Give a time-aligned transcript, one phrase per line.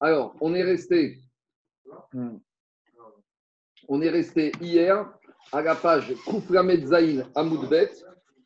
[0.00, 1.20] Alors, on est resté.
[3.88, 5.12] On est resté hier
[5.52, 7.90] à la page Kouflamet Zain Amoudbet.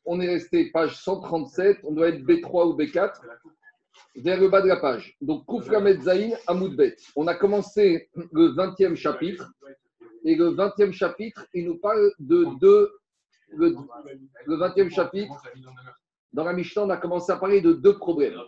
[0.05, 1.79] On est resté page 137.
[1.85, 3.21] On doit être B3 ou B4
[4.17, 5.17] vers le bas de la page.
[5.21, 6.97] Donc, Kouflamet Zain Amoudbet.
[7.17, 9.53] On a commencé le 20e chapitre.
[10.25, 12.93] Et le 20e chapitre, il nous parle de deux.
[13.51, 13.75] Le,
[14.45, 15.35] le 20e chapitre,
[16.33, 18.39] dans la Mishnah, on a commencé à parler de deux problèmes.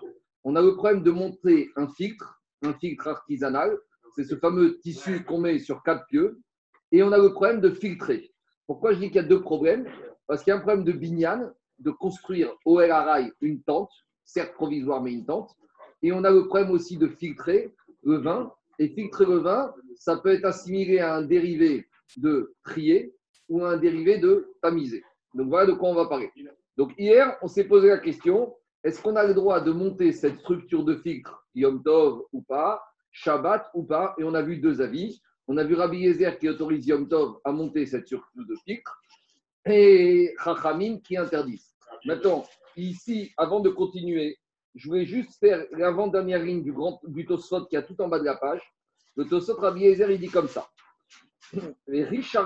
[0.44, 3.76] On a le problème de monter un filtre, un filtre artisanal.
[4.14, 6.40] C'est ce fameux tissu qu'on met sur quatre pieux.
[6.92, 8.32] Et on a le problème de filtrer.
[8.66, 9.86] Pourquoi je dis qu'il y a deux problèmes?
[10.26, 13.90] Parce qu'il y a un problème de binyan, de construire au El Araï une tente,
[14.24, 15.50] certes provisoire, mais une tente.
[16.02, 18.52] Et on a le problème aussi de filtrer le vin.
[18.78, 23.14] Et filtrer le vin, ça peut être assimilé à un dérivé de trier
[23.48, 25.04] ou à un dérivé de tamiser.
[25.34, 26.32] Donc voilà de quoi on va parler.
[26.76, 30.38] Donc hier, on s'est posé la question est-ce qu'on a le droit de monter cette
[30.38, 34.80] structure de filtre, Yom Tov ou pas, Shabbat ou pas Et on a vu deux
[34.80, 35.20] avis.
[35.48, 39.00] On a vu Rabbi Yezer qui autorise Yom Tov à monter cette structure de filtre
[39.66, 41.74] et Chachamim qui interdisent.
[42.04, 42.44] Maintenant,
[42.76, 44.38] ici, avant de continuer,
[44.74, 48.24] je voulais juste faire l'avant-dernière ligne du, grand, du qui est tout en bas de
[48.24, 48.62] la page.
[49.16, 50.68] Le Tosfot Rabbi Yezer, il dit comme ça.
[51.88, 52.36] Les riches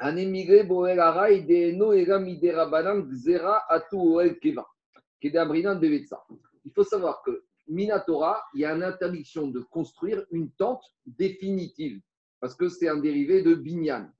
[0.00, 4.66] un émigré boel araï de no era miderabanan zera atu oel keva.
[5.22, 12.00] Il faut savoir que Minatora, il y a une interdiction de construire une tente définitive,
[12.40, 14.10] parce que c'est un dérivé de Binyan.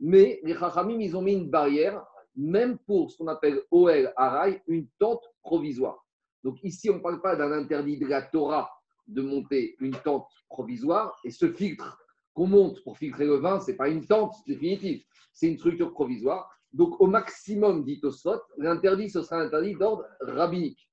[0.00, 2.04] Mais les Chachamim, ils ont mis une barrière,
[2.36, 6.04] même pour ce qu'on appelle Oel Arai, une tente provisoire.
[6.42, 8.70] Donc ici, on ne parle pas d'un interdit de la Torah
[9.06, 11.98] de monter une tente provisoire, et ce filtre
[12.34, 15.92] qu'on monte pour filtrer le vin, ce n'est pas une tente définitive, c'est une structure
[15.92, 16.48] provisoire.
[16.72, 20.88] Donc, au maximum, dit Tosfot, l'interdit, ce sera un interdit d'ordre rabbinique.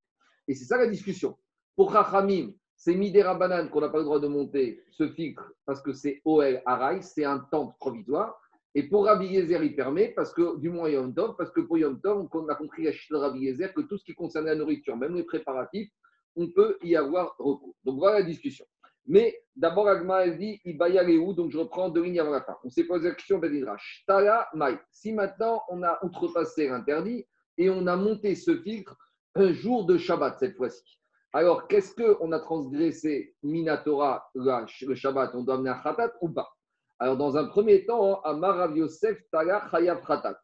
[0.48, 1.38] Et c'est ça la discussion.
[1.80, 5.82] Pour Chachamim, c'est Midera Banane qu'on n'a pas le droit de monter ce filtre parce
[5.82, 8.38] que c'est OL Araï, c'est un tente provisoire.
[8.76, 11.78] Et pour Rabbi Yezer, il permet, parce que, du moins Yom Tov, parce que pour
[11.78, 14.98] Yom Tov, on a compris à Rabbi Yezer que tout ce qui concerne la nourriture,
[14.98, 15.90] même les préparatifs,
[16.36, 17.74] on peut y avoir recours.
[17.86, 18.66] Donc voilà la discussion.
[19.08, 22.58] Mais d'abord, Agma, elle dit où donc je reprends deux lignes avant la fin.
[22.66, 24.78] On s'est posé la question Mai.
[24.92, 27.26] Si maintenant on a outrepassé l'interdit
[27.58, 28.98] et on a monté ce filtre
[29.36, 31.00] un jour de Shabbat cette fois-ci.
[31.32, 36.50] Alors, qu'est-ce qu'on a transgressé Minatora, le Shabbat On doit amener un Khatat ou pas?
[36.98, 40.40] Alors, dans un premier temps, Amar Rav Yosef Tala Chayav Khatat.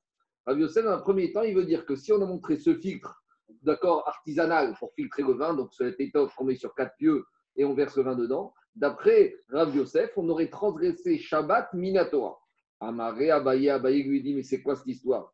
[0.45, 2.75] Rav Yosef, dans un premier temps, il veut dire que si on a montré ce
[2.75, 3.23] filtre,
[3.63, 7.25] d'accord, artisanal pour filtrer le vin, donc cette étoffe qu'on met sur quatre pieux
[7.55, 8.53] et on verse le vin dedans.
[8.75, 12.37] D'après Rav Yosef, on aurait transgressé Shabbat Minatora.
[12.79, 15.33] Amaré Abaye, Abaye lui dit Mais c'est quoi cette histoire?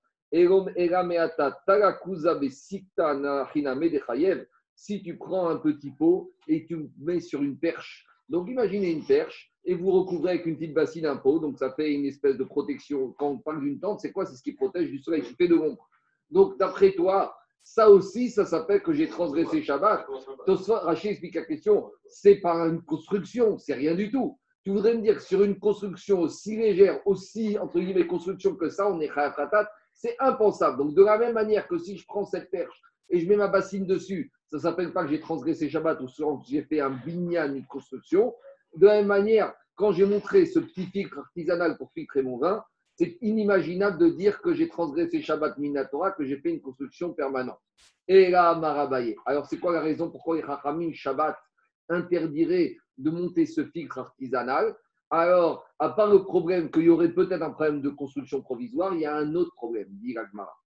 [4.81, 8.03] Si tu prends un petit pot et tu mets sur une perche.
[8.30, 11.38] Donc imaginez une perche et vous recouvrez avec une petite bassine un pot.
[11.38, 13.14] Donc ça fait une espèce de protection.
[13.20, 14.25] Quand on parle d'une tente, c'est quoi?
[14.25, 15.88] C'est ce qui protège du soleil, qui fait de l'ombre.
[16.31, 20.08] Donc d'après toi, ça aussi, ça s'appelle que j'ai transgressé Shabbat.
[20.47, 24.40] Rachid explique la question, c'est pas une construction, c'est rien du tout.
[24.64, 28.70] Tu voudrais me dire que sur une construction aussi légère, aussi, entre guillemets, construction que
[28.70, 30.80] ça, on est khatat, c'est impensable.
[30.80, 32.81] Donc, de la même manière que si je prends cette perche
[33.12, 36.08] et je mets ma bassine dessus, ça ne s'appelle pas que j'ai transgressé Shabbat ou
[36.08, 38.34] que j'ai fait un binyan, une construction.
[38.76, 42.64] De la même manière, quand j'ai montré ce petit filtre artisanal pour filtrer mon vin,
[42.96, 47.60] c'est inimaginable de dire que j'ai transgressé Shabbat Minatora, que j'ai fait une construction permanente.
[48.08, 49.16] Et là, Marabaye.
[49.26, 51.38] Alors, c'est quoi la raison pourquoi les Chachamim Shabbat
[51.90, 54.76] interdiraient de monter ce filtre artisanal?
[55.10, 59.02] Alors, à part le problème qu'il y aurait peut-être un problème de construction provisoire, il
[59.02, 60.61] y a un autre problème, dit Ragmara.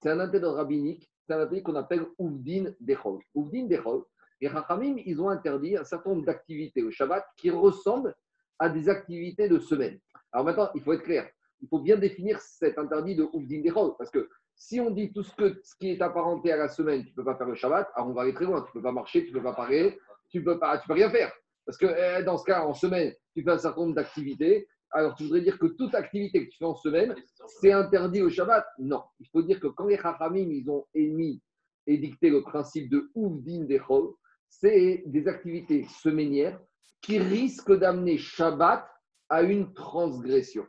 [0.00, 3.20] C'est un intérêt rabbinique, c'est un intérêt qu'on appelle Ouvdin Dechol.
[3.34, 4.02] Ouvdin Dechol,
[4.40, 8.14] les Rachamim, ils ont interdit un certain nombre d'activités au Shabbat qui ressemblent
[8.58, 9.98] à des activités de semaine.
[10.32, 11.30] Alors maintenant, il faut être clair.
[11.60, 13.94] Il faut bien définir cet interdit de Ouvdin Dechol.
[13.96, 17.04] Parce que si on dit tout ce, que, ce qui est apparenté à la semaine,
[17.04, 18.60] tu ne peux pas faire le Shabbat, alors on va aller très loin.
[18.62, 19.98] Tu ne peux pas marcher, tu ne peux pas parler,
[20.30, 21.32] tu ne peux, pas, peux rien faire.
[21.64, 24.66] Parce que eh, dans ce cas, en semaine, tu fais un certain nombre d'activités.
[24.90, 27.14] Alors, tu voudrais dire que toute activité que tu fais en semaine,
[27.60, 28.64] c'est interdit au Shabbat?
[28.78, 29.02] Non.
[29.18, 31.42] Il faut dire que quand les Chachamim, ils ont émis
[31.86, 34.14] et dicté le principe de Ouvdin Dechol,
[34.48, 36.60] c'est des activités semainières
[37.02, 38.86] qui risquent d'amener Shabbat
[39.28, 40.64] à une transgression.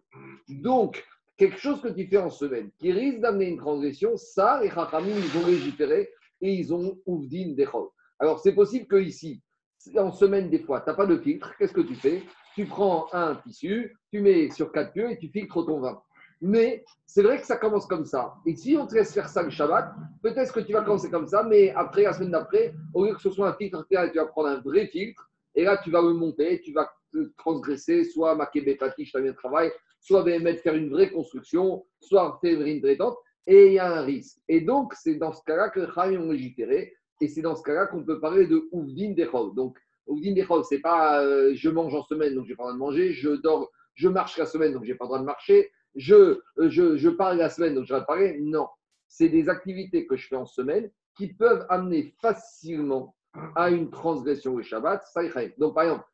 [0.49, 1.05] Donc,
[1.37, 5.15] quelque chose que tu fais en semaine qui risque d'amener une transgression, ça, les Chachamim,
[5.15, 6.09] ils ont légiféré
[6.41, 7.89] et ils ont Ouvdin Dechol.
[8.17, 9.43] Alors, c'est possible que ici,
[9.95, 11.53] en semaine, des fois, tu n'as pas de filtre.
[11.57, 12.23] Qu'est-ce que tu fais?
[12.55, 16.01] Tu prends un tissu, tu mets sur quatre pieux et tu filtres ton vin.
[16.41, 18.35] Mais c'est vrai que ça commence comme ça.
[18.45, 21.27] Et si on te laisse faire ça le Shabbat, peut-être que tu vas commencer comme
[21.27, 24.25] ça, mais après, la semaine d'après, au lieu que ce soit un filtre, tu vas
[24.27, 26.89] prendre un vrai filtre, et là, tu vas le monter, tu vas
[27.37, 32.61] transgresser, soit ma Betati, je t'avais travail, soit mettre faire une vraie construction, soit faire
[32.61, 33.17] une traitante,
[33.47, 34.37] et il y a un risque.
[34.47, 37.87] Et donc, c'est dans ce cas-là que les ont légiféré, et c'est dans ce cas-là
[37.87, 39.55] qu'on peut parler de Ouvdin Dechol.
[39.55, 42.73] Donc, Ouvdin Dechol, c'est pas euh, je mange en semaine, donc j'ai pas le droit
[42.73, 45.71] de manger, je dors, je marche la semaine, donc j'ai pas le droit de marcher,
[45.95, 48.37] je, euh, je, je parle la semaine, donc je vais parler.
[48.41, 48.67] Non,
[49.07, 53.15] c'est des activités que je fais en semaine qui peuvent amener facilement
[53.55, 55.03] à une transgression au Shabbat.
[55.57, 56.05] Donc, par exemple,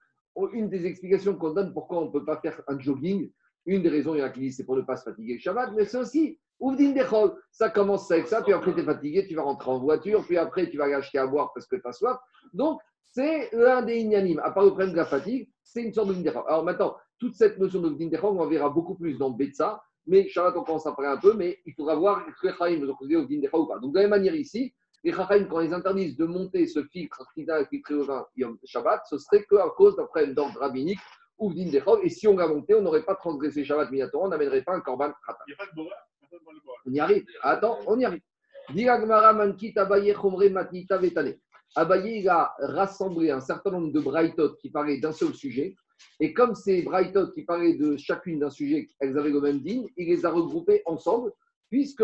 [0.54, 3.32] une des explications qu'on donne pourquoi on ne peut pas faire un jogging,
[3.66, 5.34] une des raisons, il y en a qui disent c'est pour ne pas se fatiguer
[5.34, 7.36] le Shabbat, mais c'est aussi Ouvdin Dechol.
[7.52, 10.38] Ça commence avec ça, puis après tu es fatigué, tu vas rentrer en voiture, puis
[10.38, 12.18] après tu vas acheter à boire parce que tu as soif.
[12.54, 12.80] Donc,
[13.10, 14.40] c'est l'un des ignanimes.
[14.44, 16.44] À part le problème de la fatigue, c'est une sorte de Dechol.
[16.48, 20.28] Alors maintenant, toute cette notion de Dechol, on en verra beaucoup plus dans Betsa, mais
[20.28, 22.94] Shabbat, on commence à parler un peu, mais il faudra voir que les Chaim ont
[22.96, 23.80] causé Dechol ou pas.
[23.80, 27.26] Donc, de la même manière ici, les Chaim, quand ils interdisent de monter ce filtre
[27.34, 28.26] filtré au vin
[28.66, 31.00] Shabbat, ce serait qu'à cause d'un problème d'ordre rabbinique
[31.38, 32.00] ou Dechol.
[32.04, 34.82] Et si on l'a monté, on n'aurait pas transgressé Shabbat Minatora, on n'amènerait pas un
[34.82, 35.44] korban Khata.
[35.48, 35.82] Il n'y a pas de
[36.86, 37.26] on y arrive.
[37.42, 38.22] Attends, on y arrive.
[41.76, 45.76] Abaye, a rassemblé un certain nombre de braïtot qui parlaient d'un seul sujet.
[46.20, 49.86] Et comme ces braïtot qui parlaient de chacune d'un sujet, elles avaient le même din,
[49.98, 51.32] il les a regroupés ensemble,
[51.70, 52.04] puisque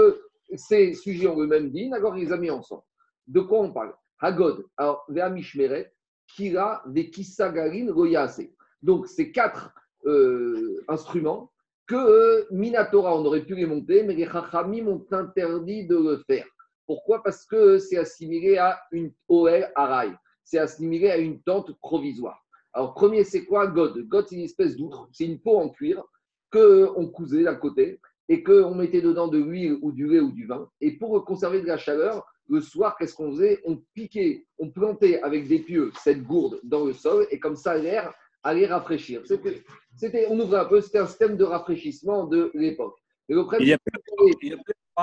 [0.55, 2.83] ces sujets ont le même din, alors il les a mis ensemble.
[3.27, 3.93] De quoi on parle?
[4.19, 5.93] Hagod, alors, Veamishmeret,
[6.27, 8.49] Kira, Vekisagarin, Royase.
[8.81, 9.73] Donc, ces quatre
[10.05, 11.51] euh, instruments,
[11.87, 16.17] que euh, Minatora, on aurait pu les monter, mais les Chachamim ont interdit de le
[16.27, 16.45] faire.
[16.87, 17.21] Pourquoi?
[17.21, 20.11] Parce que c'est assimilé à une OL Araï.
[20.43, 22.43] C'est assimilé à une tente provisoire.
[22.73, 23.67] Alors, premier, c'est quoi?
[23.67, 25.09] God God, c'est une espèce d'outre.
[25.11, 26.03] C'est une peau en cuir
[26.51, 27.99] qu'on cousait d'un côté
[28.29, 30.69] et qu'on mettait dedans de l'huile ou du lait ou du vin.
[30.81, 33.61] Et pour conserver de la chaleur, le soir, qu'est-ce qu'on faisait?
[33.65, 37.77] On piquait, on plantait avec des pieux cette gourde dans le sol et comme ça,
[37.77, 38.13] l'air
[38.43, 39.21] allait rafraîchir.
[39.25, 42.97] C'était, on ouvrait un peu, c'était un système de rafraîchissement de l'époque.
[43.27, 43.77] il y a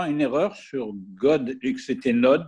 [0.03, 2.47] une erreur sur God et que c'était Node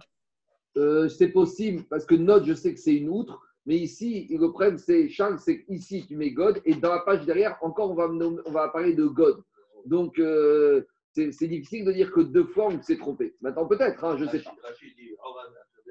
[0.76, 4.50] euh, C'est possible, parce que Node, je sais que c'est une outre, mais ici, le
[4.50, 7.94] problème, c'est Charles, c'est ici, tu mets God, et dans la page derrière, encore, on
[7.94, 9.42] va, on va parler de God.
[9.86, 10.82] Donc, euh,
[11.12, 13.34] c'est difficile de dire que deux fois, on s'est trompé.
[13.40, 14.54] Maintenant, peut-être, hein, je ne sais pas.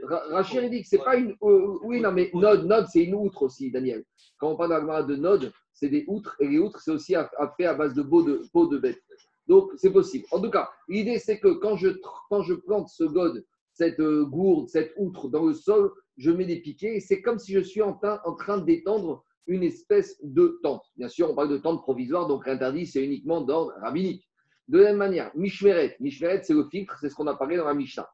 [0.03, 1.35] Rachid dit que c'est pas une.
[1.41, 4.03] Euh, oui, non, mais Node, Node c'est une outre aussi, Daniel.
[4.37, 7.15] Quand on parle de Node, c'est des outres, et les outres, c'est aussi
[7.57, 9.01] fait à base de peau de, peau de bête.
[9.47, 10.25] Donc, c'est possible.
[10.31, 11.89] En tout cas, l'idée, c'est que quand je,
[12.29, 16.45] quand je plante ce god, cette euh, gourde, cette outre dans le sol, je mets
[16.45, 20.17] des piquets, et c'est comme si je suis en train, en train d'étendre une espèce
[20.23, 20.83] de tente.
[20.97, 24.27] Bien sûr, on parle de tente provisoire, donc interdit, c'est uniquement d'ordre rabbinique.
[24.67, 25.97] De la même manière, Mishmeret.
[25.99, 28.09] Mishmeret, c'est le filtre, c'est ce qu'on a parlé dans la Mishnah.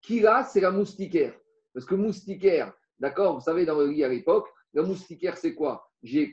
[0.00, 1.34] Kira, c'est la moustiquaire.
[1.74, 5.90] Parce que moustiquaire, d'accord, vous savez, dans le lit à l'époque, la moustiquaire, c'est quoi?
[6.02, 6.32] J'ai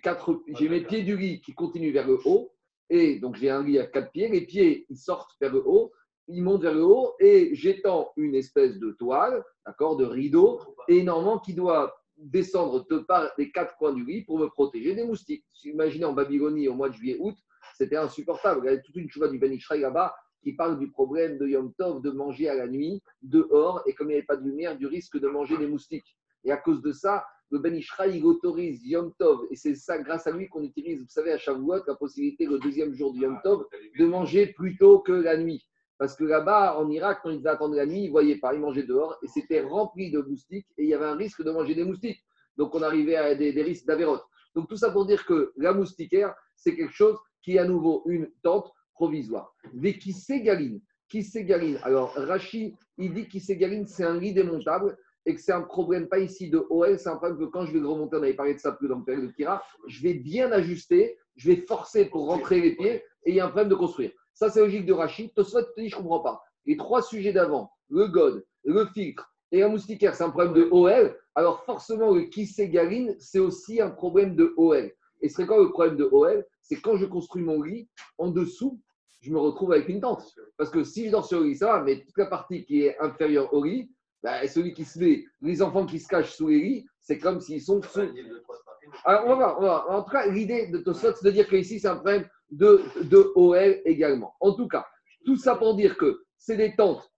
[0.54, 2.54] j'ai mes pieds du lit qui continuent vers le haut,
[2.90, 5.92] et donc j'ai un lit à quatre pieds, les pieds, ils sortent vers le haut,
[6.28, 11.40] ils montent vers le haut, et j'étends une espèce de toile, d'accord, de rideau, énormément
[11.40, 15.46] qui doit descendre de par les quatre coins du lit pour me protéger des moustiques.
[15.64, 17.36] Imaginez en Babylonie au mois de juillet-août,
[17.78, 18.62] c'était insupportable.
[18.64, 21.74] Il y avait toute une chouva du Ben là-bas qui parle du problème de Yom
[21.74, 24.78] Tov de manger à la nuit dehors et comme il n'y avait pas de lumière,
[24.78, 26.18] du risque de manger des moustiques.
[26.44, 30.28] Et à cause de ça, le Ben il autorise Yom Tov et c'est ça grâce
[30.28, 33.40] à lui qu'on utilise, vous savez, à Shavuot, la possibilité le deuxième jour du Yom
[33.44, 33.66] Tov
[33.98, 35.66] de manger plus tôt que la nuit.
[35.98, 38.60] Parce que là-bas, en Irak, quand ils attendaient la nuit, ils ne voyaient pas, ils
[38.60, 41.74] mangeaient dehors et c'était rempli de moustiques et il y avait un risque de manger
[41.74, 42.24] des moustiques.
[42.58, 44.24] Donc on arrivait à des, des risques d'avérote.
[44.54, 48.04] Donc tout ça pour dire que la moustiquaire, c'est quelque chose qui est à nouveau
[48.08, 49.56] une tente provisoire.
[49.74, 54.98] Mais qui s'égaline Qui s'égaline Alors, Rachid, il dit qui s'égaline, c'est un lit démontable
[55.28, 57.78] et que c'est un problème pas ici de OL, c'est un problème que quand je
[57.78, 60.14] vais remonter, on avait parlé de ça plus dans le période de Kira, je vais
[60.14, 63.68] bien ajuster, je vais forcer pour rentrer les pieds et il y a un problème
[63.68, 64.12] de construire.
[64.34, 65.34] Ça, c'est logique de Rachid.
[65.34, 66.42] Tosfot te dit, je ne comprends pas.
[66.66, 70.70] Les trois sujets d'avant, le God, le filtre et la moustiquaire, c'est un problème de
[70.72, 71.20] OL.
[71.36, 74.94] Alors, forcément, le qui s'égaline, c'est aussi un problème de OL.
[75.22, 78.30] Et ce serait quoi le problème de OL C'est quand je construis mon lit, en
[78.30, 78.80] dessous,
[79.20, 80.24] je me retrouve avec une tente.
[80.56, 82.84] Parce que si je dors sur le lit, ça va, mais toute la partie qui
[82.84, 83.92] est inférieure au lit,
[84.24, 87.40] bah, celui qui se met, les enfants qui se cachent sous les lits, c'est comme
[87.40, 88.02] s'ils sont sous.
[89.06, 89.90] Alors, on va voir.
[89.90, 93.32] En tout cas, l'idée de Tosfot, c'est de dire qu'ici, c'est un problème de, de
[93.36, 94.34] OL également.
[94.40, 94.86] En tout cas,
[95.26, 97.12] tout ça pour dire que c'est des tentes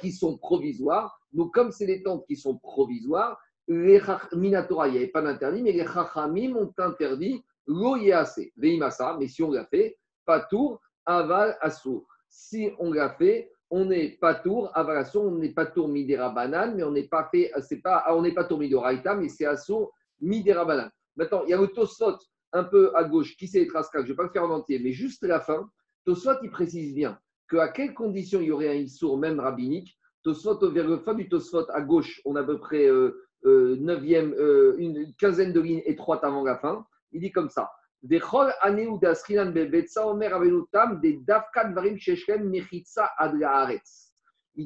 [0.00, 1.18] qui sont provisoires.
[1.32, 4.00] Donc, comme c'est des tentes qui sont provisoires, les
[4.32, 9.42] Minatora, il n'y avait pas d'interdit, mais les Chachamim ont interdit l'OIAC, Veimasa, mais si
[9.42, 12.06] on l'a fait, pas tour, aval assour.
[12.28, 16.30] Si on l'a fait, on n'est pas tour, aval assour, on n'est pas tour midera
[16.30, 19.46] banane, mais on n'est pas fait, c'est pas, on n'est pas tour midoraita, mais c'est
[19.46, 20.92] assour midera banane.
[21.16, 22.16] Maintenant, il y a le tosot
[22.52, 24.78] un peu à gauche qui c'est Traska, je ne vais pas le faire en entier,
[24.78, 25.68] mais juste la fin.
[26.04, 27.18] Tosot, il précise bien
[27.50, 29.98] qu'à quelles conditions il y aurait un issour, même rabbinique.
[30.22, 33.76] Tosot, vers la fin du Tosot à gauche, on a à peu près euh, euh,
[33.76, 36.86] euh, une quinzaine de lignes étroites avant la fin.
[37.10, 37.68] Il dit comme ça.
[38.06, 38.20] Il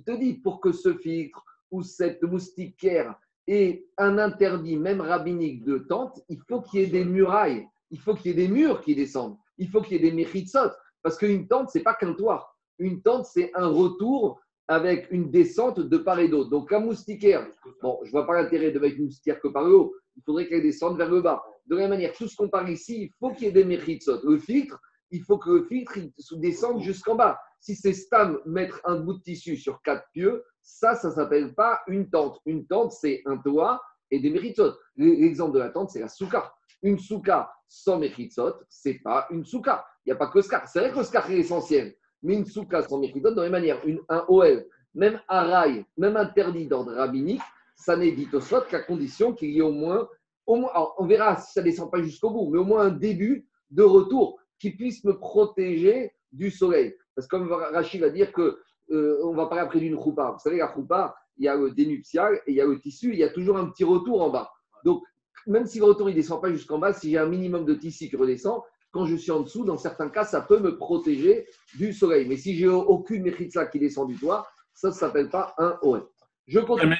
[0.02, 3.14] te dit pour que ce filtre ou cette moustiquaire
[3.46, 8.00] ait un interdit, même rabbinique, de tente, il faut qu'il y ait des murailles, il
[8.00, 10.72] faut qu'il y ait des murs qui descendent, il faut qu'il y ait des mechitsot,
[11.02, 12.52] parce qu'une tente, c'est pas qu'un toit.
[12.80, 16.50] Une tente, c'est un retour avec une descente de part et d'autre.
[16.50, 17.46] Donc, un moustiquaire,
[17.82, 19.94] bon, je ne vois pas l'intérêt de mettre une moustiquaire que par le haut.
[20.16, 21.42] Il faudrait qu'elle descende vers le bas.
[21.68, 23.64] De la même manière, tout ce qu'on parle ici, il faut qu'il y ait des
[23.64, 24.20] méritsot.
[24.24, 25.98] Le filtre, il faut que le filtre
[26.32, 27.38] descende jusqu'en bas.
[27.60, 31.54] Si c'est stam mettre un bout de tissu sur quatre pieux, ça, ça ne s'appelle
[31.54, 32.40] pas une tente.
[32.46, 34.72] Une tente, c'est un toit et des méritsot.
[34.96, 36.52] L'exemple de la tente, c'est la souka.
[36.82, 39.84] Une souka sans méritsot, ce n'est pas une souka.
[40.06, 40.66] Il n'y a pas que scar.
[40.68, 41.94] C'est vrai que scar est essentiel.
[42.22, 46.16] Mais une souka sans méritsot, de la même manière, une, un OL, même un même
[46.16, 47.42] interdit d'ordre rabbinique,
[47.76, 50.08] ça n'est dit au qu'à condition qu'il y ait au moins,
[50.48, 53.82] on verra si ça ne descend pas jusqu'au bout, mais au moins un début de
[53.82, 56.94] retour qui puisse me protéger du soleil.
[57.14, 58.58] Parce que comme Rachid va dire que
[58.90, 60.30] euh, on va parler après d'une choupa.
[60.32, 63.12] Vous savez, la choupa, il y a le dénuptial et il y a le tissu,
[63.12, 64.50] il y a toujours un petit retour en bas.
[64.84, 65.02] Donc,
[65.46, 68.08] même si le retour ne descend pas jusqu'en bas, si j'ai un minimum de tissu
[68.08, 71.92] qui redescend, quand je suis en dessous, dans certains cas, ça peut me protéger du
[71.92, 72.26] soleil.
[72.26, 76.06] Mais si j'ai aucune méritza qui descend du toit, ça ne s'appelle pas un OM.
[76.46, 76.96] Je continue.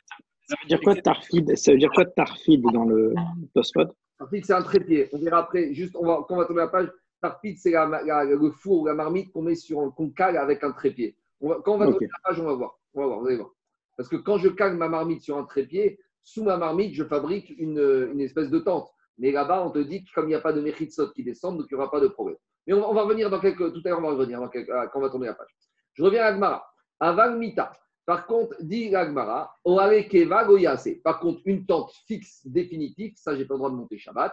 [0.48, 1.56] Ça veut dire quoi tarfid?
[1.56, 3.14] Ça veut dire quoi tarfid dans le
[3.54, 5.08] Tosfot Tarfid, c'est un trépied.
[5.12, 5.74] On verra après.
[5.74, 6.88] Juste, on va, quand on va tourner la page,
[7.20, 10.72] tarfid, c'est le four ou la marmite qu'on met sur un qu'on cale avec un
[10.72, 11.16] trépied.
[11.40, 12.78] quand on va tourner la page, on va voir.
[12.94, 13.50] On va voir, vous allez voir.
[13.96, 17.50] Parce que quand je cale ma marmite sur un trépied, sous ma marmite, je fabrique
[17.58, 18.88] une, une espèce de tente.
[19.18, 21.58] Mais là-bas, on te dit que comme il n'y a pas de méritsot qui descendent,
[21.58, 22.36] donc il n'y aura pas de problème.
[22.66, 23.72] Mais on, va revenir dans quelques.
[23.72, 25.48] Tout à l'heure, on va revenir quand on va tourner la page.
[25.94, 26.64] Je reviens à Agmara.
[27.00, 27.72] Aval Mita.
[28.08, 29.54] Par contre, dit Agmara,
[30.08, 30.94] Keva Goyase.
[31.04, 34.32] Par contre, une tente fixe définitive, ça, j'ai pas le droit de monter Shabbat.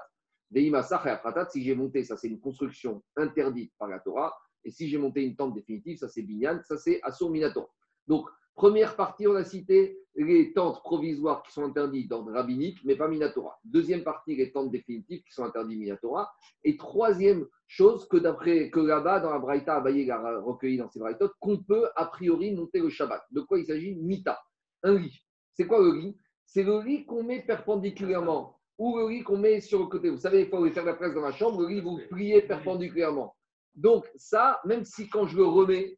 [1.49, 4.33] Si j'ai monté, ça, c'est une construction interdite par la Torah.
[4.63, 7.69] Et si j'ai monté une tente définitive, ça, c'est Binyan, ça, c'est Assur Minator.
[8.07, 12.95] Donc, Première partie, on a cité les tentes provisoires qui sont interdites d'ordre rabbinique, mais
[12.95, 13.59] pas Minatora.
[13.65, 16.31] Deuxième partie, les tentes définitives qui sont interdites Minatora.
[16.63, 20.99] Et troisième chose, que d'après que là-bas, dans la Braïta, Abaye a recueilli dans ses
[20.99, 23.23] Braïtotes, qu'on peut a priori monter le Shabbat.
[23.31, 23.95] De quoi il s'agit?
[23.95, 24.39] Mita,
[24.83, 25.19] un lit.
[25.53, 26.17] C'est quoi le lit?
[26.45, 30.09] C'est le lit qu'on met perpendiculairement ou le lit qu'on met sur le côté.
[30.09, 33.35] Vous savez, il faut faire la presse dans la chambre, le lit, vous pliez perpendiculairement.
[33.73, 35.97] Donc, ça, même si quand je le remets,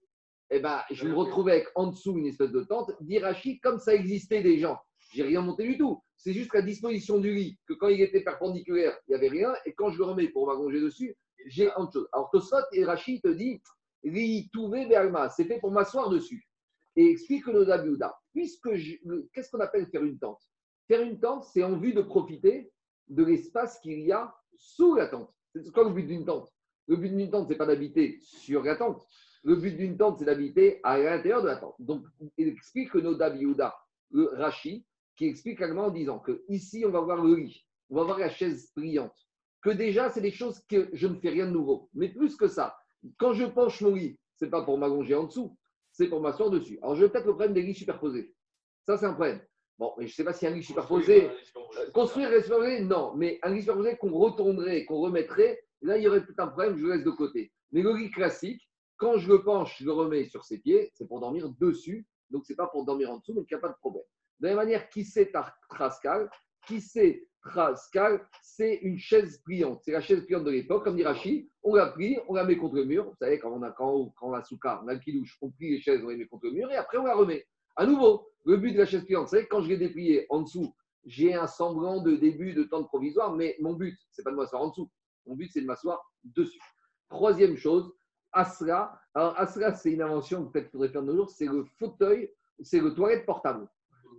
[0.50, 3.94] eh ben, je me retrouvais avec en dessous une espèce de tente, d'Irachi, comme ça
[3.94, 4.77] existait des gens.
[5.13, 6.01] J'ai rien monté du tout.
[6.18, 9.54] C'est juste la disposition du lit, que quand il était perpendiculaire, il n'y avait rien,
[9.66, 12.10] et quand je le remets pour m'allonger dessus, j'ai autre chose.
[12.12, 13.62] Alors Tosot et te dit,
[14.04, 14.50] Ri
[15.36, 16.48] c'est fait pour m'asseoir dessus.
[16.96, 18.70] Et explique le Dabiouda, puisque
[19.34, 20.42] qu'est-ce qu'on appelle faire une tente?
[20.88, 22.72] Faire une tente, c'est en vue de profiter
[23.10, 25.32] de l'espace qu'il y a sous la tente.
[25.54, 26.51] C'est quoi le but d'une tente
[26.88, 29.06] Le but d'une tente, ce n'est pas d'habiter sur la tente,
[29.44, 31.75] le but d'une tente, c'est d'habiter à l'intérieur de la tente.
[31.79, 32.06] Donc,
[32.38, 33.75] il explique que Noda Yehuda,
[34.12, 37.96] le Rashi, qui explique également en disant que ici, on va voir le lit, on
[37.96, 39.15] va voir la chaise pliante.
[39.62, 41.89] Que déjà, c'est des choses que je ne fais rien de nouveau.
[41.94, 42.77] Mais plus que ça,
[43.17, 45.58] quand je penche mon lit, ce n'est pas pour m'allonger en dessous,
[45.91, 46.77] c'est pour m'asseoir dessus.
[46.82, 48.34] Alors, je vais peut-être le problème des lits superposés.
[48.86, 49.41] Ça, c'est un problème.
[49.79, 51.29] Bon, mais je ne sais pas si un lit superposé.
[51.94, 53.15] Construire un superposé, non.
[53.15, 56.77] Mais un lit superposé qu'on retournerait, qu'on remettrait, là, il y aurait peut-être un problème,
[56.77, 57.51] je le laisse de côté.
[57.72, 58.66] Mais le lit classique,
[58.98, 62.06] quand je le penche, je le remets sur ses pieds, c'est pour dormir dessus.
[62.30, 64.04] Donc, ce n'est pas pour dormir en dessous, donc il n'y a pas de problème.
[64.39, 65.32] De la même manière, qui c'est
[65.70, 66.30] Trascal
[66.68, 69.82] Qui c'est Trascal C'est une chaise pliante.
[69.84, 71.48] C'est la chaise pliante de l'époque, comme dit Rachid.
[71.63, 73.06] On la plie, on la met contre le mur.
[73.06, 75.72] Vous savez, quand on a, quand, on a souka, on a le kilouche, on plie
[75.72, 77.46] les chaises, on les met contre le mur et après on la remet.
[77.75, 80.74] À nouveau, le but de la chaise pliante, c'est quand je l'ai dépliée en dessous,
[81.06, 84.32] j'ai un semblant de début de temps de provisoire, mais mon but, ce n'est pas
[84.32, 84.92] de m'asseoir en dessous.
[85.25, 86.60] Mon but, c'est de m'asseoir dessus.
[87.10, 87.94] Troisième chose,
[88.38, 89.00] Asra.
[89.13, 92.32] Alors, Asra, c'est une invention peut-être qu'il faudrait faire de nos jours, c'est le fauteuil,
[92.62, 93.67] c'est le toilette portable.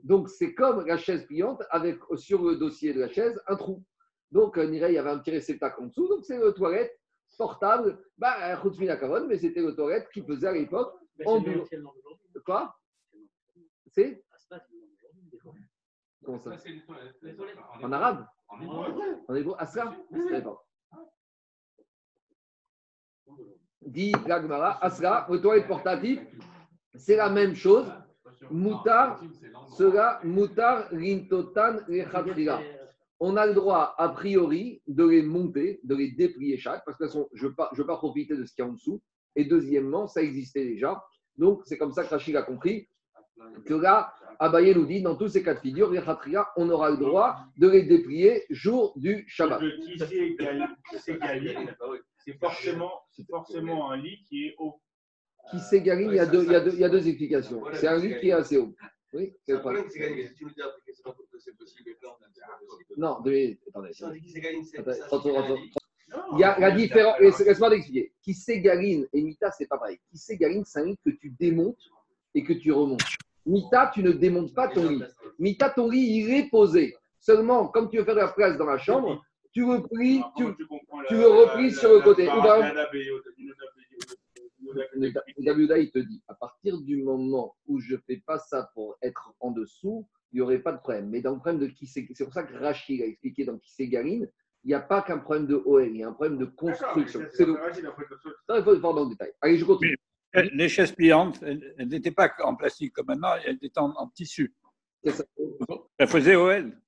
[0.02, 3.84] Donc, c'est comme la chaise pliante avec sur le dossier de la chaise un trou.
[4.30, 6.98] Donc, il y avait un petit réceptacle en dessous, donc c'est le toilette
[7.36, 8.60] portable, bah,
[9.28, 10.94] mais c'était le toilette qui faisait à l'époque
[11.24, 11.64] en bureau.
[12.44, 12.74] Quoi?
[13.86, 14.24] C'est
[16.24, 16.50] Comment ça?
[17.82, 18.26] En arabe?
[18.48, 19.54] En hébreu.
[19.58, 19.94] Asra
[23.84, 26.20] dit Gagmara, Asra, le toilette portatif,
[26.94, 27.86] c'est la même chose.
[28.50, 29.20] Moutar,
[29.76, 32.60] cela, Moutar, Rintotan, Rechatria.
[33.20, 37.06] On a le droit, a priori, de les monter, de les déplier chaque, parce que
[37.34, 39.02] je ne veux, pas profiter de ce qu'il y a en dessous.
[39.34, 41.02] Et deuxièmement, ça existait déjà.
[41.36, 42.88] Donc, c'est comme ça que Rachid a compris
[43.66, 46.00] que là, Abaye nous dit, dans tous ces cas de figure, les
[46.56, 49.60] on aura le droit de les déplier jour du Shabbat.
[52.28, 52.92] C'est forcément,
[53.30, 54.78] forcément un lit qui est haut.
[55.50, 57.62] Qui s'égaline, il, y a deux, il, y a deux, il y a deux explications.
[57.72, 58.74] C'est un lit qui est assez haut.
[59.14, 59.86] Oui, c'est le problème.
[62.98, 63.58] Non, attendez.
[66.32, 67.18] Il y a la différence.
[67.18, 68.12] Laisse-moi t'expliquer.
[68.20, 69.98] Qui s'égaline et Mita, c'est pas pareil.
[70.10, 71.80] Qui s'égaline, c'est un lit que tu démontes
[72.34, 73.00] et que tu remontes.
[73.46, 75.02] Mita, tu ne démontes pas ton lit.
[75.38, 76.94] Mita, ton lit, il est posé.
[77.18, 79.24] Seulement, comme tu veux faire de la place dans la chambre,
[79.58, 80.44] tu replies, tu,
[81.08, 82.26] tu le replies sur le côté.
[85.38, 88.96] Daviouda, il te dit, à partir du moment où je ne fais pas ça pour
[89.02, 91.08] être en dessous, il n'y aurait pas de problème.
[91.08, 93.58] Mais dans le problème de qui c'est, c'est pour ça que Rachid a expliqué dans
[93.58, 94.28] qui c'est Garine,
[94.62, 97.20] il n'y a pas qu'un problème de OL, il y a un problème de construction.
[97.32, 97.56] C'est le...
[97.56, 99.32] il faut le voir dans le détail.
[99.40, 99.96] Allez, je continue.
[100.34, 104.54] Les chaises pliantes, elles n'étaient pas en plastique comme maintenant, elles étaient en, tissu.
[105.04, 105.24] Ça.
[105.96, 106.78] Elles faisaient OL.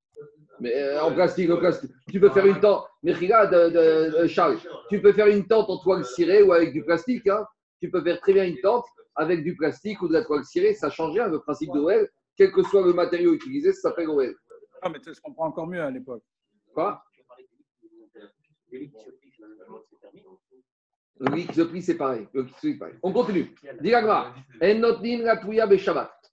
[0.61, 1.91] Mais euh, en plastique, en plastique.
[2.11, 5.79] Tu peux faire une tente, mais regarde, de, Charles, tu peux faire une tente en
[5.79, 7.27] toile cirée ou avec du plastique.
[7.29, 7.47] Hein.
[7.81, 8.85] Tu peux faire très bien une tente
[9.17, 10.75] avec du plastique ou de la toile cirée.
[10.75, 12.09] Ça change rien, le principe d'OL.
[12.37, 14.35] Quel que soit le matériau utilisé, ça s'appelle OL.
[14.83, 16.23] Ah, mais ça se comprend encore mieux à l'époque.
[16.73, 17.03] Quoi?
[21.21, 22.27] Le plie, c'est pareil.
[23.03, 23.55] On continue.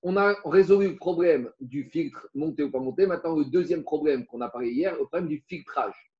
[0.10, 3.06] On a résolu le problème du filtre monté ou pas monté.
[3.06, 6.14] Maintenant, le deuxième problème qu'on a parlé hier, le problème du filtrage.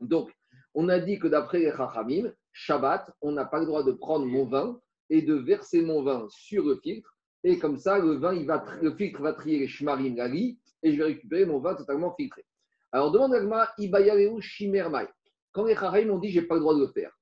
[0.00, 0.30] Donc,
[0.72, 4.24] on a dit que d'après les Chachamim, Shabbat, on n'a pas le droit de prendre
[4.24, 7.14] mon vin et de verser mon vin sur le filtre.
[7.44, 10.96] Et comme ça, le vin, va, le filtre va trier les shmarim, la et je
[10.96, 12.42] vais récupérer mon vin totalement filtré.
[12.90, 15.08] Alors, demande à Ibayareu Shimermai.
[15.52, 17.12] Quand les Chachamim ont dit, j'ai pas le droit de le faire.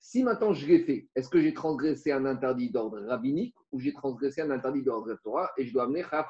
[0.00, 3.92] Si maintenant je l'ai fait, est-ce que j'ai transgressé un interdit d'ordre rabbinique ou j'ai
[3.92, 6.26] transgressé un interdit d'ordre Torah et je dois amener Chayaf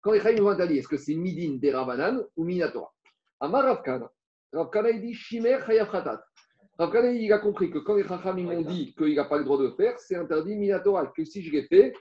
[0.00, 2.92] Quand les Chayim m'ont interdit, est-ce que c'est Midin des Rabanan ou Minatora
[3.38, 4.10] Amar Ravkana.
[4.52, 8.92] Ravkana, il dit Shimer Chayaf Ravkana, il a compris que quand les Chachamim m'ont dit
[8.96, 11.06] qu'il n'a pas le droit de faire, c'est interdit Minatora.
[11.06, 11.94] Que si je l'ai fait,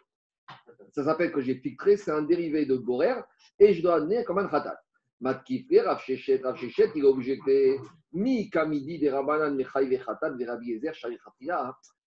[0.91, 3.21] ça s'appelle que j'ai filtré, c'est un dérivé de Borer
[3.59, 4.79] et je dois amener comme un Khatat.
[5.21, 7.79] Matkifre, Rav Shechet, Rav Shechet, il a objecté
[8.11, 10.93] Mi Kamidi de Rabanan Mechai Vechatat Verabi Ezer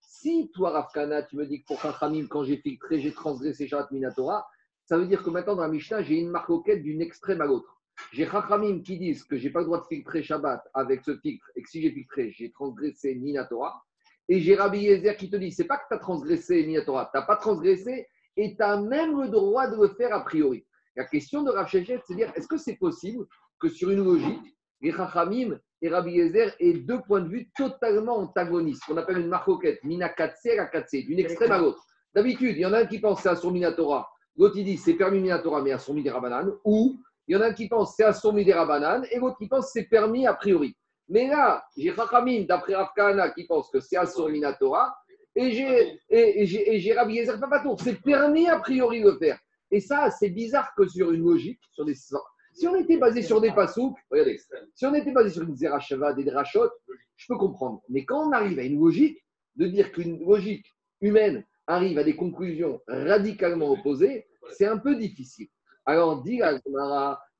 [0.00, 3.90] Si toi, Rafkana, tu me dis que pour Chachamim, quand j'ai filtré, j'ai transgressé Shabbat
[3.90, 4.46] Minatora,
[4.84, 7.80] ça veut dire que maintenant dans la Mishnah, j'ai une marque d'une extrême à l'autre.
[8.12, 11.16] J'ai Chachamim qui disent que je n'ai pas le droit de filtrer Shabbat avec ce
[11.16, 13.82] filtre et que si j'ai filtré, j'ai transgressé Minatora.
[14.28, 17.18] Et j'ai Rabbi Yezer qui te dit c'est pas que tu as transgressé Minatora, tu
[17.18, 20.66] n'as pas transgressé et tu as même le droit de le faire a priori.
[20.98, 23.24] La question de Rav Shechet, c'est dire est-ce que c'est possible
[23.60, 28.16] que sur une logique, les Chachamim et Rabbi Yezer aient deux points de vue totalement
[28.16, 31.84] antagonistes, qu'on appelle une marcoquette, mina katse la katse, d'une extrême à l'autre.
[32.12, 34.76] D'habitude, il y en a un qui pense c'est à son minatora, l'autre il dit
[34.76, 37.68] c'est permis minatora mais à son des rabanan, ou il y en a un qui
[37.68, 40.76] pense c'est à son des rabanan, et l'autre qui pense c'est permis a priori.
[41.08, 42.88] Mais là, j'ai Chachamim d'après Rav
[43.36, 44.96] qui pense que c'est à son minatora,
[45.36, 49.38] et j'ai et, et, Rabbi Yezer Papatour, c'est permis a priori de le faire.
[49.70, 51.94] Et ça, c'est bizarre que sur une logique, sur des.
[51.94, 54.40] Si on était basé sur des passouk, regardez,
[54.74, 56.70] si on était basé sur une zerachava, des drachot,
[57.16, 57.82] je peux comprendre.
[57.88, 59.24] Mais quand on arrive à une logique,
[59.56, 65.48] de dire qu'une logique humaine arrive à des conclusions radicalement opposées, c'est un peu difficile.
[65.84, 66.40] Alors, dit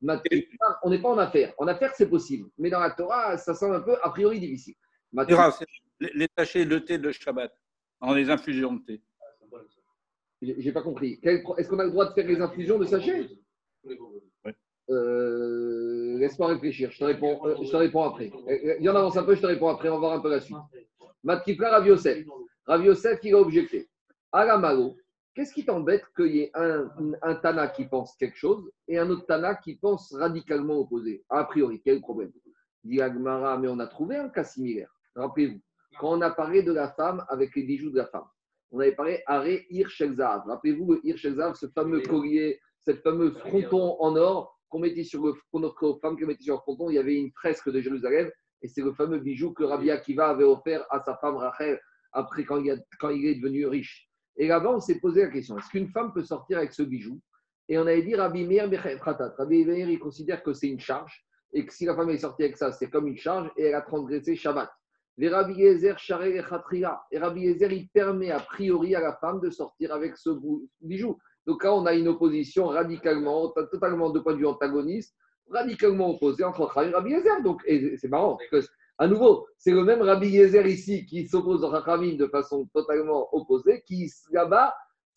[0.03, 1.55] on n'est pas en affaire.
[1.59, 2.49] En affaire, c'est possible.
[2.59, 4.75] Mais dans la Torah, ça semble un peu a priori difficile.
[6.01, 7.53] Les tâcher le thé de Shabbat,
[8.01, 9.03] en les infusions de thé.
[10.41, 11.19] J'ai pas compris.
[11.23, 13.29] Est-ce qu'on a le droit de faire les infusions de sachet
[14.91, 16.91] euh, Laisse-moi réfléchir.
[16.93, 18.31] Je te, réponds, euh, je te réponds après.
[18.79, 19.89] Il y en avance un peu, je te réponds après.
[19.89, 20.57] On va voir un peu la suite.
[21.25, 22.25] Matkifla Rav Yosef.
[22.67, 23.89] Rav Yosef, il a objecté.
[24.31, 24.97] Alamalo,
[25.35, 26.89] qu'est-ce qui t'embête qu'il y ait un,
[27.23, 31.25] un, Tana qui pense quelque chose et un autre Tana qui pense radicalement opposé?
[31.29, 32.33] A priori, quel problème?
[32.85, 34.95] Dit Agmara, mais on a trouvé un cas similaire.
[35.17, 35.61] Rappelez-vous,
[35.99, 38.27] quand on a parlé de la femme avec les bijoux de la femme,
[38.71, 40.43] on avait parlé Aré Hirshekzav.
[40.47, 45.33] Rappelez-vous le Hirshekzav, ce fameux collier, cette fameuse fronton en or qu'on mettait sur le
[45.55, 46.91] notre femme qui mettait sur le fronton.
[46.91, 48.31] Il y avait une fresque de Jérusalem
[48.63, 51.81] et c'est le fameux bijou que Rabbi Akiva avait offert à sa femme Rachel
[52.13, 54.09] après quand il, quand il est devenu riche.
[54.37, 57.21] Et là-bas, on s'est posé la question est-ce qu'une femme peut sortir avec ce bijou?
[57.69, 58.71] Et on avait dit Rabbi Meir.
[59.03, 62.45] Rabbi Meir, il considère que c'est une charge et que si la femme est sortie
[62.45, 64.71] avec ça, c'est comme une charge et elle a transgressé Shabbat.
[65.19, 66.45] Les Rabbi Yezer, Charel et.
[67.11, 70.31] Et Rabbi Yezer, il permet a priori à la femme de sortir avec ce
[70.81, 71.19] bijou.
[71.45, 75.17] Donc là, on a une opposition radicalement, totalement de point de vue antagoniste,
[75.51, 77.43] radicalement opposée entre et Rabbi Yezer.
[77.43, 81.65] Donc, c'est marrant, parce que, à nouveau, c'est le même Rabbi Yezer ici qui s'oppose
[81.65, 84.73] à Chachamim de façon totalement opposée, qui là-bas,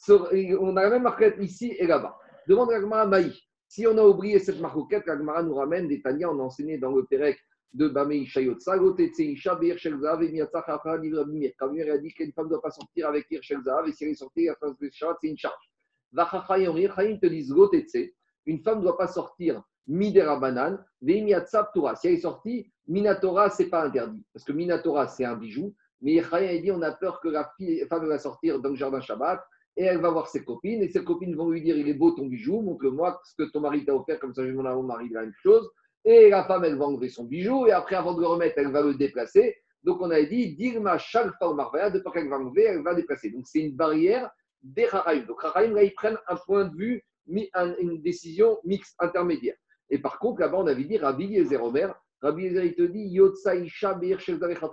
[0.10, 2.18] on a la même marquette ici et là-bas.
[2.48, 3.32] Demande à Maï.
[3.68, 6.92] Si on a oublié cette marquette, Gmara nous ramène des Tania, on a enseigné dans
[6.92, 7.38] le Pérec
[7.74, 8.78] de Bamei Shayotsa,
[9.18, 11.52] Isha, Beir Shelzav, et Miatzach, Afra, Livre Mimir.
[11.58, 14.12] Quand a dit qu'une femme ne doit pas sortir avec Ir Shelzav, et si elle
[14.12, 14.48] est sortie,
[14.92, 15.72] Shabbat, c'est une charge.
[16.12, 18.12] Vachachayim te disent Gotetse,
[18.46, 21.96] une femme ne doit pas sortir Midera Banan, Veimiatzab Torah.
[21.96, 24.24] Si elle est sortie, Minatora, ce n'est pas interdit.
[24.34, 25.74] Parce que Minatora, c'est un bijou.
[26.02, 27.52] Mais Chayim a dit on a peur que la
[27.88, 29.42] femme va sortir dans le jardin Shabbat
[29.78, 32.12] et elle va voir ses copines, et ses copines vont lui dire Il est beau
[32.12, 35.10] ton bijou, montre-moi ce que ton mari t'a offert, comme ça je vais mon mari
[35.10, 35.70] la même chose.
[36.04, 38.72] Et la femme, elle va enlever son bijou, et après, avant de le remettre, elle
[38.72, 39.56] va le déplacer.
[39.84, 42.94] Donc on a dit Dirma Shalfa ou Marvaya, de peur qu'elle va enlever, elle va
[42.94, 43.32] déplacer.
[43.32, 44.30] Donc c'est une barrière
[44.62, 45.26] des Charaïm.
[45.26, 49.56] Donc Charaïm, là, ils prennent un point de vue, une décision mixte, intermédiaire.
[49.90, 53.08] Et par contre, là-bas, on avait dit Rabbi Yezer Omer, Rabbi Yezer, il te dit
[53.10, 54.00] Yotsa Isha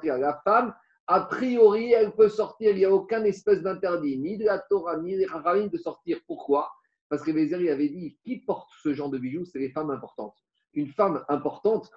[0.03, 0.75] La femme,
[1.07, 4.99] a priori, elle peut sortir, il n'y a aucun espèce d'interdit, ni de la Torah,
[4.99, 6.21] ni des Chachamim de sortir.
[6.27, 6.71] Pourquoi?
[7.09, 10.37] Parce que les avait dit qui porte ce genre de bijoux C'est les femmes importantes.
[10.79, 11.91] Une femme importante,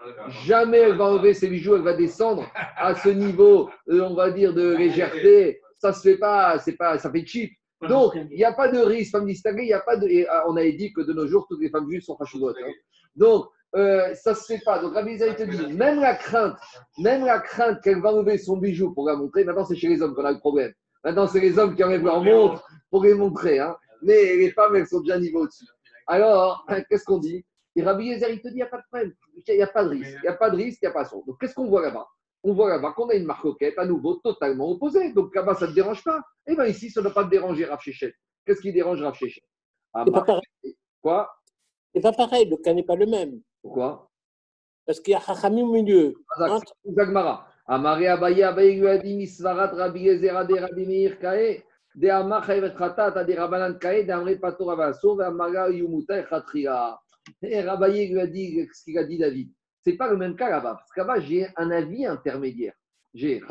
[0.45, 2.43] jamais elle va enlever ses bijoux, elle va descendre
[2.77, 5.61] à ce niveau, euh, on va dire, de légèreté.
[5.77, 7.51] Ça se fait pas, c'est pas, ça fait cheap.
[7.87, 10.07] Donc, il n'y a pas de risque, femme distinguée, il n'y a pas de.
[10.29, 12.57] Ah, on avait dit que de nos jours, toutes les femmes juives sont fachoudotes.
[12.59, 12.71] Hein.
[13.15, 14.79] Donc, euh, ça ne se fait pas.
[14.79, 16.57] Donc Rabbi Isaïe te dit, même la crainte,
[16.97, 20.01] même la crainte qu'elle va enlever son bijou pour la montrer, maintenant c'est chez les
[20.01, 20.73] hommes qu'on a le problème.
[21.03, 23.59] Maintenant c'est les hommes qui enlèvent leur montre pour les montrer.
[23.59, 23.75] Hein.
[24.01, 25.65] Mais les femmes, elles sont déjà niveau au-dessus.
[26.07, 27.45] Alors, qu'est-ce qu'on dit?
[27.75, 29.13] Et Rabbi il te dit, il n'y a pas de problème,
[29.47, 30.93] il n'y a pas de risque, il n'y a pas de risque, il n'y a
[30.93, 31.23] pas de son.
[31.25, 32.05] Donc qu'est-ce qu'on voit là-bas?
[32.43, 35.13] On voit là-bas qu'on a une marcoquette à nouveau totalement opposée.
[35.13, 36.17] Donc là-bas, ça ne te dérange pas.
[36.47, 39.15] Et eh bien ici, ça ne doit pas te déranger Rav Qu'est-ce qui dérange Rav
[39.93, 40.75] ah, C'est pas pareil.
[41.01, 41.31] Quoi?
[41.93, 43.41] C'est pas pareil, le cas n'est pas le même.
[43.61, 44.09] Pourquoi?
[44.85, 46.13] Parce qu'il y a Chachamim au milieu.
[46.85, 47.47] Zagmara.
[47.67, 51.63] Amare Abaye, Abaye lui a dit Misvarat Rabbi Ezera de Rabbi Meir Kae,
[51.95, 56.23] de Amar Chayevet de Rabbanan Kae, de Amre Pator Avaso, de Amara Yumuta.
[57.41, 59.51] Et Rabbi lui a dit ce qu'il a dit David.
[59.83, 60.75] Ce n'est pas le même cas là-bas.
[60.75, 62.73] Parce que là-bas, j'ai un avis intermédiaire.
[63.13, 63.41] J'ai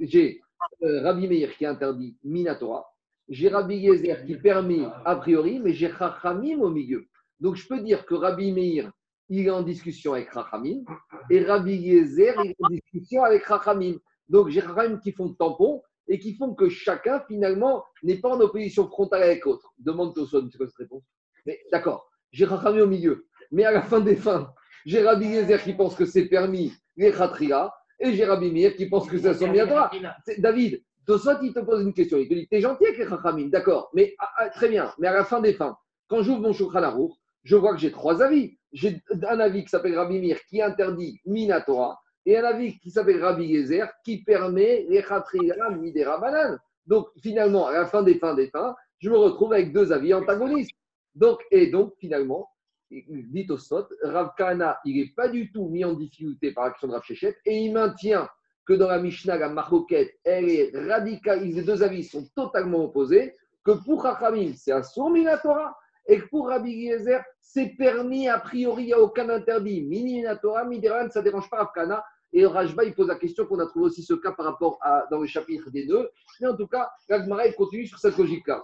[0.00, 0.40] j'ai
[0.82, 2.86] euh, Rabbi Meir qui interdit Minatora.
[3.28, 7.06] J'ai Rabbi Yezer qui permet a priori, mais j'ai Chachamim au milieu.
[7.40, 8.90] Donc je peux dire que Rabbi Meir,
[9.28, 10.84] il est en discussion avec Rachamim,
[11.30, 13.96] et Rabbi Yezer, il est en discussion avec Rachamim.
[14.28, 18.40] Donc j'ai Rachamim qui font tampon et qui font que chacun, finalement, n'est pas en
[18.40, 19.72] opposition frontale avec l'autre.
[19.78, 21.02] Demande au son, c'est quoi cette réponse?
[21.44, 24.52] Mais d'accord, j'ai Rachamim au milieu, mais à la fin des fins,
[24.84, 28.86] j'ai Rabbi Yezer qui pense que c'est permis les Khatria, et j'ai Rabbi Meir qui
[28.86, 29.90] pense que ça sont bien droit.
[30.38, 32.18] David, Tosot, il te pose une question.
[32.18, 35.08] Il te dit T'es gentil avec les Chachamim, d'accord, mais ah, ah, très bien, mais
[35.08, 35.76] à la fin des fins,
[36.08, 37.08] quand j'ouvre mon Shulchan
[37.46, 38.58] je vois que j'ai trois avis.
[38.72, 43.54] J'ai un avis qui s'appelle Rabbi qui interdit Minatora et un avis qui s'appelle Rabbi
[43.54, 46.58] Gezer qui permet les Khatrira Midera Banan.
[46.86, 50.12] Donc finalement, à la fin des fins des fins, je me retrouve avec deux avis
[50.12, 50.72] antagonistes.
[51.16, 52.50] Donc, et donc finalement,
[52.90, 56.86] dit au Sot, Rav Kana, il n'est pas du tout mis en difficulté par l'action
[56.88, 58.28] de Rav Shechet et il maintient
[58.66, 63.34] que dans la Mishnah, la Maroquette, elle est radicale, les deux avis sont totalement opposés,
[63.64, 65.76] que pour Chachamim, c'est un sourd Minatora
[66.06, 69.82] et que pour Rabbi Yezer, c'est permis, a priori, il n'y a aucun interdit.
[69.82, 72.04] Mini Torah, Midiran, ça ne dérange pas Afkana.
[72.38, 75.06] Et Rajba, il pose la question qu'on a trouvé aussi ce cas par rapport à,
[75.10, 76.10] dans le chapitre des deux.
[76.38, 78.62] Mais en tout cas, l'Agmara, il continue sur cette logique-là.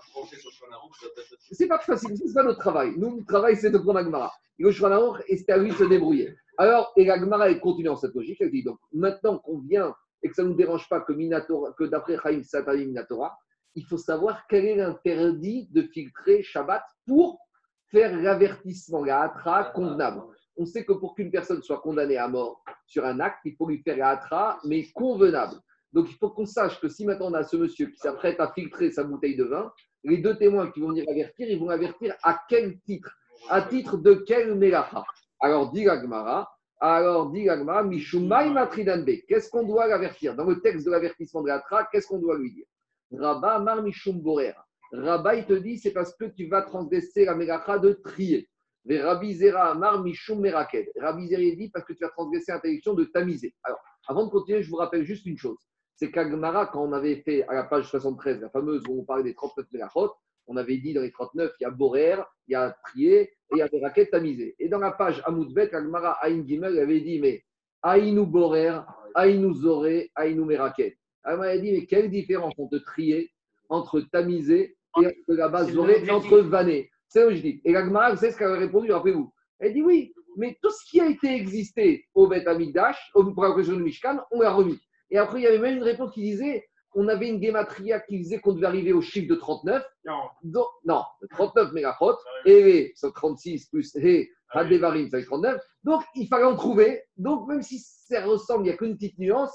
[1.51, 2.93] C'est pas facile, c'est pas notre travail.
[2.99, 4.31] Nous, notre travail, c'est de prendre l'Agmara.
[4.59, 4.69] Le
[5.27, 6.37] et c'est à lui de se débrouiller.
[6.59, 8.43] Alors, et l'Agmara, continue dans cette logique.
[8.43, 11.15] Elle dit donc, maintenant qu'on vient et que ça ne nous dérange pas que,
[11.73, 13.35] que d'après Chaim Satari Minatora,
[13.75, 17.41] il faut savoir quel est l'interdit de filtrer Shabbat pour
[17.87, 20.25] faire l'avertissement, la hatra convenable.
[20.57, 23.67] On sait que pour qu'une personne soit condamnée à mort sur un acte, il faut
[23.67, 25.57] lui faire la hatra, mais convenable.
[25.93, 28.53] Donc il faut qu'on sache que si maintenant on a ce monsieur qui s'apprête à
[28.53, 29.73] filtrer sa bouteille de vin,
[30.05, 33.11] les deux témoins qui vont venir avertir, ils vont avertir à quel titre?
[33.49, 35.05] À titre de quel melacha?
[35.41, 40.35] Alors dit l'agmara, alors dit l'agmara, Qu'est-ce qu'on doit l'avertir?
[40.35, 42.67] Dans le texte de l'avertissement de la qu'est-ce qu'on doit lui dire?
[43.13, 44.55] Rabba Amar Mishum Borer.
[44.93, 48.49] Rabba, il te dit, c'est parce que tu vas transgresser la mégacha de trier.
[48.85, 50.91] Mais Rabbi Zera Amar Mishum Meraked.
[51.01, 53.55] Rabbi Zera dit parce que tu vas transgresser l'interdiction de tamiser.
[53.63, 55.59] Alors, avant de continuer, je vous rappelle juste une chose.
[55.95, 59.23] C'est qu'Agmara, quand on avait fait à la page 73, la fameuse où on parlait
[59.23, 60.11] des 39 mégachot,
[60.49, 62.17] on avait dit dans les 39, il y a Borer,
[62.49, 64.57] il y a Trier et il y a Meraket tamisé.
[64.59, 67.45] Et dans la page Amoudbet, Agmara Aïn Gimel avait dit, mais
[67.83, 68.81] Aïnou Borer,
[69.15, 70.97] Aïnou Zoré, Aïnou Meraket.
[71.23, 73.31] Alors, elle dit, mais quelle différence entre trier,
[73.69, 76.91] entre tamiser et entre là-bas Zoré, et entre vanner?
[77.13, 77.61] C'est logique.
[77.67, 79.31] Et la Gemara, vous savez ce qu'elle a répondu, rappelez-vous.
[79.59, 83.45] Elle dit, oui, mais tout ce qui a été existé au Beth Amigdash, au pour
[83.45, 84.81] la du Mishkan, on l'a remis.
[85.11, 88.17] Et après, il y avait même une réponse qui disait, on avait une gématria qui
[88.17, 89.85] disait qu'on devait arriver au chiffre de 39.
[90.07, 90.23] Non.
[90.43, 95.61] Donc, non, 39 mégachot, et les 36 plus et Hadevarim, ça fait 39.
[95.85, 97.03] Donc, il fallait en trouver.
[97.19, 99.53] Donc, même si ça ressemble, il n'y a qu'une petite nuance.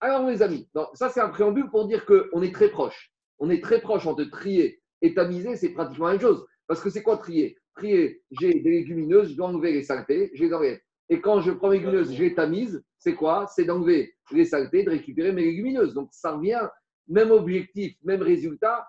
[0.00, 3.14] Alors, les amis, donc, ça, c'est un préambule pour dire qu'on est très proche.
[3.38, 6.46] On est très proche entre trier et tamiser, c'est pratiquement la même chose.
[6.66, 7.58] Parce que c'est quoi trier?
[7.74, 10.78] Trier, j'ai des légumineuses, je dois enlever les saletés, je les enlève.
[11.08, 13.46] Et quand je prends mes légumineuses, je les tamise, c'est quoi?
[13.46, 15.94] C'est d'enlever les saletés, de récupérer mes légumineuses.
[15.94, 16.60] Donc ça revient,
[17.08, 18.86] même objectif, même résultat.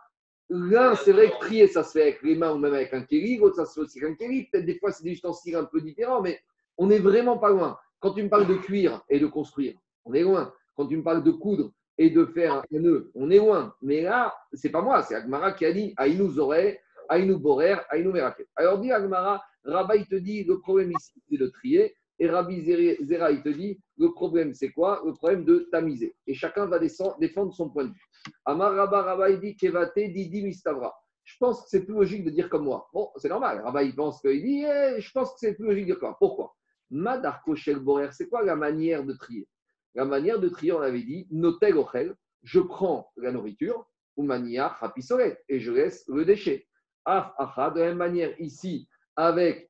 [0.49, 3.01] L'un, c'est vrai que trier, ça se fait avec les mains ou même avec un
[3.03, 4.47] kéli, l'autre, ça se fait aussi avec un kéli.
[4.51, 6.39] Peut-être des fois, c'est des ustensiles un peu différents, mais
[6.77, 7.77] on n'est vraiment pas loin.
[7.99, 10.53] Quand tu me parles de cuire et de construire, on est loin.
[10.75, 13.73] Quand tu me parles de coudre et de faire un nœud, on est loin.
[13.81, 18.11] Mais là, c'est pas moi, c'est Agmara qui a dit Aïnou Zoré, Aïnou Borer, Aïnou
[18.11, 18.47] Meraket.
[18.55, 21.95] Alors dit Agmara, il te dit le problème ici, c'est de trier.
[22.19, 25.01] Et Rabbi Zera, il te dit, le problème, c'est quoi?
[25.03, 26.15] Le problème de tamiser.
[26.27, 28.09] Et chacun va défendre son point de vue.
[28.45, 30.93] Amar Rabba, Rabba, il dit, Kevate, Didi, Mistavra.
[31.23, 32.87] Je pense que c'est plus logique de dire comme moi.
[32.93, 33.61] Bon, c'est normal.
[33.61, 36.09] Rabba, il pense qu'il dit, eh, je pense que c'est plus logique de dire comme
[36.09, 36.17] moi.
[36.19, 36.55] Pourquoi?
[36.91, 37.43] Madar
[37.81, 39.47] Borer, c'est quoi la manière de trier?
[39.95, 43.87] La manière de trier, on avait dit, Notel Ochel, je prends la nourriture,
[44.17, 46.67] ou mania, rapisolet, et je laisse le déchet.
[47.05, 49.69] De la même manière, ici, avec,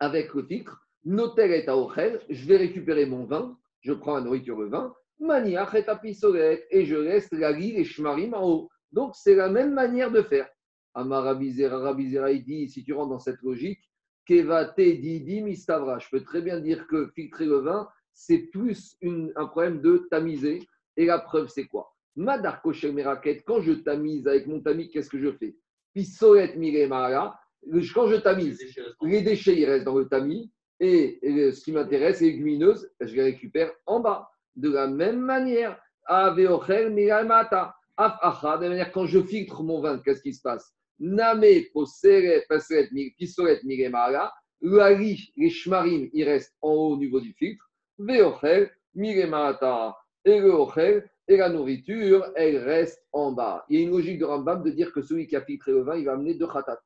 [0.00, 4.60] avec le filtre, Notel et Aochel, je vais récupérer mon vin, je prends la nourriture,
[4.60, 8.70] le vin, maniach et apisolet, et je laisse la lie, les shmarim en haut.
[8.92, 10.48] Donc, c'est la même manière de faire.
[10.94, 13.80] Amar Rabizera, il dit, si tu rentres dans cette logique,
[14.26, 18.96] Kevate Didi Mistavra, je peux très bien dire que filtrer le vin, c'est plus
[19.36, 20.60] un problème de tamiser.
[20.96, 21.92] Et la preuve, c'est quoi?
[22.16, 25.56] Madar Koshel Meraket, quand je tamise avec mon tamis, qu'est-ce que je fais?
[25.94, 27.38] Pisolet Miremara,
[27.94, 28.60] quand je tamise,
[29.02, 30.52] les déchets, ils restent dans le tamis.
[30.80, 34.28] Et, et ce qui m'intéresse, les légumineuses, je les récupère en bas.
[34.56, 37.74] De la même manière, Aveochel Miramata.
[37.96, 40.74] Af acha, de la manière, quand je filtre mon vin, qu'est-ce qui se passe?
[40.98, 42.44] Name poseret
[43.16, 44.32] pisolet miremara.
[44.60, 47.70] L'ali, les shmarim, ils restent en haut au niveau du filtre.
[47.98, 49.96] Veochel miremata.
[50.24, 53.64] Et le ochel, et la nourriture, elle reste en bas.
[53.68, 55.82] Il y a une logique de Rambam de dire que celui qui a filtré le
[55.82, 56.80] vin, il va amener deux khatat.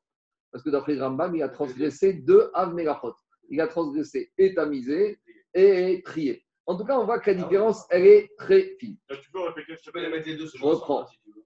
[0.51, 3.15] Parce que d'après le Rambam, il a transgressé deux avmelachot.
[3.49, 5.19] Il a transgressé et tamisé
[5.53, 6.45] et trié.
[6.65, 8.95] En tout cas, on voit que la différence, elle est très fine.
[9.09, 11.05] Tu peux répéter, s'il te peux les mettre les deux Je reprends.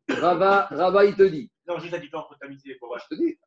[0.10, 1.50] Rava, Rava, il te dit.
[1.66, 3.04] Non, juste la différence entre tamiser et bourrage.
[3.10, 3.38] Je te dis.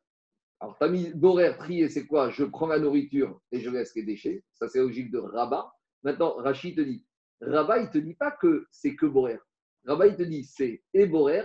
[0.59, 2.31] Alors, tamis, borer, trier, c'est quoi?
[2.31, 4.43] Je prends la nourriture et je laisse les déchets.
[4.55, 5.71] Ça, c'est la logique de Rabat.
[6.01, 7.05] Maintenant, Rachid te dit.
[7.41, 9.39] Rabat, il te dit pas que c'est que borer.
[9.85, 11.43] Rabat, il te dit c'est et borer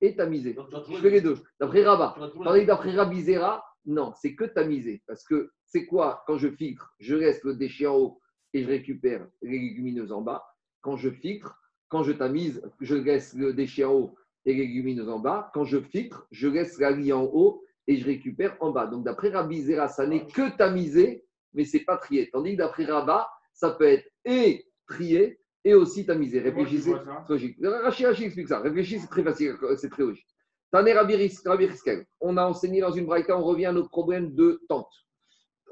[0.00, 1.36] et as Je fais les deux.
[1.58, 2.14] D'après Rabat.
[2.42, 5.02] Tandis que d'après Rabbi Zera, non, c'est que tamiser.
[5.06, 8.20] Parce que c'est quoi Quand je filtre, je laisse le déchet en haut
[8.52, 10.44] et je récupère les légumineuses en bas.
[10.80, 15.08] Quand je filtre, quand je tamise, je laisse le déchet en haut et les légumineuses
[15.08, 15.50] en bas.
[15.54, 18.86] Quand je filtre, je laisse la lie en haut et je récupère en bas.
[18.86, 22.30] Donc d'après Rabbi Zera, ça n'est que tamiser, mais c'est pas trier.
[22.30, 26.40] Tandis que d'après Rabat, ça peut être et trier et aussi tamiser.
[26.40, 26.90] Réfléchissez.
[27.28, 27.56] logique.
[27.62, 28.60] Rachid, Rachid explique ça.
[28.60, 30.26] Réfléchissez, c'est très facile, c'est très logique.
[30.72, 32.04] Riskel.
[32.20, 34.92] On a enseigné dans une braïta, on revient à notre problème de tente.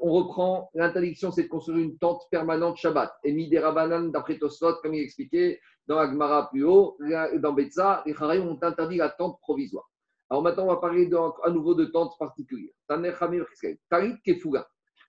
[0.01, 3.13] On reprend l'interdiction, c'est de construire une tente permanente Shabbat.
[3.23, 6.97] Et mis des rabanan d'après Tosfot, comme il expliquait dans Agmara plus haut,
[7.39, 9.89] dans Betza, les Charaïm ont interdit la tente provisoire.
[10.29, 12.73] Alors maintenant, on va parler de- à nouveau de tente particulière.
[12.87, 13.13] Taner.
[13.89, 14.67] Tarit Kefuga.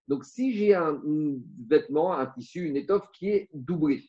[0.09, 1.01] Donc si j'ai un
[1.69, 4.03] vêtement, un tissu, une étoffe qui est doublé,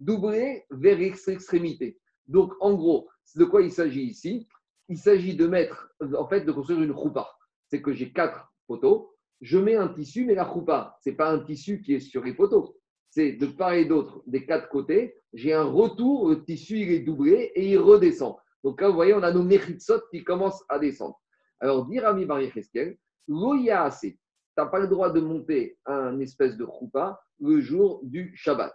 [0.00, 1.98] doublé vers l'extrémité.
[2.26, 4.48] Donc en gros, de quoi il s'agit ici?
[4.88, 7.28] Il s'agit de mettre, en fait, de construire une roupa.
[7.68, 11.30] C'est que j'ai quatre poteaux, je mets un tissu, mais la roupa, ce n'est pas
[11.30, 12.78] un tissu qui est sur les poteaux.
[13.10, 17.00] C'est de part et d'autre, des quatre côtés, j'ai un retour, le tissu il est
[17.00, 18.36] doublé et il redescend.
[18.64, 21.20] Donc là, vous voyez, on a nos méritsot qui commencent à descendre.
[21.60, 22.96] Alors, dire Ami Bar Yecheskel,
[23.28, 24.18] l'oya assez.
[24.56, 28.72] Tu n'as pas le droit de monter un espèce de roupa le jour du Shabbat.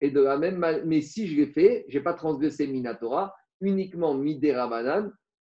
[0.00, 3.34] Et de la même manière, mais si je l'ai fait, je n'ai pas transgressé Minatora,
[3.60, 4.68] uniquement Midera.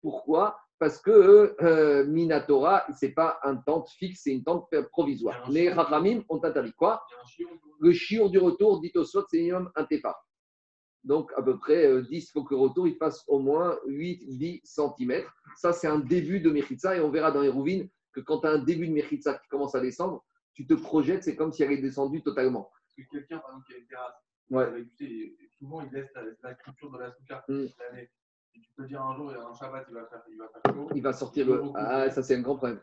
[0.02, 0.58] Pourquoi?
[0.78, 5.48] Parce que euh, Minatora, ce n'est pas un tente fixe, c'est une tente provisoire.
[5.48, 7.02] Les Rachamim ont interdit quoi?
[7.78, 10.16] Le chiour du retour, dit au soit, c'est minimum un tefa.
[11.04, 13.76] Donc, à peu près euh, 10, il faut que le retour il fasse au moins
[13.88, 15.24] 8-10 cm.
[15.56, 16.96] Ça, c'est un début de Mechitza.
[16.96, 19.48] Et on verra dans les rouvines que quand tu as un début de Mechitza qui
[19.48, 22.70] commence à descendre, tu te projettes, c'est comme si elle est descendue totalement.
[22.72, 24.14] Parce que quelqu'un, par exemple, qui a une terrasse,
[24.50, 24.64] Ouais.
[24.64, 27.64] avec, tu sais, souvent il laisse la, la structure de la souka Mm.
[27.80, 28.10] l'année.
[28.54, 30.36] Et tu peux dire un jour, il y a un Shabbat, il va faire, il
[30.36, 30.88] va faire chaud.
[30.94, 31.62] il va sortir le.
[31.74, 32.80] Ah, ça, c'est un grand problème.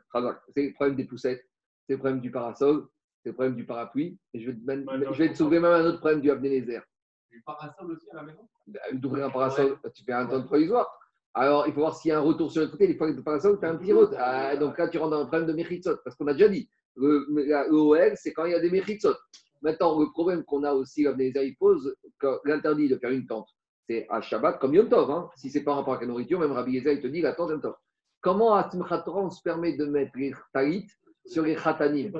[0.49, 1.47] C'est le problème des poussettes,
[1.85, 2.87] c'est le problème du parasol,
[3.21, 4.17] c'est le problème du parapluie.
[4.33, 6.31] Et je vais te, même- non, je vais te soulever même un autre problème du
[6.31, 6.81] Abdenézer.
[7.31, 8.47] Du parasol aussi à la maison?
[8.67, 10.87] Bah, D'ouvrir un parasol, tu fais un temps de provisoire.
[11.33, 12.87] Alors, il faut voir s'il y a un retour sur le côté.
[12.87, 14.17] Des fois, le parasol, tu as un petit retour.
[14.19, 15.97] Ah, donc là, tu rentres dans un problème de mechitsot.
[16.03, 18.71] Parce qu'on a déjà dit, le, la- le OL, c'est quand il y a des
[18.71, 19.15] mechitsot.
[19.61, 21.95] Maintenant, le problème qu'on a aussi, l'Abdenézer, il pose,
[22.45, 23.47] l'interdit de faire une tente,
[23.87, 25.11] c'est à Shabbat comme Yom Tov.
[25.11, 25.29] Hein.
[25.35, 27.33] Si c'est pas en rapport avec la nourriture, même Rabbi Yezer, il te dit la
[27.33, 27.75] tente Yom Tov.
[28.21, 30.87] Comment on se permet de mettre les talit
[31.25, 32.11] sur les khatanim?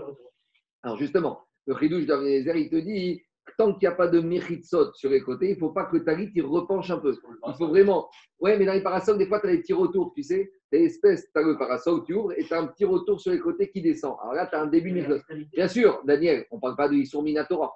[0.83, 3.23] Alors justement, le chidouche d'Abdenézer, il te dit,
[3.57, 5.97] tant qu'il n'y a pas de mechitsot sur les côtés, il ne faut pas que
[5.97, 7.17] le talit, il repenche un peu.
[7.47, 8.09] Il faut vraiment.
[8.39, 10.51] Ouais, mais dans les parasols, des fois, tu as des petits retours, tu sais.
[10.71, 13.31] Des espèces, tu as le parasol, tu ouvres et tu as un petit retour sur
[13.31, 14.15] les côtés qui descend.
[14.21, 15.21] Alors là, tu as un début de
[15.53, 17.73] Bien sûr, Daniel, on ne parle pas de Issour Minatora,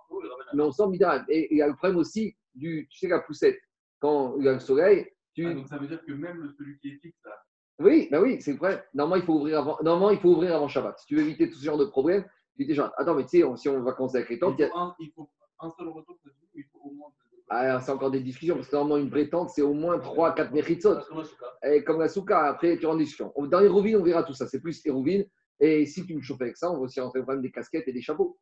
[0.53, 1.25] mais on sent Midaram.
[1.29, 3.59] Et il y a le problème aussi du, tu sais, la poussette.
[3.99, 5.47] Quand il y a le soleil, tu.
[5.47, 7.35] Ah, Donc ça veut dire que même celui qui est fixe, là,
[7.79, 8.81] Oui, bah oui, c'est le problème.
[8.93, 10.99] Normalement, il faut ouvrir avant, normalement, il faut ouvrir avant Shabbat.
[10.99, 13.41] Si tu veux éviter tout ce genre de problème, tu dis genre, attends, mais tu
[13.41, 16.29] sais, si on va commencer avec les il faut, il faut un seul retour, dit,
[16.31, 17.37] ou il faut au moins deux.
[17.49, 20.51] ah, c'est encore des discussions, parce que normalement, une vraie tente, c'est au moins 3-4
[20.51, 20.95] méritsot.
[20.95, 23.33] Parce que moi, je suis pas- Et comme la souka, après, tu rentres en discussion.
[23.37, 24.47] Dans les rouvines, on verra tout ça.
[24.47, 25.25] C'est plus les rouvines.
[25.59, 27.87] Et si tu me chauffes avec ça, on va aussi rentrer le problème des casquettes
[27.87, 28.37] et des chapeaux.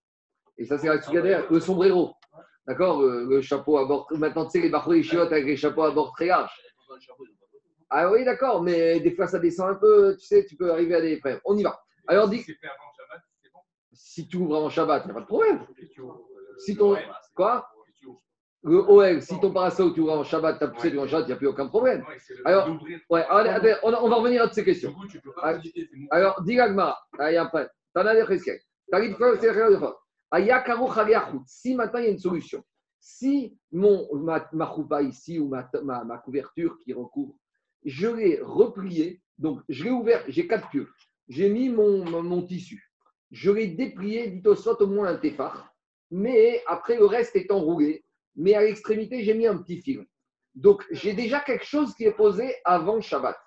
[0.57, 1.51] Et ça, c'est la souka derrière.
[1.51, 2.13] Le sombrero.
[2.67, 4.07] D'accord le, le chapeau à bord.
[4.11, 6.51] Maintenant, tu sais, les barreaux et chiottes avec les chapeaux à bord très larges.
[7.89, 10.15] Ah oui, d'accord, mais des fois, ça descend un peu.
[10.17, 11.41] Tu sais, tu peux arriver à des problèmes.
[11.45, 11.79] On y va.
[12.07, 12.43] Alors, dis,
[13.93, 15.65] si tu ouvres avant Shabbat, il n'y a pas de problème.
[16.65, 16.95] Si ton-
[17.35, 17.67] Quoi.
[18.63, 21.27] Le OL, si ton parasol, tu ouvres avant Shabbat, tu as poussé devant Shabbat, il
[21.29, 22.03] n'y a plus aucun problème.
[22.45, 22.67] Alors.
[23.09, 24.93] Ouais, allez, on, on va revenir à toutes ces questions.
[26.11, 29.79] Alors, dis l'agmara, allez, après, t'en as des dit quoi, c'est rien de.
[31.47, 32.63] Si maintenant il y a une solution,
[32.99, 37.33] si mon, ma, ma choupa ici ou ma, ma, ma couverture qui recouvre,
[37.83, 40.87] je l'ai replié, donc je l'ai ouvert, j'ai quatre pieux,
[41.27, 42.91] j'ai mis mon, mon, mon tissu,
[43.31, 45.70] je l'ai déplié, dit au soit au moins un téphar,
[46.11, 50.05] mais après le reste est enroulé, mais à l'extrémité j'ai mis un petit fil.
[50.53, 53.37] Donc j'ai déjà quelque chose qui est posé avant Shabbat.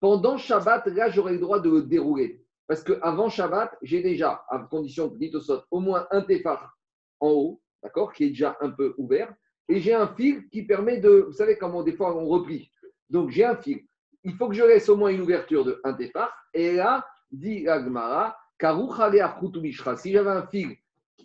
[0.00, 2.44] Pendant Shabbat, là j'aurai le droit de le dérouler.
[2.66, 6.76] Parce qu'avant Shabbat, j'ai déjà, à condition que dit au soit au moins un téphar
[7.20, 9.32] en haut, d'accord, qui est déjà un peu ouvert,
[9.68, 12.70] et j'ai un fil qui permet de, vous savez comment des fois on replie.
[13.10, 13.86] Donc j'ai un fil.
[14.24, 17.68] Il faut que je laisse au moins une ouverture de un téphar, et là, dit
[17.68, 20.76] Agmara, si j'avais un fil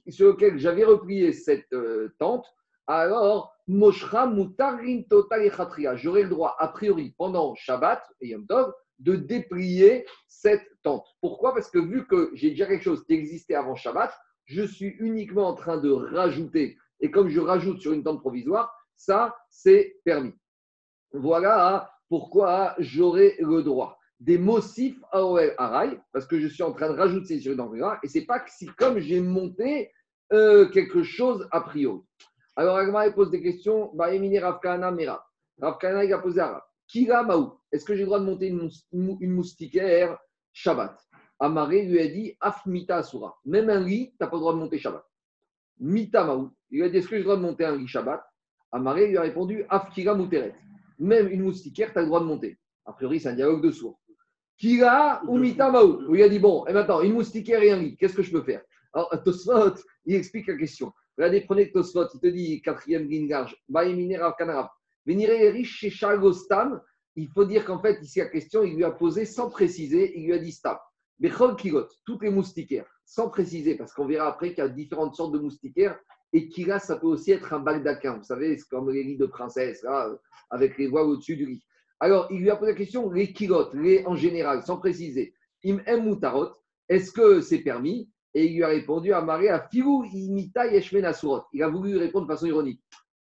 [0.09, 2.45] sur lequel j'avais replié cette euh, tente,
[2.87, 5.51] alors Moshra Mutarin Total.
[5.95, 11.05] J'aurai le droit, a priori, pendant Shabbat et Yom Tov, de déplier cette tente.
[11.21, 11.53] Pourquoi?
[11.53, 14.13] Parce que vu que j'ai déjà quelque chose qui existait avant Shabbat,
[14.45, 16.77] je suis uniquement en train de rajouter.
[17.01, 20.33] Et comme je rajoute sur une tente provisoire, ça, c'est permis.
[21.11, 23.96] Voilà pourquoi j'aurai le droit.
[24.19, 27.99] Des motifs AOL Arai, parce que je suis en train de rajouter sur une provisoire,
[28.03, 29.91] et c'est pas que si comme j'ai monté
[30.33, 32.01] euh, quelque chose a priori.
[32.55, 33.91] Alors, Agma pose des questions.
[33.93, 35.23] Bah, Emine Ravkana Mera.
[35.61, 36.61] Ravkana, il a posé Rav.
[36.87, 37.53] Kira Maou.
[37.71, 40.17] Est-ce que j'ai le droit de monter une moustiquaire
[40.53, 40.97] Shabbat?
[41.39, 43.37] Amaré lui a dit Afmita Asura.
[43.45, 45.05] Même un lit, tu n'as pas le droit de monter Shabbat.
[45.79, 46.51] Mita Maou.
[46.71, 48.23] Il lui a dit Est-ce que j'ai le droit de monter un lit Shabbat?
[48.71, 50.55] Amaré lui a répondu Afkira Mouteret.
[50.97, 52.57] Même une moustiquaire, tu as le droit de monter.
[52.85, 53.99] A priori, c'est un dialogue de sourds.
[54.57, 56.13] Kira ou Mita Maou.
[56.15, 58.43] Il a dit Bon, et maintenant, une moustiquaire et un lit, qu'est-ce que je peux
[58.43, 58.61] faire?
[58.93, 60.91] Alors, Tosfot, il explique la question.
[61.17, 63.55] Regardez, prenez Tosfot, il te dit quatrième ligne large.
[65.05, 66.81] Riche chez Stam,
[67.15, 70.25] il faut dire qu'en fait, ici, la question, il lui a posé sans préciser, il
[70.25, 70.77] lui a dit Stam.
[71.19, 75.15] Bechol Kirot, toutes les moustiquaires, sans préciser, parce qu'on verra après qu'il y a différentes
[75.15, 75.99] sortes de moustiquaires,
[76.33, 79.25] et Kira, ça peut aussi être un baldaquin, vous savez, c'est comme les lits de
[79.25, 80.09] princesse, là,
[80.49, 81.66] avec les voiles au-dessus du lit.
[81.99, 85.33] Alors, il lui a posé la question, les Kirot, les en général, sans préciser,
[85.65, 86.51] Im Em Mutarot,
[86.89, 88.09] est-ce que c'est permis?
[88.33, 91.43] Et il lui a répondu à Marie, à Firu Imita Yeshven Asurot.
[91.53, 92.81] Il a voulu répondre de façon ironique.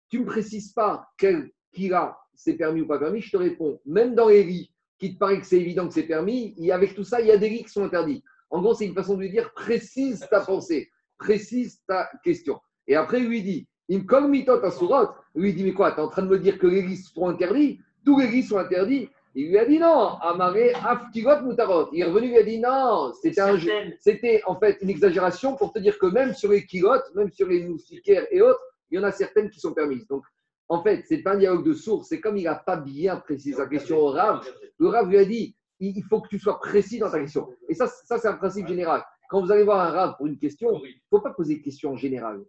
[0.10, 3.79] Tu ne me précises pas quel Kira c'est permis ou pas permis, je te réponds,
[3.85, 6.94] même dans les lits, qui te paraît que c'est évident que c'est permis, et avec
[6.94, 8.23] tout ça, il y a des lits qui sont interdits.
[8.50, 12.60] En gros, c'est une façon de lui dire précise ta pensée, précise ta question.
[12.87, 15.10] Et après, il lui dit, me mitot à Surot.
[15.35, 17.27] Lui dit, mais quoi, tu es en train de me dire que les lits sont
[17.27, 17.79] interdits?
[18.08, 21.89] Tous les lits sont interdits Il lui a dit non, Amaré Aftigot Mutarot.
[21.91, 23.69] Il est revenu, il lui a dit non, c'était un jeu.
[23.99, 27.49] C'était en fait une exagération pour te dire que même sur les kilotes, même sur
[27.49, 30.08] les moustiquaires et autres, il y en a certaines qui sont permises.
[30.08, 30.23] Donc,
[30.69, 33.58] en fait, c'est pas un dialogue de sourds, c'est comme il n'a pas bien précisé
[33.58, 34.39] sa question au Rav.
[34.79, 37.49] Le Rav lui a dit il faut que tu sois précis dans ta question.
[37.67, 39.03] Et ça, ça c'est un principe général.
[39.29, 41.62] quand vous allez voir un rave pour une question, il ne faut pas poser des
[41.62, 42.45] questions en général.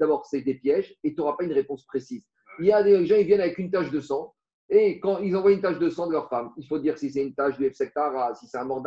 [0.00, 2.24] D'abord, c'est des pièges et tu n'auras pas une réponse précise.
[2.60, 4.32] Il y a des gens, ils viennent avec une tache de sang
[4.74, 7.10] et quand ils envoient une tache de sang de leur femme, il faut dire si
[7.10, 8.82] c'est une tache du F-Sectara, si c'est un mort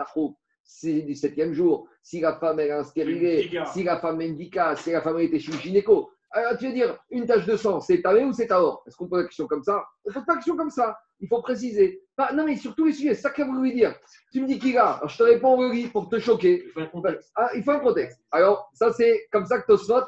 [0.64, 3.66] si c'est du septième jour, si la femme elle stérilé, Mendica.
[3.68, 6.10] si la femme est indica, si la femme était chez le gynéco.
[6.32, 9.08] Alors tu veux dire, une tache de sang, c'est tavé ou c'est taor Est-ce qu'on
[9.08, 9.86] pose la question comme ça?
[10.04, 10.98] On ne pose pas la question comme ça.
[11.20, 12.02] Il faut préciser.
[12.16, 13.96] Pas- non, mais sur tous les sujets, c'est ça qu'il a voulu dire?
[14.32, 16.64] Tu me dis qu'il a, alors je te réponds au lit pour te choquer.
[16.66, 17.32] Il faut un contexte.
[17.36, 18.20] Ah, il faut un contexte.
[18.32, 20.02] Alors, ça, c'est comme ça que Tosfot,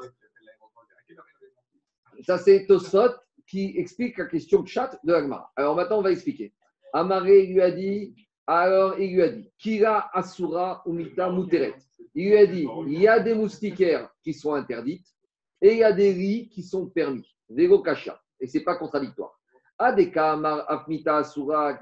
[2.24, 3.12] ça, c'est Tosfot
[3.48, 5.52] qui explique la question de chat de l'Agmara.
[5.56, 6.54] Alors, maintenant, on va expliquer.
[6.94, 11.76] Amaré lui a dit, alors, il lui a dit, Kira Asura Umita Muteret.
[12.14, 15.08] Il lui a dit, il y a des moustiquaires qui sont interdites
[15.62, 17.36] et il y a des riz qui sont permis.
[17.50, 18.22] Vego Kasha.
[18.40, 19.38] Et ce n'est pas contradictoire.
[19.80, 19.96] Ah,
[20.68, 21.80] afmita, asura.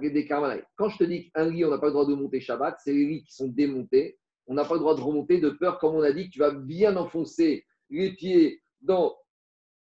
[0.76, 2.91] Quand je te dis qu'un lit, on n'a pas le droit de monter Shabbat, c'est
[2.91, 4.18] les lits qui sont démontés.
[4.47, 6.39] On n'a pas le droit de remonter de peur, comme on a dit, que tu
[6.39, 9.16] vas bien enfoncer les pieds dans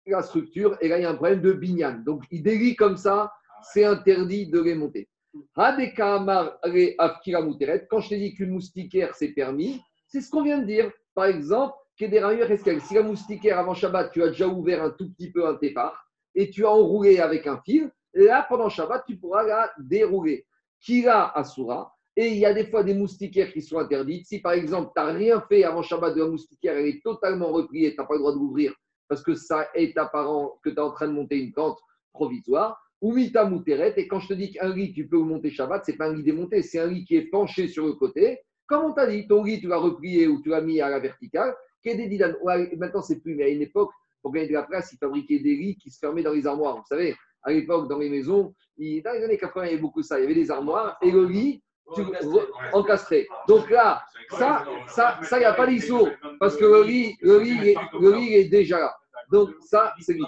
[0.07, 0.76] la structure.
[0.80, 2.02] Et là, il y a un problème de binyan.
[2.05, 3.32] Donc, des lits comme ça,
[3.72, 5.09] c'est interdit de les monter.
[5.57, 10.90] Quand je te dis qu'une moustiquaire, c'est permis, c'est ce qu'on vient de dire.
[11.14, 15.46] Par exemple, si la moustiquaire avant Shabbat, tu as déjà ouvert un tout petit peu
[15.46, 19.72] un départ et tu as enroulé avec un fil, là, pendant Shabbat, tu pourras la
[19.78, 20.46] dérouler.
[20.80, 24.26] Kira Asura, et il y a des fois des moustiquaires qui sont interdites.
[24.26, 27.48] Si par exemple, tu n'as rien fait avant Shabbat de la moustiquaire, elle est totalement
[27.48, 28.74] repliée, tu n'as pas le droit de l'ouvrir
[29.09, 31.78] parce que ça est apparent que tu es en train de monter une tente
[32.12, 32.80] provisoire.
[33.00, 35.90] Ou mita mouteret, et quand je te dis qu'un lit, tu peux monter Shabbat, ce
[35.90, 38.38] n'est pas un lit démonté, c'est un lit qui est penché sur le côté.
[38.66, 41.00] Comme on t'a dit, ton lit, tu l'as replié ou tu l'as mis à la
[41.00, 41.55] verticale.
[41.84, 43.90] Maintenant, c'est plus, mais à une époque,
[44.22, 46.76] pour gagner de la place, ils fabriquaient des lits qui se fermaient dans les armoires.
[46.76, 50.02] Vous savez, à l'époque, dans les maisons, dans les années 80, il y avait beaucoup
[50.02, 50.18] ça.
[50.18, 51.62] Il y avait des armoires et le lit
[51.95, 53.26] tu, re- encastré.
[53.49, 56.09] Donc là, ça, ça, ça, il n'y a pas d'issour
[56.41, 58.97] parce que le lit, le il est, le il est déjà là.
[59.30, 60.24] Donc ça, c'est lit.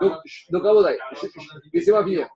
[0.00, 0.12] Donc,
[0.50, 0.62] donc
[1.72, 2.28] laissez-moi finir.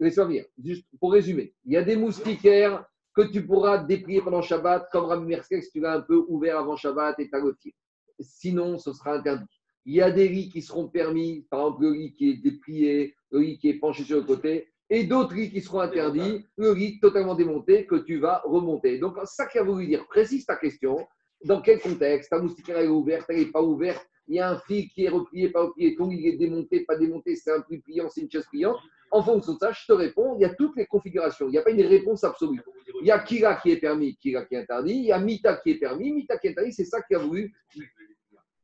[0.00, 0.44] Laissez-moi finir.
[0.64, 2.84] Juste pour résumer, il y a des moustiquaires
[3.14, 6.58] que tu pourras déplier pendant Shabbat, comme Rabbi Merskek, si tu l'as un peu ouvert
[6.58, 7.72] avant Shabbat et tu as le fil.
[8.18, 9.44] Sinon, ce sera interdit.
[9.84, 13.14] Il y a des lits qui seront permis, par exemple le lit qui est déplié,
[13.30, 16.74] le lit qui est penché sur le côté, et d'autres lits qui seront interdits, le
[16.74, 18.98] lit totalement démonté que tu vas remonter.
[18.98, 21.08] Donc, ça qui a voulu dire, précise ta question,
[21.46, 22.28] dans quel contexte?
[22.28, 25.08] Ta moustiquaire est ouverte, elle n'est pas ouverte, il y a un fil qui est
[25.08, 28.30] replié, pas replié, ton lit est démonté, pas démonté, c'est un pli pliant, c'est une
[28.30, 28.76] chaise pliante.
[29.10, 31.58] En fonction de ça, je te réponds, il y a toutes les configurations, il n'y
[31.58, 32.60] a pas une réponse absolue.
[33.00, 35.56] Il y a Kira qui est permis, Kira qui est interdit, il y a Mita
[35.56, 37.50] qui est permis, Mita qui est interdit, c'est ça qui a voulu.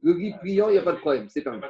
[0.03, 1.63] Le lit pliant, il n'y a pas de problème, c'est permis.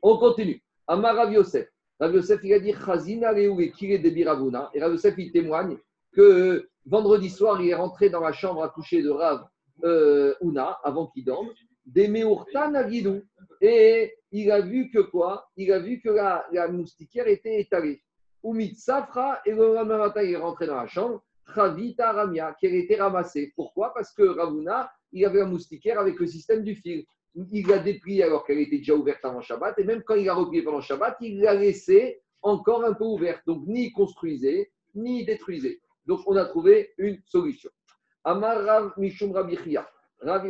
[0.00, 0.62] On continue.
[0.86, 1.68] Amar Rav Yosef.
[2.02, 4.70] Rav Yosef, il a dit Chazina Kire de Biravuna.
[4.74, 5.76] Et Rav Yosef, il témoigne
[6.10, 9.46] que vendredi soir, il est rentré dans la chambre à coucher de Rav
[9.84, 11.50] euh, Una, avant qu'il dorme,
[11.86, 13.22] des Nagidou.
[13.60, 15.48] Et il a vu que quoi?
[15.56, 18.02] Il a vu que la, moustiquaire était étalée.
[18.42, 22.66] Umit Safra, et le lendemain matin, il est rentré dans la chambre, Travita Ramia, qui
[22.66, 23.52] a été ramassée.
[23.54, 23.94] Pourquoi?
[23.94, 27.04] Parce que Ravuna, il avait la moustiquaire avec le système du fil.
[27.34, 30.34] Il l'a dépliée alors qu'elle était déjà ouverte avant Shabbat, et même quand il l'a
[30.34, 33.42] repliée pendant Shabbat, il l'a laissée encore un peu ouverte.
[33.46, 35.80] Donc, ni il construisait, ni il détruisait.
[36.06, 37.70] Donc, on a trouvé une solution.
[38.24, 39.88] Amar Rav Mishum Rabbi Chia,
[40.20, 40.46] Rav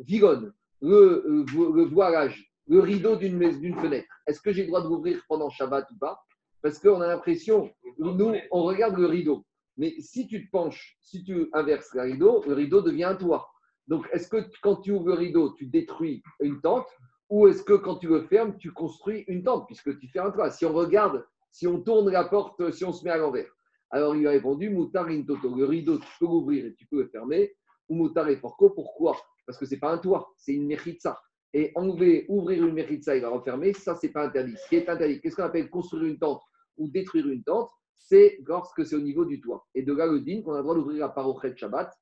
[0.00, 3.38] Vigon, le, euh, le voilage, le rideau d'une
[3.76, 4.08] fenêtre.
[4.26, 6.18] Est-ce que j'ai le droit de l'ouvrir pendant Shabbat ou pas?
[6.62, 9.44] Parce qu'on a l'impression, nous, on regarde le rideau.
[9.76, 13.51] Mais si tu te penches, si tu inverses le rideau, le rideau devient un toit.
[13.92, 16.86] Donc, est-ce que quand tu ouvres le rideau, tu détruis une tente
[17.28, 20.30] ou est-ce que quand tu le fermes, tu construis une tente puisque tu fais un
[20.30, 23.54] toit Si on regarde, si on tourne la porte, si on se met à l'envers.
[23.90, 25.54] Alors, il a répondu Moutar in toto.
[25.54, 27.54] Le rideau, tu peux l'ouvrir et tu peux le fermer.
[27.90, 29.14] Ou Moutar et Porco, pourquoi?
[29.46, 31.20] Parce que ce n'est pas un toit, c'est une mechitza.
[31.52, 34.56] Et enlever, ouvrir une mechitza et la refermer, ça, c'est pas interdit.
[34.56, 36.40] Ce qui est interdit, qu'est-ce qu'on appelle construire une tente
[36.78, 37.68] ou détruire une tente?
[37.98, 39.66] C'est lorsque c'est au niveau du toit.
[39.74, 41.92] Et de là, le qu'on a le droit d'ouvrir la parochet Shabbat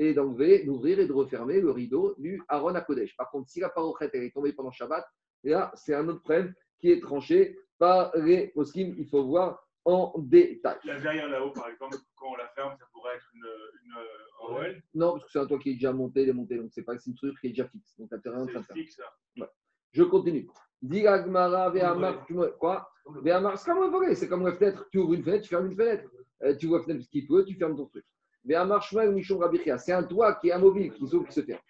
[0.00, 3.14] et d'enlever, d'ouvrir et de refermer le rideau du Aaron à Kodesh.
[3.16, 5.06] Par contre, si la parochet elle est tombée pendant Shabbat,
[5.44, 8.94] là, c'est un autre problème qui est tranché par les poskim.
[8.96, 10.78] Il faut voir en détail.
[10.84, 13.46] La verrière là-haut, par exemple, quand on la ferme, ça pourrait être une,
[13.84, 14.82] une euh, OL.
[14.94, 17.10] Non, parce que c'est un toit qui est déjà monté, démonté, donc c'est pas c'est
[17.10, 17.94] une structure qui est déjà fixe.
[17.98, 19.52] Donc, tu rien de fixe, ça.
[19.92, 20.48] Je continue.
[20.80, 22.90] Dis Agmara, Ve'amar, tu quoi?
[23.22, 24.86] Ve'amar, c'est comme un volet, c'est comme la fenêtre.
[24.90, 26.08] Tu ouvres une fenêtre, tu fermes une fenêtre.
[26.42, 28.06] Euh, tu ouvres la fenêtre parce qu'il pleut, tu fermes ton truc.
[28.46, 31.60] C'est un toit qui est amovible, qui s'ouvre, qui se ferme.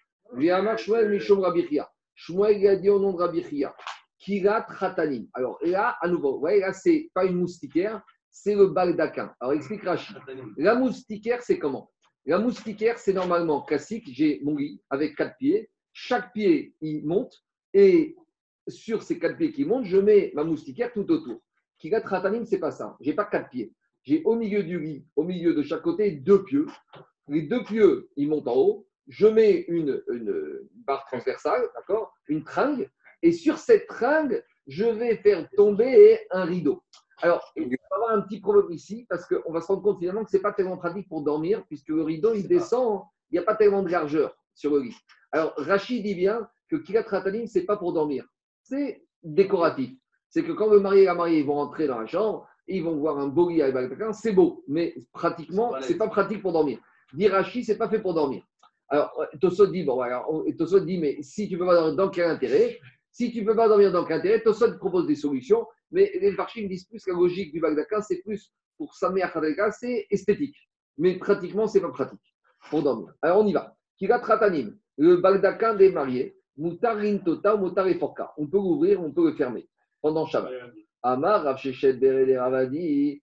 [2.15, 3.75] Shmuel, a dit au nom de Rabichia.
[4.19, 4.67] Kirat.
[5.33, 9.33] Alors là, à nouveau, ouais, là, c'est pas une moustiquaire, c'est le baldaquin.
[9.39, 10.15] Alors explique Rachid.
[10.57, 11.91] La moustiquaire, c'est comment?
[12.25, 14.07] La moustiquaire, c'est normalement classique.
[14.13, 15.69] J'ai mon lit avec quatre pieds.
[15.91, 17.33] Chaque pied, il monte.
[17.73, 18.15] Et
[18.67, 21.41] sur ces quatre pieds qui montent, je mets ma moustiquaire tout autour.
[21.79, 22.95] Kigat Ratanim, c'est pas ça.
[23.01, 23.73] J'ai pas quatre pieds.
[24.03, 26.67] J'ai au milieu du lit, au milieu de chaque côté, deux pieux.
[27.27, 28.87] Les deux pieux, ils montent en haut.
[29.07, 32.89] Je mets une, une barre transversale, d'accord Une tringle.
[33.21, 36.83] Et sur cette tringle, je vais faire tomber un rideau.
[37.21, 39.99] Alors, il va y avoir un petit problème ici, parce qu'on va se rendre compte
[39.99, 43.35] finalement que ce n'est pas tellement pratique pour dormir, puisque le rideau, il descend, il
[43.35, 44.95] n'y a pas tellement de largeur sur le lit.
[45.31, 48.25] Alors, Rachid dit bien que Kilat Ratanim, ce n'est pas pour dormir,
[48.63, 49.91] c'est décoratif.
[50.29, 52.95] C'est que quand le mari et la mariée vont rentrer dans la chambre, ils vont
[52.95, 56.53] voir un beau lit avec quelqu'un, c'est beau, mais pratiquement, ce n'est pas pratique pour
[56.53, 56.79] dormir.
[57.13, 58.43] Dit Rachid, ce n'est pas fait pour dormir.
[58.87, 62.29] Alors, Tosso dit, bon, alors, Tosso dit, mais si tu peux pas dormir, dans quel
[62.29, 62.79] intérêt?
[63.11, 64.41] Si tu ne peux pas dormir, dans quel intérêt?
[64.41, 65.65] Tosso propose des solutions.
[65.91, 69.71] Mais les Farchim disent plus que la logique du Bagdaka, c'est plus pour Samé Khadreka,
[69.71, 70.55] c'est esthétique.
[70.97, 72.21] Mais pratiquement, ce n'est pas pratique
[72.69, 73.13] pour dormir.
[73.21, 73.75] Alors on y va.
[73.97, 77.99] Kirat Ratanim, le Bagdaka des mariés, Moutarin Tota, Moutar et.
[78.37, 79.67] On peut l'ouvrir, on peut le fermer
[80.01, 80.51] pendant Shabbat.
[81.03, 83.21] Amar, Rav Ravadi.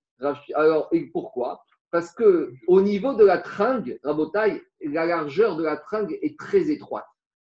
[0.54, 1.62] Alors, et pourquoi?
[1.90, 6.70] Parce que au niveau de la tringue, Rabotai, la largeur de la tringue est très
[6.70, 7.06] étroite.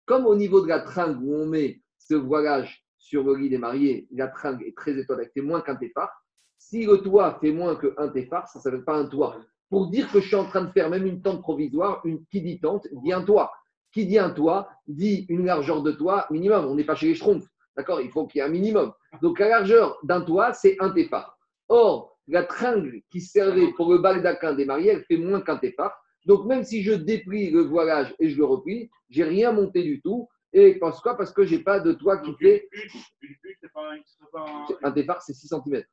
[0.06, 3.58] Comme au niveau de la tringue où on met ce voilage sur le lit des
[3.58, 6.10] mariés, la tringue est très étroite, c'est moins qu'un téphar.
[6.58, 9.36] Si le toit fait moins qu'un téphar, ça ne s'appelle pas un toit.
[9.68, 12.40] Pour dire que je suis en train de faire même une tente provisoire, une, qui
[12.40, 13.52] dit tente, dit un toit.
[13.92, 16.64] Qui dit un toit, dit une largeur de toit minimum.
[16.64, 17.48] On n'est pas chez les schtroumpfs.
[17.76, 18.00] D'accord?
[18.00, 18.92] Il faut qu'il y ait un minimum.
[19.22, 21.38] Donc la largeur d'un toit, c'est un téphar.
[21.68, 25.94] Or, la tringle qui servait pour le baldaquin des mariés, elle fait moins qu'un téphar.
[26.26, 30.00] Donc même si je déplie le voilage et je le replie, j'ai rien monté du
[30.00, 30.28] tout.
[30.52, 31.16] Et parce quoi?
[31.16, 32.68] Parce que je n'ai pas de toit qui fait.
[34.82, 34.90] Un.
[34.92, 35.62] départ, c'est 6 cm.
[35.66, 35.84] Ben,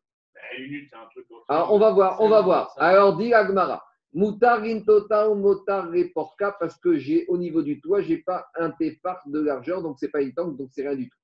[0.57, 1.25] Une hutte, c'est un truc.
[1.47, 2.73] Alors, on va voir, on va voir.
[2.77, 3.83] Alors, dit Agmara.
[4.13, 9.21] Moutarin total, motar porca, parce que j'ai au niveau du toit, j'ai pas un tefar
[9.25, 11.17] de largeur, donc c'est pas une tente, donc c'est rien du tout.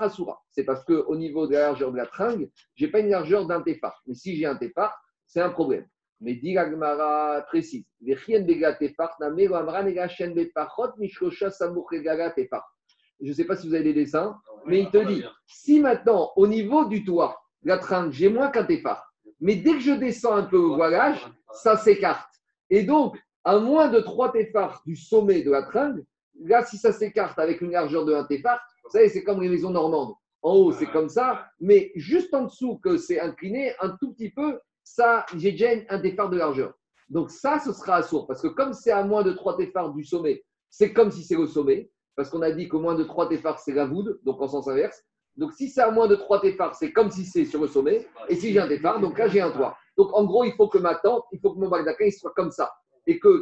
[0.00, 0.42] Asura.
[0.50, 3.46] C'est parce que au niveau de la largeur de la tringue, j'ai pas une largeur
[3.46, 4.02] d'un tefar.
[4.06, 5.86] Mais si j'ai un tefar, c'est un problème.
[6.20, 7.84] Mais dit Gagmara précise.
[8.00, 8.12] Je
[13.20, 16.46] ne sais pas si vous avez des dessins, mais il te dit si maintenant, au
[16.46, 20.44] niveau du toit, la tringle, j'ai moins qu'un tefar, mais dès que je descends un
[20.44, 22.30] peu au voilage, ça s'écarte.
[22.70, 26.04] Et donc, à moins de 3 tefars du sommet de la tringle,
[26.40, 29.48] là, si ça s'écarte avec une largeur de 1 tefar, vous savez, c'est comme les
[29.48, 30.14] maisons normandes.
[30.42, 34.30] En haut, c'est comme ça, mais juste en dessous que c'est incliné, un tout petit
[34.30, 36.74] peu, ça, j'ai déjà un tefar de largeur.
[37.08, 38.26] Donc ça, ce sera assourd.
[38.26, 41.36] Parce que comme c'est à moins de 3 tefars du sommet, c'est comme si c'est
[41.36, 41.88] le sommet.
[42.16, 44.66] Parce qu'on a dit qu'au moins de 3 tefars, c'est la voûte, donc en sens
[44.66, 45.04] inverse.
[45.36, 48.08] Donc si c'est à moins de 3 tefars, c'est comme si c'est sur le sommet.
[48.28, 49.76] Et si j'ai un tefar, donc là, j'ai un toit.
[49.96, 52.32] Donc en gros, il faut que ma tente, il faut que mon bagdaka, il soit
[52.34, 52.72] comme ça.
[53.06, 53.40] Et que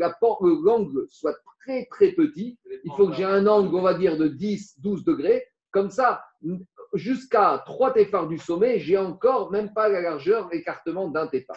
[0.62, 2.58] l'angle soit très, très petit.
[2.84, 5.46] Il faut que j'ai un angle, on va dire, de 10, 12 degrés.
[5.70, 6.22] Comme ça,
[6.92, 11.56] jusqu'à 3 tefars du sommet, j'ai encore même pas la largeur, l'écartement d'un tefar.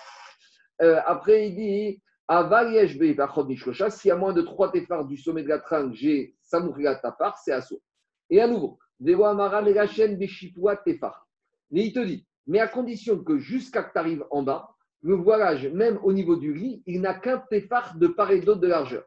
[0.82, 2.02] Euh, après, il dit
[3.90, 7.52] si à moins de 3 tefars du sommet de la tringle, j'ai Samouria Tafar, c'est
[7.52, 7.82] assaut.
[8.30, 9.12] Et à nouveau, mais
[11.72, 15.68] il te dit, mais à condition que jusqu'à que tu arrives en bas, le voilage,
[15.68, 19.04] même au niveau du lit, il n'a qu'un tefar de part et d'autre de largeur.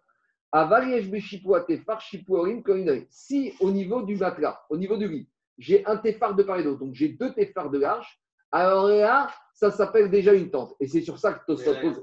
[3.11, 5.29] Si au niveau du matelas, au niveau du lit,
[5.59, 8.21] j'ai un tefar de part et d'autre, donc j'ai deux tefars de large,
[8.53, 10.75] alors là, ça s'appelle déjà une tente.
[10.81, 12.01] Et c'est sur ça que Tosfot pose.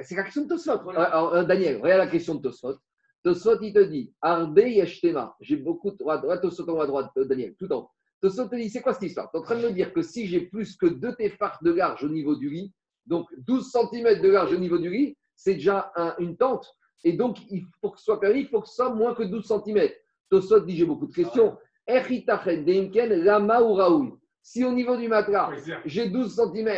[0.00, 0.90] C'est la question de Tosfot.
[0.90, 2.74] Alors, euh, Daniel, regarde la question de Tosfot.
[3.22, 4.12] Tosfot, il te dit
[4.56, 5.36] Yeshtema.
[5.40, 7.90] J'ai beaucoup de droite, droite, Tosfot en droite, Daniel, tout en haut.
[8.22, 9.30] Tosfot te dit c'est quoi cette histoire?
[9.30, 11.72] Tu es en train de me dire que si j'ai plus que deux tefars de
[11.72, 12.72] large au niveau du lit,
[13.06, 16.72] donc 12 cm de large au niveau du lit, c'est déjà un- une tente.
[17.04, 19.24] Et donc, il faut que ce soit permis, il faut que ce soit moins que
[19.24, 19.90] 12 cm.
[20.30, 21.56] Tosfot dit j'ai beaucoup de questions.
[21.86, 24.12] Echitachet Denken Lama ou Raoul.
[24.40, 25.50] Si au niveau du matelas,
[25.84, 26.68] j'ai 12 cm,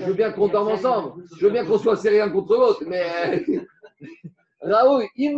[0.00, 2.84] je veux bien qu'on dorme ensemble, je veux bien qu'on soit serré l'un contre l'autre,
[2.86, 3.02] mais
[3.50, 3.60] euh,
[4.62, 5.36] Raoul, il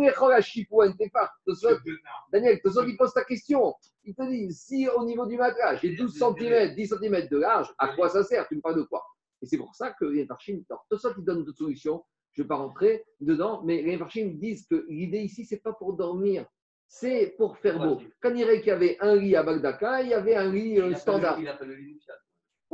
[2.31, 3.73] Daniel, Tosfot, il pose ta question.
[4.03, 7.73] Il te dit, si au niveau du matelas, j'ai 12 cm, 10 cm de large,
[7.77, 8.47] à quoi ça sert?
[8.47, 9.03] Tu me parles de quoi?
[9.41, 12.03] Et c'est pour ça que les Farchim, Tosfot, il donne d'autres solutions.
[12.33, 15.73] Je ne vais pas rentrer dedans, mais les Farchim disent que l'idée ici, c'est pas
[15.73, 16.45] pour dormir,
[16.87, 18.01] c'est pour faire beau.
[18.21, 21.39] Quand il y avait un lit à Bagdaka, il y avait un lit euh, standard.
[21.39, 22.17] Il a pas le lit nuptial.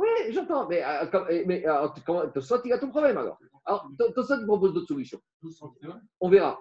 [0.00, 2.22] Oui, j'entends, mais, euh, mais euh, comment-
[2.64, 3.38] il a ton problème alors?
[3.66, 5.20] Alors, Tosfot, il propose d'autres solutions?
[5.42, 6.00] 12 cm.
[6.20, 6.58] On verra.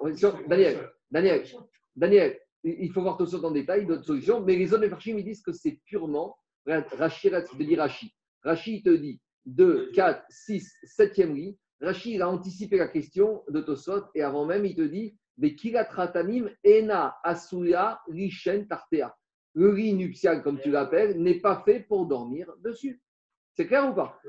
[0.48, 1.44] Daniel, Daniel,
[1.96, 5.24] Daniel, il faut voir Tosfot en détail, d'autres solutions, mais les hommes et Farchim, ils
[5.24, 6.36] disent que c'est purement,
[6.68, 8.14] Rashi, te Rashi,
[8.44, 11.58] Rachid te dit 2, 4, 6, 7e riz.
[11.80, 16.50] Rachid il a anticipé la question de Tosot et avant même, il te dit Bekilatratanim
[16.66, 19.16] ena asuya rishen tartea?
[19.54, 23.02] Le riz nuptial, comme tu l'appelles, n'est pas fait pour dormir dessus.
[23.56, 24.20] C'est clair ou pas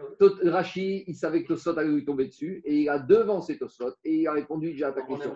[0.45, 4.17] Rachid, il savait que Tosot allait lui tomber dessus et il a devancé Tosot et
[4.17, 5.35] il a répondu déjà à ta question.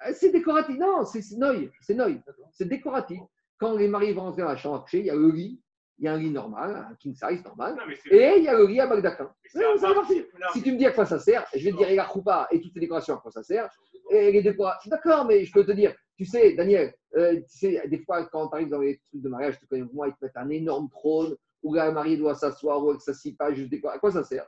[0.00, 0.76] Ah, C'est décoratif.
[0.76, 1.70] Non, c'est noï.
[1.80, 2.20] C'est noï.
[2.52, 3.20] C'est décoratif.
[3.58, 5.60] Quand les maris vont rentrer dans la chambre à coucher, il y a le lit.
[6.00, 7.74] Il y a un lit normal, un king size normal.
[7.74, 7.82] Non,
[8.12, 8.86] Et il y a le lit à.
[8.86, 10.04] Non,
[10.52, 12.60] Si tu me dis à quoi ça sert, je vais te dire, la choupa et
[12.60, 13.68] toutes les décorations, à quoi ça sert.
[14.10, 14.88] Et les décorations.
[14.90, 18.48] D'accord, mais je peux te dire, tu sais, Daniel, euh, tu sais, des fois, quand
[18.48, 20.88] tu arrives dans les trucs de mariage, tu connais moi, ils te mettent un énorme
[20.88, 23.90] trône où la mariée doit s'asseoir ou que ça s'y pas, juste décor.
[23.90, 24.46] À quoi ça sert?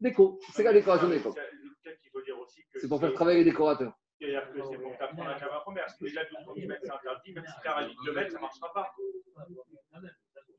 [0.00, 0.38] Déco.
[0.52, 1.34] C'est la décoration de l'époque.
[1.34, 3.92] Peut-être qu'il faut dire aussi que C'est pour faire travailler les décorateurs.
[4.18, 7.32] C'est-à-dire que c'est pour t'apprendre à que déjà, 12 cm, c'est interdit.
[7.32, 8.94] Même si tu as de mètre, ça ne marchera pas.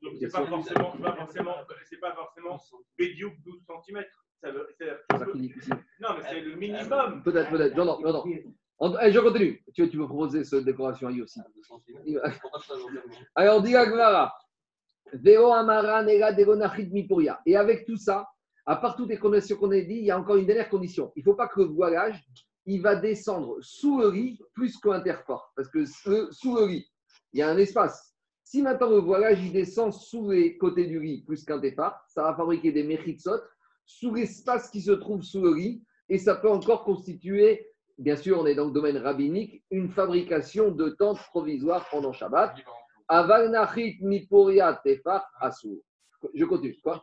[0.02, 1.56] Donc, c'est pas forcément, c'est pas forcément,
[1.88, 2.60] c'est pas forcément
[2.98, 4.04] Bédiouk 12 cm.
[4.40, 4.68] Ça veut,
[6.00, 7.22] non, mais c'est le minimum.
[7.22, 7.76] Peut-être, peut-être.
[7.76, 8.24] J'entends, j'entends.
[8.78, 9.64] En- eh, je continue.
[9.72, 11.38] Tu, tu peux proposer cette décoration à lui aussi.
[13.36, 14.34] Alors, dit Agmara.
[17.46, 18.28] Et avec tout ça,
[18.64, 21.12] à part toutes les conditions qu'on a dit, il y a encore une dernière condition.
[21.16, 22.22] Il ne faut pas que le voilage,
[22.66, 25.52] il va descendre sous le riz plus qu'interfort.
[25.56, 26.86] Parce que sous le riz,
[27.32, 28.14] il y a un espace.
[28.44, 32.22] Si maintenant le voilage, il descend sous les côtés du riz plus qu'un départ, ça
[32.22, 33.40] va fabriquer des mechitsot
[33.84, 35.82] sous l'espace qui se trouve sous le riz.
[36.08, 37.66] Et ça peut encore constituer,
[37.98, 42.54] bien sûr, on est dans le domaine rabbinique, une fabrication de tentes provisoires pendant Shabbat.
[46.34, 46.76] Je continue.
[46.82, 47.02] Quoi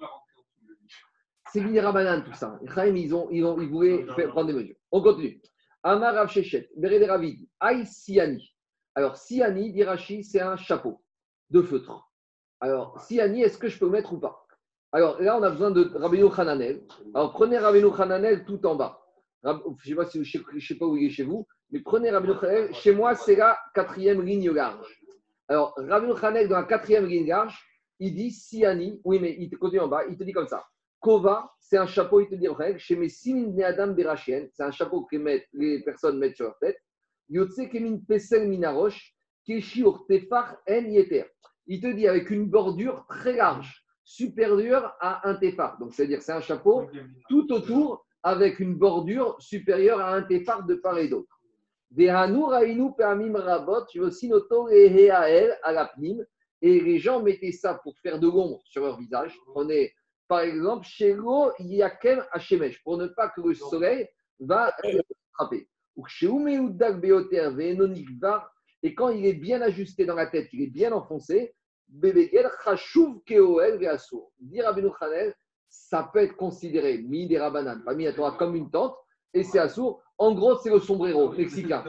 [1.51, 2.59] C'est Minirabanan tout ça.
[2.61, 4.75] Ils, ont, ils, ont, ils voulaient prendre des mesures.
[4.91, 5.41] On continue.
[5.83, 8.53] Amar Rav Shechet, Bered Ravid, Aï Siani.
[8.95, 11.01] Alors, Siani, dit Rashi, c'est un chapeau
[11.49, 12.11] de feutre.
[12.59, 14.45] Alors, Siani, est-ce que je peux mettre ou pas?
[14.91, 16.83] Alors, là, on a besoin de Rabbeinu Hananel.
[17.13, 18.99] Alors, prenez Rabbeinu Hananel tout en bas.
[19.43, 22.73] Je ne sais pas où il est chez vous, mais prenez Rabbeinu Hananel.
[22.73, 24.98] Chez moi, c'est la quatrième ligne large.
[25.49, 27.59] Alors, Rabbeinu Hananel, dans la quatrième large,
[27.99, 29.01] il dit Siani.
[29.03, 30.05] Oui, mais il te continue en bas.
[30.07, 30.63] Il te dit comme ça.
[30.99, 32.47] Kova, c'est un chapeau, il te dit
[32.77, 35.15] chez mes Adam Berachien, c'est un chapeau que
[35.53, 36.77] les personnes mettent sur leur tête.
[37.29, 39.15] Yotse Kemin Pesel Minarosh,
[39.47, 41.25] Keshur Tefar En Yeter.
[41.67, 45.77] Il te dit avec une bordure très large, supérieure à un tefar.
[45.79, 46.89] Donc, c'est-à-dire, c'est un chapeau
[47.29, 51.38] tout autour avec une bordure supérieure à un tefar de part et d'autre.
[51.97, 56.23] Rainu Peamim Rabot, Yosinoto Eheael Alapnim.
[56.61, 59.33] Et les gens mettaient ça pour faire de l'ombre sur leur visage.
[59.47, 59.93] Prenez,
[60.27, 64.07] par exemple, Shelo Yakem Hashemesh, pour ne pas que le soleil
[64.39, 64.99] va euh,
[65.33, 65.69] frapper.
[68.83, 71.53] Et quand il est bien ajusté dans la tête, il est bien enfoncé,
[71.87, 74.31] Bebegel Chashuv Keoel Veasur.
[74.39, 75.33] Dire à Benu Chanel,
[75.67, 78.95] ça peut être considéré, mi des rabanan, pas mi à Torah, comme une tente,
[79.33, 80.01] et c'est assourd.
[80.17, 81.83] En gros, c'est le sombrero mexicain.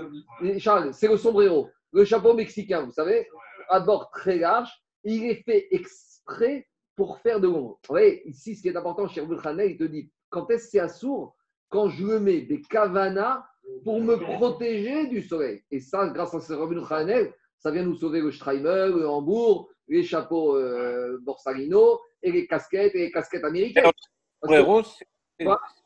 [0.58, 3.28] Charles, c'est le sombrero, le chapeau mexicain, vous savez,
[3.68, 4.70] à bord très large,
[5.04, 6.66] il est fait exprès
[6.96, 7.78] pour faire de l'ombre.
[7.88, 10.64] Vous voyez, ici, ce qui est important chez Rabbi Hanel, il te dit, quand est-ce
[10.64, 11.34] que c'est assourd
[11.70, 13.44] Quand je le mets des kavanas
[13.84, 15.62] pour me protéger du soleil.
[15.70, 19.70] Et ça, grâce à ce Rabbi Hanel, ça vient nous sauver le Streimer, le Hambourg,
[19.88, 23.84] les chapeaux euh, Borsalino, et les casquettes, et les casquettes américaines.
[23.84, 25.60] Parce que- Sombrero, c'est- Quoi?
[25.74, 25.79] c'est-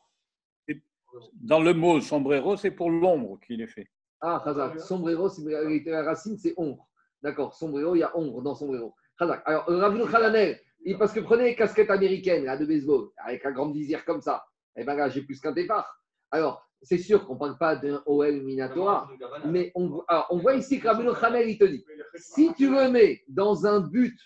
[1.33, 3.87] dans le mot sombrero, c'est pour l'ombre qu'il est fait.
[4.21, 5.43] Ah, Khazak, sombrero, c'est-
[5.85, 6.87] la racine, c'est ombre.
[7.21, 8.93] D'accord, sombrero, il y a ombre dans sombrero.
[9.19, 9.41] Khazak.
[9.45, 13.45] Alors, euh, Rabbi Hanel, il- parce que prenez les casquettes américaines, là, de baseball, avec
[13.45, 14.43] un grand visière comme ça,
[14.75, 16.01] eh bien là, j'ai plus qu'un départ.
[16.31, 19.07] Alors, c'est sûr qu'on ne parle pas d'un OL Minatora,
[19.51, 21.83] mais on, voit- alors, on voit ici que Rabbi Hanel, il te dit,
[22.15, 24.17] si tu le mets dans un but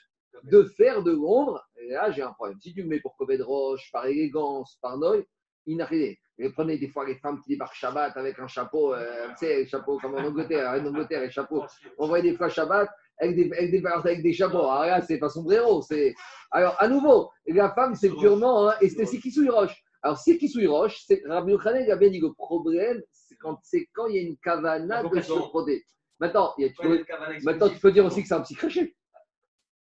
[0.44, 2.58] de faire de l'ombre, là, j'ai un problème.
[2.62, 5.26] Si tu le mets pour cover de roche, par élégance, par noï,
[5.66, 6.14] il n'a rien.
[6.42, 9.68] Et prenez des fois les femmes qui débarquent Shabbat avec un chapeau, euh, tu sais,
[9.68, 11.66] chapeau comme en Angleterre, en Angleterre, les chapeaux.
[11.98, 14.60] On voit des fois Shabbat avec des, avec des, avec des chapeaux.
[14.60, 15.82] Alors là, c'est pas sombrero.
[15.82, 16.16] c'est-
[16.52, 18.70] Alors, à nouveau, la femme, c'est purement.
[18.70, 19.76] Hein, et c'est c'est Kisui Roche.
[20.02, 23.60] Alors, si Kisui Roche, c'est Rabbi Yochanan, il a bien dit le problème, c'est quand,
[23.62, 25.84] c'est quand il y a une kavana de se protéger.
[26.22, 27.04] Maintenant, il y a- tu peux,
[27.44, 28.96] maintenant, tu peux dire aussi que c'est un petit crochet.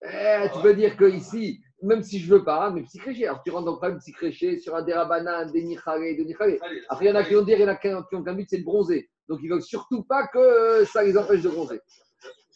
[0.03, 3.25] Eh, tu peux dire que ici, même si je veux pas, mais petit créché.
[3.27, 6.47] Alors tu rentres dans le problème petit créché sur un dérabana, des nichare, des nichare.
[6.89, 8.23] Après, il y en a qui vont dire, il y en a qui ont ont
[8.23, 9.09] qu'un but, c'est de bronzer.
[9.29, 11.79] Donc ils veulent surtout pas que ça les empêche de bronzer.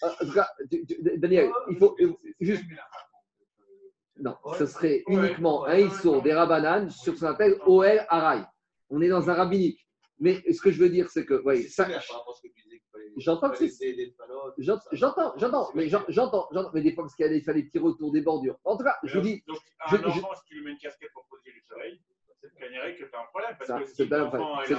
[0.03, 2.63] Euh, En tout cas, tu- tu- Daniel, il faut euh, juste.
[4.21, 8.41] Non, ce serait uniquement un issour des rabanan sur ce qu'on appelle OL Arai.
[8.89, 9.85] On est dans un rabbinique.
[10.19, 11.87] Mais ce que je veux dire, c'est que, voyez, ça,
[13.19, 14.13] J'entends que c'est.
[14.57, 18.11] J'ent- J'entends, j'entends, mais j'en- j'entends, j'entends, mais des fois, parce qu'il fallait tirer autour
[18.11, 18.57] des bordures.
[18.63, 21.59] En tout cas, je vous dis, un enfant, tu lui mets une casquette pour protéger
[21.59, 21.99] du soleil,
[22.59, 23.55] c'est gagnerait que tu as un problème.
[23.57, 24.19] Parce ça, que si c'est après.
[24.19, 24.73] l'enfant, C'est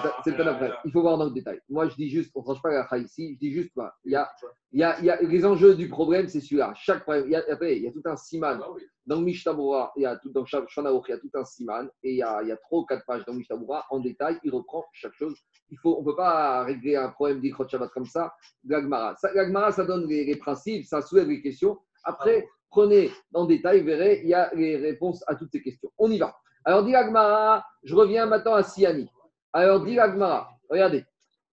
[0.84, 1.60] il faut voir dans le détail.
[1.68, 3.94] Moi, je dis juste, on ne tranche pas la ici, je dis juste, quoi.
[4.04, 4.30] Il y a,
[4.72, 6.72] il y a, il y a les enjeux du problème, c'est celui-là.
[6.76, 8.60] Chaque problème, il y a, après, il y a tout un siman.
[9.06, 11.88] Dans le Mishtabura, il y a tout, dans Shanaoch, il y a tout un siman,
[12.02, 13.84] et il y a, il y a trois ou quatre pages dans Mishtabura.
[13.90, 15.36] En détail, il reprend chaque chose.
[15.70, 18.32] Il faut, on ne peut pas régler un problème d'Ikrot Shabbat comme ça,
[18.64, 19.16] l'Agmara.
[19.16, 21.78] Ça- L'Agmara, ça donne les, les principes, ça soulève les questions.
[22.04, 25.90] Après, prenez en détail, vous verrez, il y a les réponses à toutes ces questions.
[25.98, 26.36] On y va.
[26.64, 29.08] Alors, dit l'Agmara, je reviens maintenant à Siani.
[29.52, 31.04] Alors, dit l'Agmara, regardez,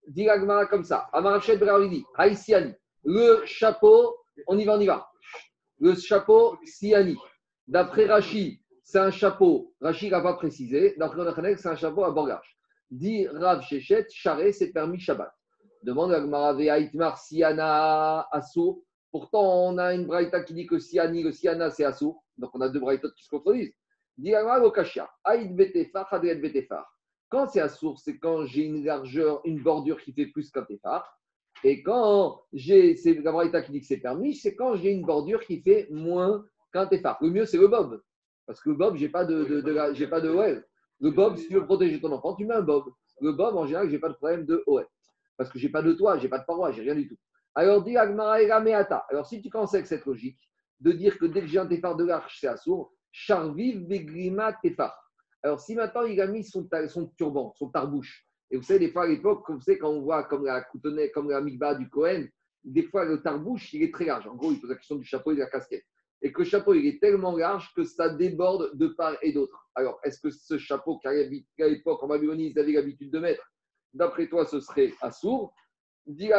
[0.07, 1.09] dit l'Agmara comme ça.
[1.13, 2.73] Amarachet Bravidi, Siani.
[3.03, 5.09] Le chapeau, on y va, on y va.
[5.79, 7.15] Le chapeau Siani.
[7.67, 9.73] D'après Rachi, c'est un chapeau.
[9.81, 10.95] Rachi n'a pas précisé.
[10.97, 12.57] D'après c'est un chapeau à bordage.
[12.89, 15.31] Dit Rav Shechet, charé, c'est permis Shabbat.
[15.83, 18.81] Demande à Gmara Ve'aitmar Siana Assour.
[19.11, 22.23] Pourtant, on a une braïta qui dit que Siani, le Siana, c'est Assour.
[22.37, 23.73] Donc, on a deux braïtas qui se contredisent.
[27.29, 31.19] Quand c'est Assour, c'est quand j'ai une largeur, une bordure qui fait plus qu'un Tefar.
[31.63, 35.05] Et quand j'ai, c'est la braïta qui dit que c'est permis, c'est quand j'ai une
[35.05, 37.17] bordure qui fait moins qu'un Tefar.
[37.21, 38.01] Le mieux, c'est le Bob.
[38.45, 40.65] Parce que le Bob, j'ai pas de, j'ai pas de OL.
[40.99, 42.85] Le Bob, si tu veux protéger ton enfant, tu mets un Bob.
[43.21, 44.87] Le Bob, en général, j'ai pas de problème de OL.
[45.35, 47.17] Parce que j'ai pas de toit, j'ai pas de paroi, j'ai rien du tout.
[47.53, 48.37] Alors, dit Agmara.
[49.09, 50.39] Alors, si tu commences avec cette logique
[50.79, 54.95] de dire que dès que j'ai un Tefar de l'arche, c'est assourd, Charviv Begrima Tefar.
[55.41, 56.69] Alors, si maintenant il a mis son,
[57.17, 60.01] turban, son tarbouche, et vous savez, des fois à l'époque, comme vous savez, quand on
[60.01, 62.27] voit comme la coutonnette, comme la mikba du Cohen,
[62.63, 64.27] des fois le tarbouche, il est très large.
[64.27, 65.83] En gros, il pose la question du chapeau et de la casquette.
[66.21, 69.67] Et que le chapeau, il est tellement large que ça déborde de part et d'autre.
[69.73, 73.51] Alors, est-ce que ce chapeau qu'à l'époque, en Babylonie, ils avaient l'habitude de mettre,
[73.95, 75.55] d'après toi, ce serait assourd
[76.05, 76.29] Dit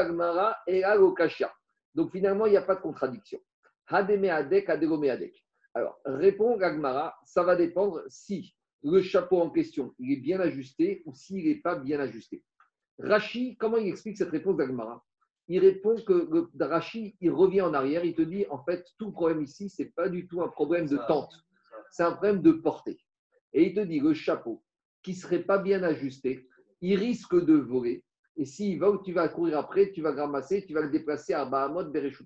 [0.68, 1.53] et Alokashia.
[1.95, 3.41] Donc, finalement, il n'y a pas de contradiction.
[3.89, 4.68] Hademe adek.
[5.75, 11.03] Alors, répond Gagmara, ça va dépendre si le chapeau en question il est bien ajusté
[11.05, 12.43] ou s'il n'est pas bien ajusté.
[12.99, 15.05] Rashi, comment il explique cette réponse d'Agmara?
[15.47, 19.07] Il répond que le, Rashi, il revient en arrière, il te dit en fait, tout
[19.07, 21.35] le problème ici, ce n'est pas du tout un problème de tente,
[21.91, 22.99] c'est un problème de portée.
[23.53, 24.62] Et il te dit le chapeau
[25.03, 26.47] qui ne serait pas bien ajusté,
[26.81, 28.05] il risque de voler.
[28.37, 30.91] Et s'il va où tu vas courir après, tu vas le ramasser, tu vas le
[30.91, 32.25] déplacer à Bahamot, Bereshut.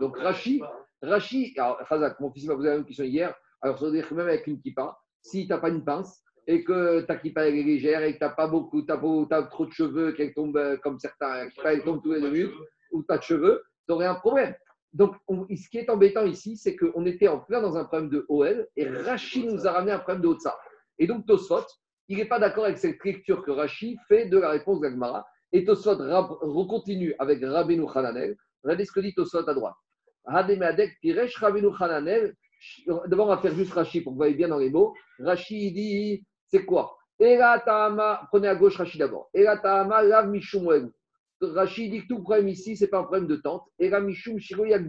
[0.00, 0.60] Donc Rashi,
[1.02, 3.34] Rashi, alors Khazak, mon fils m'a posé la même question hier.
[3.60, 6.22] Alors ça veut dire que même avec une kippa, si tu n'as pas une pince
[6.46, 9.66] et que ta kippa est légère et que tu n'as pas beaucoup, tu as, trop
[9.66, 12.52] de cheveux, qu'elle tombe euh, comme certains, kippa elle tombe tous les deux
[12.92, 14.54] ou tu as de cheveux, tu aurais un problème.
[14.92, 18.10] Donc on- ce qui est embêtant ici, c'est qu'on était en plein dans un problème
[18.10, 20.58] de OL et Rashi nous a ramené un problème de Otsa.
[20.98, 21.64] Et donc Tosfot,
[22.08, 25.24] il n'est pas d'accord avec cette lecture que Rashi fait de la réponse d'Agmara.
[25.52, 28.36] Et Tosfot recontinue avec Rabbeinu Hananel.
[28.62, 29.74] Regardez ce que dit Tosfot à droite.
[30.24, 30.46] D'abord,
[33.26, 34.94] on va faire juste Rashi pour que vous voyez bien dans les mots.
[35.18, 36.96] Rashi dit c'est quoi?
[37.18, 39.30] Prenez à gauche Rashi d'abord.
[39.34, 40.92] Ela Tahama Lav Mishum.
[41.40, 43.64] Rashi dit que tout problème ici, ce n'est pas un problème de tente.
[43.80, 44.82] Shiroyak.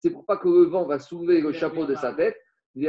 [0.00, 2.36] C'est pour pas que le vent va soulever le chapeau de sa tête.
[2.74, 2.88] Et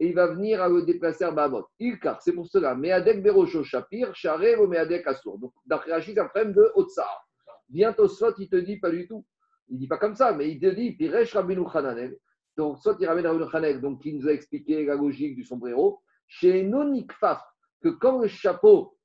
[0.00, 1.66] il va venir à le déplacer à Bahamot.
[1.78, 2.74] Il car c'est pour cela.
[2.74, 4.70] Meadek Berosho Shapir, Charé ou
[5.06, 5.38] Assour.
[5.38, 7.26] Donc, d'après Rachid, c'est un problème de Otsar.
[7.68, 9.24] Bientôt, soit il te dit pas du tout.
[9.68, 12.18] Il dit pas comme ça, mais il te dit Piresh Rabbeinu Hananel.
[12.56, 16.00] Donc, soit il ramène Rabbeinu donc qui nous a expliqué la logique du sombrero.
[16.26, 17.42] Chez Nonikfaf,
[17.82, 18.96] que quand le chapeau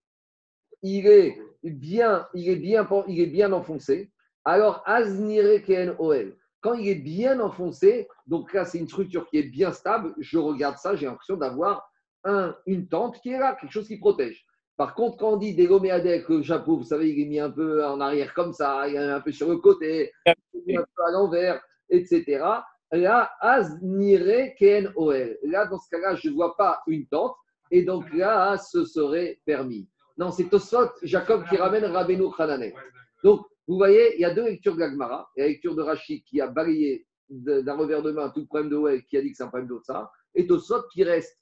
[0.81, 4.11] il est bien, il est bien, il est bien enfoncé,
[4.45, 6.37] alors Aznire Ken Oel.
[6.61, 10.37] Quand il est bien enfoncé, donc là c'est une structure qui est bien stable, je
[10.37, 11.89] regarde ça, j'ai l'impression d'avoir
[12.23, 14.45] un, une tente qui est là, quelque chose qui protège.
[14.79, 17.83] Par contre, quand on dit dégoméadec, le chapeau, vous savez, il est mis un peu
[17.85, 20.13] en arrière comme ça, il est un peu sur le côté,
[20.53, 22.23] il est un peu à l'envers, etc.
[22.93, 25.37] Là, Aznire Ken Oel.
[25.43, 27.35] Là, dans ce cas-là, je ne vois pas une tente,
[27.71, 29.85] et donc là, ce serait permis.
[30.17, 32.73] Non, c'est Tosfot, Jacob qui ramène Rabbeinu Hananel.
[33.21, 35.29] Donc, vous voyez, il y a deux lectures de l'Agmara.
[35.35, 38.39] Il y a la lecture de Rachid qui a balayé d'un revers de main tout
[38.39, 40.09] le problème de Well, qui a dit que c'est un problème ça.
[40.35, 41.37] Et Tosfot qui reste.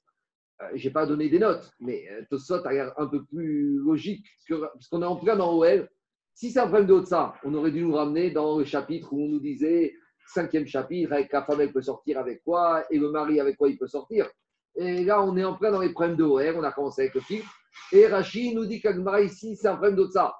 [0.62, 3.78] Euh, je n'ai pas donné des notes, mais euh, Tosfot a l'air un peu plus
[3.78, 5.88] logique, que, parce qu'on est en plein dans OL.
[6.34, 9.24] Si c'est un problème d'autre ça, on aurait dû nous ramener dans le chapitre où
[9.24, 9.94] on nous disait,
[10.26, 13.68] cinquième chapitre, avec la femme, elle peut sortir avec quoi, et le mari, avec quoi
[13.68, 14.28] il peut sortir.
[14.76, 17.14] Et là, on est en plein dans les problèmes de OR, on a commencé avec
[17.14, 17.48] le filtre.
[17.92, 20.34] Et Rachid nous dit qu'Agmara ici, c'est un problème d'autre ça.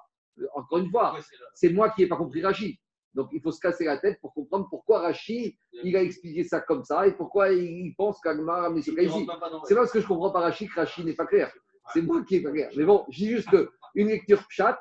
[0.53, 1.17] Encore une fois,
[1.53, 2.75] c'est moi qui n'ai pas compris Rachid.
[3.15, 6.61] Donc il faut se casser la tête pour comprendre pourquoi Rachid, il a expliqué ça
[6.61, 9.25] comme ça et pourquoi il pense qu'Agmar a amené ce cas ici.
[9.67, 11.51] C'est pas parce que je comprends pas Rachid que Rachid n'est pas clair.
[11.93, 12.69] C'est moi qui n'est pas clair.
[12.77, 13.49] Mais bon, dis juste
[13.95, 14.79] une lecture pchat.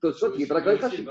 [0.00, 1.02] Tout, il- n'est pas d'accord avec je-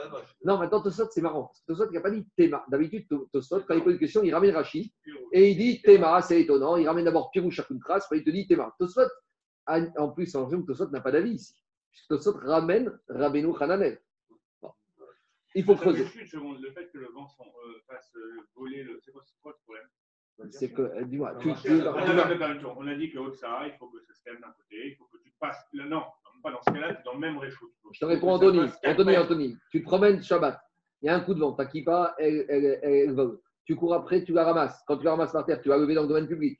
[0.43, 1.51] Non, maintenant Tosfot, c'est marrant.
[1.67, 2.65] Tosfot, il n'a pas dit Théma.
[2.69, 4.91] D'habitude, To- Tosfot, quand il pose une question, il ramène Rashi
[5.33, 6.77] et il dit Théma, c'est étonnant.
[6.77, 8.73] Il ramène d'abord Pirou Shakuntras, après il te dit Théma.
[8.79, 9.01] Tosfot,
[9.67, 11.53] a- en plus, en que Tosfot n'a pas d'avis ici.
[12.09, 13.99] Tosfot ramène Rabbeinu Hananel.
[15.55, 16.03] Il faut Ça creuser.
[16.03, 18.99] le fait que le vent euh, fasse euh, voler le.
[19.03, 19.87] C'est quoi, le problème?
[20.51, 24.23] C'est que, euh, dis-moi, tu, on, a, dit que Otsara, il faut que ça se
[24.23, 25.65] calme d'un côté, il faut que tu passes.
[25.73, 26.03] là, Non,
[26.43, 27.71] pas dans ce cas-là, tu es dans le même réchaud.
[27.91, 28.69] Je te réponds, Anthony.
[28.85, 29.57] Anthony, Anthony.
[29.71, 30.59] Tu te promènes Shabbat.
[31.01, 31.53] Il y a un coup de vent.
[31.53, 33.39] Ta kippa, elle, elle vole.
[33.65, 34.81] Tu cours après, tu la ramasses.
[34.87, 36.59] Quand tu la ramasses par terre, tu vas lever dans le domaine public.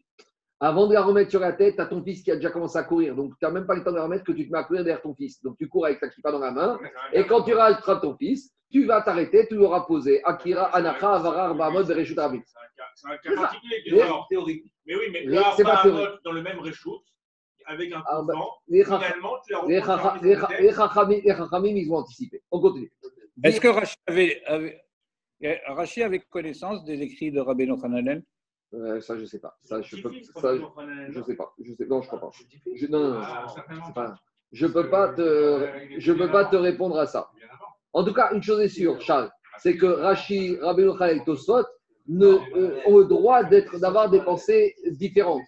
[0.59, 2.77] Avant de la remettre sur la tête, tu as ton fils qui a déjà commencé
[2.77, 3.15] à courir.
[3.15, 4.63] Donc, tu n'as même pas le temps de la remettre que tu te mets à
[4.63, 5.41] courir derrière ton fils.
[5.43, 6.79] Donc, tu cours avec ta kippa dans la main.
[7.13, 10.23] Et quand tu rattrapes ton fils, tu vas t'arrêter, tu l'auras posé.
[10.23, 12.41] Akira, Anacha, Avarar, Bahamot, Bereshut Rabbi.
[12.95, 13.75] C'est un cas particulier.
[13.91, 14.65] Mais- théorique.
[14.85, 16.09] Mais oui, mais Mais là, c'est pas théorique.
[16.23, 17.01] dans le même réchaud,
[17.65, 19.61] avec un Ah, bah, vent, Les Chacham- finalement, tu la
[20.59, 22.41] les Chachamim, ils ont anticipé.
[22.51, 22.91] On continue.
[23.43, 24.81] Est-ce que Rachi avait, avait,
[25.67, 28.23] Rachi avait connaissance des écrits de Rabbeinu Hananel
[28.73, 29.57] Euh, Ça, je ne sais pas.
[29.63, 30.11] Ça, je peux,
[30.41, 30.53] ça,
[31.09, 31.53] je sais pas.
[31.59, 32.29] Je sais, non, je crois pas.
[32.31, 32.73] Petit-fils.
[32.75, 33.21] Je- non, non, non.
[33.23, 33.45] Ah,
[33.95, 34.15] pas-
[34.51, 37.29] Je ne peux pas te, je peux pas te répondre à ça.
[37.97, 41.63] En tout cas, une chose est sûre, Charles, c'est que Rashi, Rabbeinu Chanel et Tosfot
[42.07, 45.41] ne, euh, ont le droit d'être, d'avoir des pensées différentes.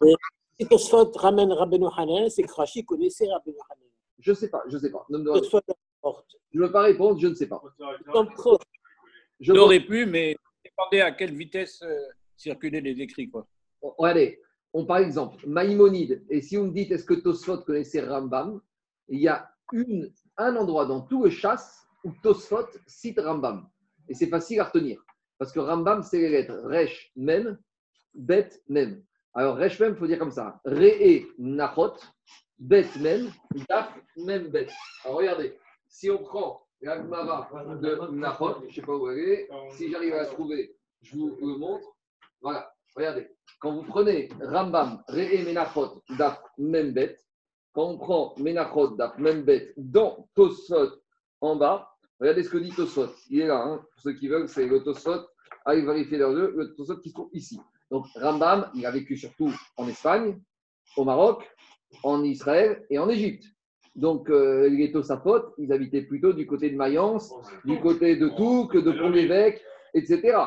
[0.60, 3.88] Si Tosfot ramène Rabbeinu Hanan, c'est que Rashi connaissait Rabbeinu Hanan.
[4.18, 5.06] Je ne sais pas, je ne sais pas.
[5.12, 5.32] Ne me.
[5.36, 7.62] Je ne veux pas répondre, je ne sais pas.
[9.40, 10.36] Je Il aurait pu, mais
[10.66, 12.00] dépendait à quelle vitesse euh,
[12.36, 13.30] circulaient les écrits.
[13.30, 13.46] Quoi.
[13.80, 14.42] Regardez,
[14.74, 18.60] on, par exemple, Maïmonide, et si vous me dites est-ce que Tosfot connaissait Rambam,
[19.08, 23.68] il y a une, un endroit dans tout le chasse où Tosfot cite Rambam.
[24.08, 25.04] Et c'est facile à retenir.
[25.38, 27.58] Parce que Rambam, c'est les lettres Resh, Mem,
[28.14, 29.04] Bet, Mem.
[29.34, 30.60] Alors, Resh, Mem, il faut dire comme ça.
[30.66, 31.96] Re, Nachot,
[32.58, 33.32] Bet, Mem,
[33.70, 34.68] Daf, Mem, Bet.
[35.06, 39.20] Alors, regardez, si on prend la Gemara de Nachot, je ne sais pas où elle
[39.20, 41.96] est, si j'arrive à la trouver, je vous le montre.
[42.42, 43.30] Voilà, regardez.
[43.60, 47.18] Quand vous prenez Rambam, Re'e Menachot, Daf, Membet,
[47.74, 51.02] quand on prend Menachot, Daf, Membet dans Tosfot
[51.42, 51.89] en bas,
[52.20, 53.10] regardez ce que dit Tosfot.
[53.30, 53.78] Il est là, hein.
[53.78, 55.26] pour ceux qui veulent, c'est le Tosfot.
[55.66, 57.60] Allez vérifier leurs deux, le qui se trouve ici.
[57.92, 60.40] Donc Rambam, il a vécu surtout en Espagne,
[60.98, 61.50] au Maroc,
[62.04, 63.46] en Israël et en Égypte.
[63.96, 67.34] Donc euh, les Tosafot, ils habitaient plutôt du côté de Mayence,
[67.66, 69.62] du côté de Touques, de Pont-l'Évêque,
[69.94, 70.38] etc.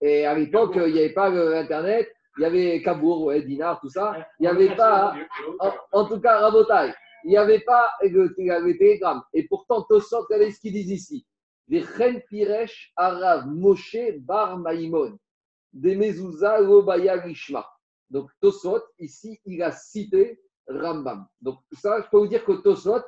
[0.00, 2.08] Et à l'époque, il n'y avait pas euh, Internet,
[2.38, 4.16] il y avait Cabourg, ouais, Dinar, tout ça.
[4.38, 5.14] Il n'y avait pas,
[5.60, 6.92] en, en tout cas, Rabotai,
[7.24, 9.22] il n'y avait pas le, télégramme.
[9.32, 11.26] Et pourtant, Tosot, regardez ce qu'ils disent ici?
[11.68, 11.84] Des
[12.28, 15.16] Piresh Arav Moshe Bar Maïmon,
[15.72, 17.66] des Mezouza Lobaya Rishma.
[18.10, 21.26] Donc, Tosot, ici, il a cité Rambam.
[21.40, 23.02] Donc, ça, je peux vous dire que Tosot,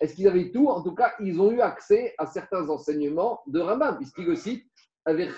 [0.00, 0.68] est-ce qu'ils avaient tout?
[0.68, 4.66] En tout cas, ils ont eu accès à certains enseignements de Rambam, puisqu'il le cite
[5.04, 5.30] avec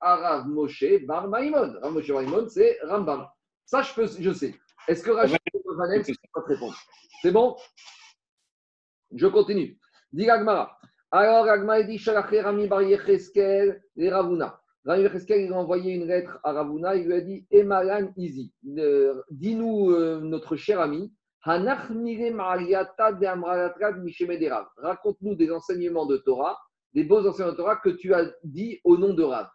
[0.00, 1.74] Arav Moshe Bar Maïmon.
[1.82, 3.26] Rav c'est Rambam.
[3.64, 4.54] Ça, je, peux, je sais.
[4.88, 5.38] Est-ce que Rachid
[7.22, 7.56] C'est bon
[9.14, 9.78] Je continue.
[10.12, 10.78] Dit Agmara.
[11.10, 14.60] Alors, Agmara dit Shalaché Rami Bar Yecheskel et Ravuna.
[14.84, 16.94] Rami Yecheskel, il a envoyé une lettre à Ravuna.
[16.96, 18.52] Il lui a dit Emalan Izi.
[18.62, 21.12] Dis-nous, euh, notre cher ami.
[21.44, 22.16] Raconte-nous
[25.36, 26.58] des enseignements de Torah
[26.96, 29.48] des beaux enseignements de Torah que tu as dit au nom de Rav.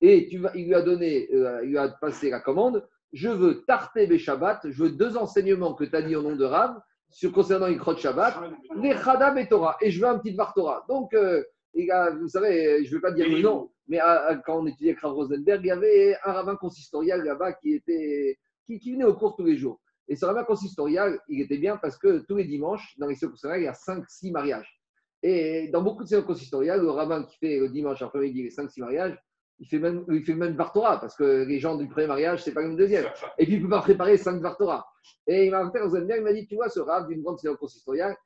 [0.00, 2.86] Et tu il lui a donné, euh, il lui a passé la commande.
[3.12, 6.36] Je veux Tarté et Shabbat, je veux deux enseignements que tu as dit au nom
[6.36, 6.78] de Rav
[7.10, 8.34] sur, concernant Ikrot Shabbat,
[8.82, 9.76] les Chadam et Torah.
[9.80, 10.84] Et je veux un petit Var Torah.
[10.88, 11.42] Donc, euh,
[11.74, 14.58] les gars, vous savez, je ne vais pas dire le nom, mais à- à- quand
[14.60, 18.78] on étudiait avec Rav Rosenberg, il y avait un rabbin consistorial là-bas qui, était, qui,
[18.78, 19.80] qui venait au cours tous les jours.
[20.08, 23.30] Et ce rabbin consistorial, il était bien parce que tous les dimanches, dans les séances
[23.32, 24.80] consistoriales, il y a 5-6 mariages.
[25.22, 28.80] Et dans beaucoup de séances consistoriales, le rabbin qui fait le dimanche après-midi les 5-6
[28.80, 29.18] mariages,
[29.60, 32.52] il fait même, il fait même Vartora, parce que les gens du premier mariage, c'est
[32.52, 33.06] pas comme le deuxième.
[33.38, 34.86] Et puis, il ne peut pas préparer 5 Vartora.
[35.26, 38.16] Et il m'a il m'a dit, tu vois, ce rab d'une grande séance consistoriale,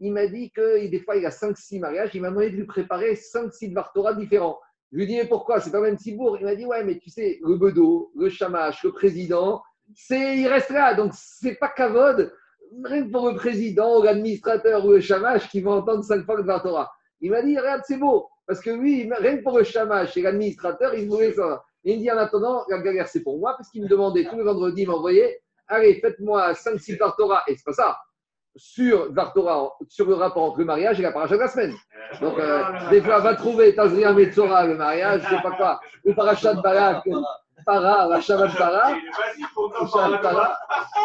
[0.00, 2.66] il m'a dit que des fois, il a 5-6 mariages, il m'a demandé de lui
[2.66, 4.58] préparer 5-6 Vartora différents.
[4.90, 5.60] Je lui ai dit, mais pourquoi?
[5.60, 6.36] C'est pas même Cibourg.
[6.38, 9.62] Il m'a dit, ouais, mais tu sais, le bedeau, le chamache, le président,
[9.94, 10.94] c'est, il reste là.
[10.94, 12.32] Donc, c'est pas Kavod,
[12.84, 16.42] que pour le président ou l'administrateur ou le chamache qui va entendre 5 fois le
[16.42, 16.90] Vartora.
[17.20, 18.28] Il m'a dit, regarde, c'est beau.
[18.46, 21.64] Parce que lui, rien que pour le chamache et l'administrateur, il voulait ça.
[21.84, 24.24] Et il me dit, en attendant, la galère, c'est pour moi, parce qu'il me demandait
[24.24, 27.42] tous les vendredis, il m'envoyait, allez, faites-moi 5-6 Vartora.
[27.48, 27.98] Et c'est pas ça.
[28.54, 31.74] Sur Vartora, sur le rapport entre le mariage et la paracha de la semaine.
[32.20, 36.12] Donc, euh, des fois, va trouver Tazria Metzora, le mariage, je sais pas quoi, ou
[36.12, 37.04] Parachat Balak,
[37.64, 38.92] Para, la Shabbat Para.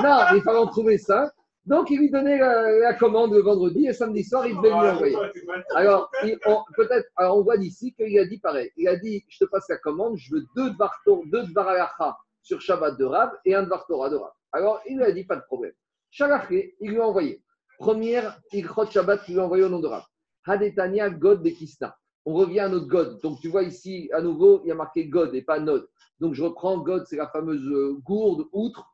[0.03, 1.31] Non, il fallait en trouver ça.
[1.67, 4.75] Donc, il lui donnait la, la commande le vendredi et samedi soir, il devait lui
[4.95, 5.15] envoyer.
[5.75, 8.71] Alors, il- on- peut-être, alors on voit d'ici qu'il a dit pareil.
[8.77, 11.67] Il a dit Je te passe la commande, je veux deux Dvar, Tor- deux Dvar
[11.67, 14.31] Halacha sur Shabbat de Rav et un Dvar Torah de Rav.
[14.53, 15.73] Alors, il lui a dit Pas de problème.
[16.09, 17.43] Shalaché, il lui a envoyé.
[17.77, 20.03] Première Ikrot Shabbat qu'il lui a envoyé au nom de Rav.
[20.45, 21.95] Hadetania God de Kisna.
[22.25, 23.19] On revient à notre God.
[23.21, 25.87] Donc, tu vois ici, à nouveau, il y a marqué God et pas Nod.
[26.21, 28.85] Donc, je reprends God, c'est la fameuse euh, gourde, outre,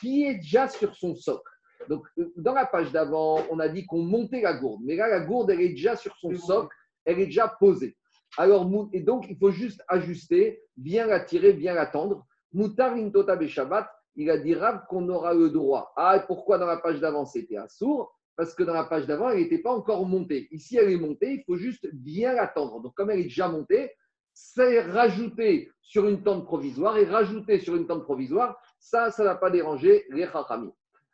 [0.00, 1.50] qui est déjà sur son socle.
[1.88, 4.82] Donc, euh, dans la page d'avant, on a dit qu'on montait la gourde.
[4.84, 6.74] Mais là, la gourde, elle est déjà sur son socle,
[7.04, 7.96] elle est déjà posée.
[8.36, 12.26] Alors, et donc, il faut juste ajuster, bien la tirer, bien la tendre.
[12.52, 15.92] Moutar Intota Shabbat, il a dit Rav qu'on aura le droit.
[15.96, 19.06] Ah, et pourquoi dans la page d'avant, c'était un sourd Parce que dans la page
[19.06, 20.48] d'avant, elle n'était pas encore montée.
[20.50, 22.80] Ici, elle est montée, il faut juste bien la tendre.
[22.80, 23.92] Donc, comme elle est déjà montée,
[24.32, 29.34] c'est rajouter sur une tente provisoire et rajouter sur une tente provisoire, ça, ça n'a
[29.34, 30.72] pas dérangé les Chachamim.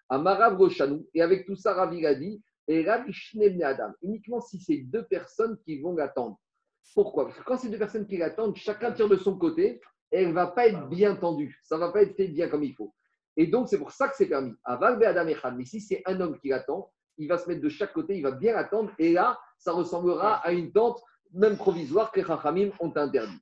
[0.08, 3.04] Amarav Rochanou, et avec tout ça, Ravi a dit, et Rav
[3.62, 6.38] Adam, uniquement si c'est deux personnes qui vont l'attendre.
[6.94, 7.26] Pourquoi?
[7.26, 9.80] Parce que quand c'est deux personnes qui l'attendent, chacun tire de son côté,
[10.10, 12.48] et elle ne va pas être bien tendue, ça ne va pas être fait bien
[12.48, 12.94] comme il faut.
[13.36, 14.52] Et donc, c'est pour ça que c'est permis.
[14.64, 17.68] Aval Adam Echad, mais si c'est un homme qui l'attend, il va se mettre de
[17.68, 22.12] chaque côté, il va bien l'attendre, et là, ça ressemblera à une tente, même provisoire,
[22.12, 23.38] que les ont interdit.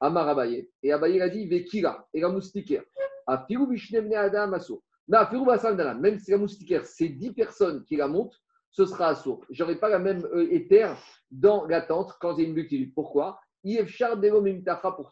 [0.00, 0.68] Amar Abaye.
[0.82, 2.84] Et Abaye a dit Vekira, et la moustiquaire.
[3.26, 4.82] Adam Asso.
[5.08, 8.40] Même si la moustiquaire, c'est 10 personnes qui la montent,
[8.70, 9.44] ce sera assourd.
[9.50, 10.96] Je n'aurai pas la même euh, éther
[11.30, 12.94] dans la tente quand a une multitude.
[12.94, 13.38] Pourquoi?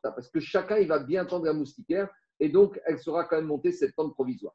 [0.03, 2.09] Parce que chacun, il va bien tendre la moustiquaire
[2.41, 4.55] et donc elle sera quand même montée cette tente provisoire.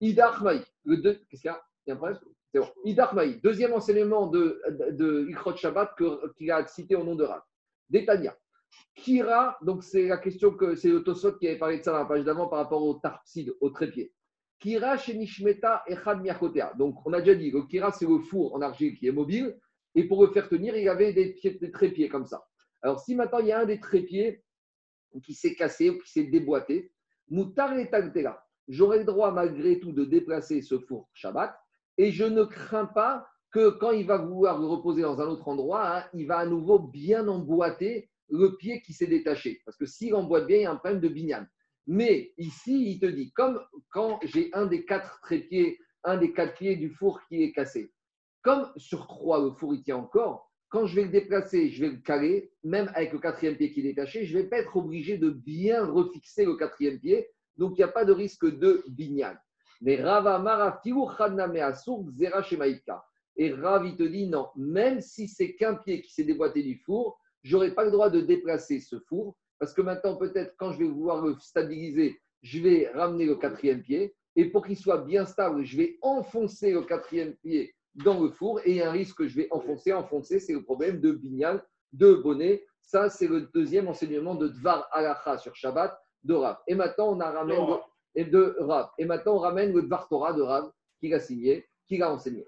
[0.00, 0.96] Idar Maï, le
[3.40, 5.94] deuxième enseignement de, de, de Shabbat
[6.36, 7.42] qu'il a cité au nom de Rav.
[7.90, 8.36] Détania.
[8.94, 12.04] Kira, donc c'est la question que c'est Tosot qui avait parlé de ça dans la
[12.06, 14.12] page d'avant par rapport au tarpside, au trépied.
[14.60, 16.72] Kira chez Nishmeta Echad Miakotea.
[16.78, 19.56] Donc on a déjà dit, le Kira c'est le four en argile qui est mobile
[19.94, 22.44] et pour le faire tenir, il y avait des, pieds, des trépieds comme ça.
[22.82, 24.42] Alors si maintenant il y a un des trépieds
[25.22, 26.92] qui s'est cassé ou qui s'est déboîté,
[27.28, 27.90] Moutar et
[28.68, 31.56] j'aurai le droit malgré tout de déplacer ce four Shabbat
[31.96, 35.46] et je ne crains pas que quand il va vouloir le reposer dans un autre
[35.46, 39.60] endroit, hein, il va à nouveau bien emboîter le pied qui s'est détaché.
[39.64, 41.48] Parce que s'il emboîte bien, il y a un problème de bignane.
[41.86, 43.60] Mais ici, il te dit, comme
[43.90, 47.92] quand j'ai un des quatre trépieds, un des quatre pieds du four qui est cassé,
[48.42, 51.90] comme sur trois, le four il tient encore, quand je vais le déplacer, je vais
[51.92, 54.76] le caler, même avec le quatrième pied qui est détaché, je ne vais pas être
[54.76, 57.28] obligé de bien refixer le quatrième pied.
[57.56, 59.38] Donc, il n'y a pas de risque de bignane.
[59.80, 63.04] Mais Rava Mara Zera Shemaïka.
[63.36, 67.54] Et te dit non, même si c'est qu'un pied qui s'est déboîté du four, je
[67.54, 70.88] n'aurai pas le droit de déplacer ce four, parce que maintenant, peut-être, quand je vais
[70.88, 75.64] vouloir le stabiliser, je vais ramener le quatrième pied, et pour qu'il soit bien stable,
[75.64, 79.18] je vais enfoncer le quatrième pied dans le four, et il y a un risque
[79.18, 82.66] que je vais enfoncer, enfoncer, c'est le problème de bignal, de bonnet.
[82.82, 86.58] Ça, c'est le deuxième enseignement de Dvar Alacha sur Shabbat de Rav.
[86.66, 87.66] Et maintenant, on a ramène
[88.16, 88.90] de Rav.
[88.98, 92.46] Et maintenant, on ramène le Dvar Torah de Rav, qu'il a signé, qu'il a enseigné.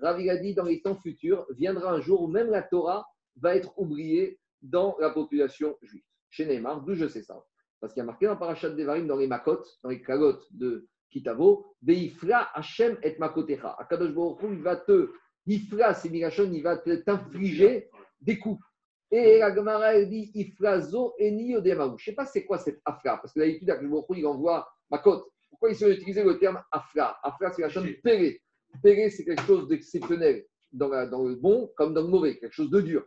[0.00, 3.06] Rav dit dans les temps futurs, viendra un jour où même la Torah
[3.36, 6.02] va être oubliée dans la population juive.
[6.28, 7.42] Chez Neymar, d'où je sais ça
[7.80, 10.86] Parce qu'il y a marqué dans Parashat Devarim, dans les Makot, dans les Kalot de
[11.10, 13.74] Kitavo, Veifra Hashem et Makotecha.
[13.78, 15.10] Akadosh Baruch il va te,
[15.46, 17.90] Ifra, c'est il va te- t'infliger
[18.20, 18.62] des coups.
[19.10, 21.98] Et la Gemara, elle dit Ifrazo eni odemaou.
[21.98, 23.74] Je ne sais pas c'est quoi cette Afra, parce que d'habitude,
[24.16, 25.30] il envoie Makot.
[25.50, 28.40] Pourquoi ils ont utilisé le terme Afra Afra, c'est la chaîne Péré.
[28.82, 32.80] Péré, c'est quelque chose d'exceptionnel dans, le bon comme dans le mauvais, quelque chose de
[32.80, 33.04] dur.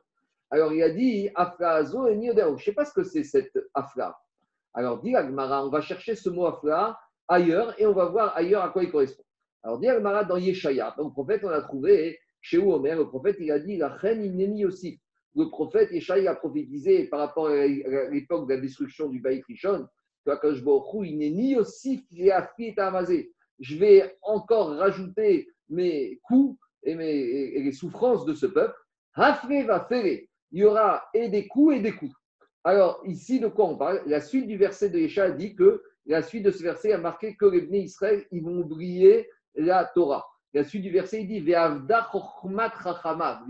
[0.49, 2.57] Alors il a dit Afrazo et Niodero.
[2.57, 4.19] Je ne sais pas ce que c'est cette Afra.
[4.73, 8.63] Alors dit Agmara, on va chercher ce mot Afra ailleurs et on va voir ailleurs
[8.63, 9.23] à quoi il correspond.
[9.63, 13.51] Alors dit Agmara dans Yeshaya, le prophète, on a trouvé chez Omer, le prophète, il
[13.51, 14.99] a dit La reine Inemi aussi.
[15.35, 19.87] Le prophète Yeshaya a prophétisé par rapport à l'époque de la destruction du Baït Rishon,
[23.59, 28.75] Je vais encore rajouter mes coups et, mes, les souffrances de ce peuple.
[29.15, 29.41] Va.
[30.51, 32.13] Il y aura et des coups et des coups.
[32.63, 34.01] Alors, ici, de quoi on parle?
[34.05, 37.35] La suite du verset de Yeshua dit que la suite de ce verset a marqué
[37.35, 40.25] que les Bnei Israël, vont oublier la Torah.
[40.53, 41.39] La suite du verset, il dit.
[41.39, 41.55] Les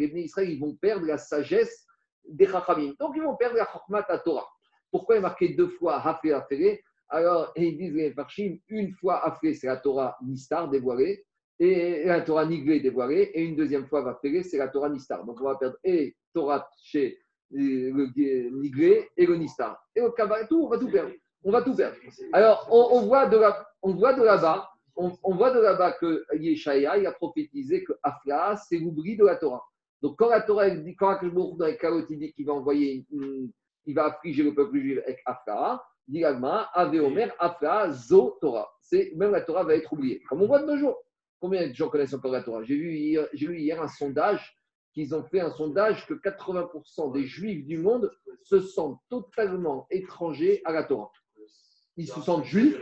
[0.07, 1.85] Bnei Israël, vont perdre la sagesse
[2.27, 2.93] des chachamim.
[2.99, 3.65] Donc, ils vont perdre la
[4.09, 4.47] à Torah.
[4.93, 6.77] Pourquoi il est marqué deux fois Hafre Hafere
[7.09, 11.25] Alors, ils disent les Farshim, une fois Hafre, c'est la Torah Nistar dévoilée,
[11.59, 15.25] et la Torah Niglé dévoilée, et une deuxième fois Hafere, c'est la Torah Nistar.
[15.25, 17.17] Donc, on va perdre et Torah chez
[17.49, 19.83] le Niglé et le Nistar.
[19.95, 21.11] Et au Kabbalah, tout, on va tout perdre.
[21.43, 21.97] on va tout perdre.
[22.31, 26.91] Alors, on, voit de là, on voit de là-bas, on, voit de là-bas que Yeshaya,
[26.91, 29.63] a prophétisé que Afla, c'est l'oubli de la Torah.
[30.03, 31.79] Donc, quand la Torah, dit, quand Akashbourg dans les
[32.11, 33.49] il dit qu'il va envoyer, une-
[33.85, 38.69] il va affliger le peuple juif avec Afla, dit Agma, Ave Omer, Afla, Zo Torah.
[38.81, 40.21] C'est, même la Torah va être oubliée.
[40.29, 40.97] Comme on voit de nos jours.
[41.39, 42.63] Combien de gens connaissent encore la Torah?
[42.63, 44.57] J'ai vu hier, lu hier un sondage
[44.93, 48.11] qu'ils ont fait un sondage que 80% des juifs du monde
[48.43, 51.11] se sentent totalement étrangers à la Torah.
[51.97, 52.77] Ils se sentent juifs.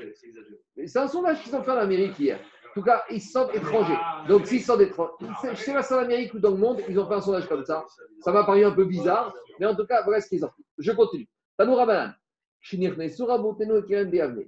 [0.86, 2.40] C'est un sondage qu'ils ont fait en Amérique hier.
[2.72, 3.98] En tout cas, ils se sentent étrangers.
[4.30, 5.12] Donc, s'ils se sentent étrangers,
[5.44, 7.22] je ne sais pas si en Amérique ou dans le monde, ils ont fait un
[7.22, 7.86] sondage comme ça.
[8.22, 10.64] Ça m'a paru un peu bizarre, mais en tout cas, voilà ce qu'ils ont fait.
[10.78, 11.28] Je continue.
[11.58, 12.14] Tanoura Banan.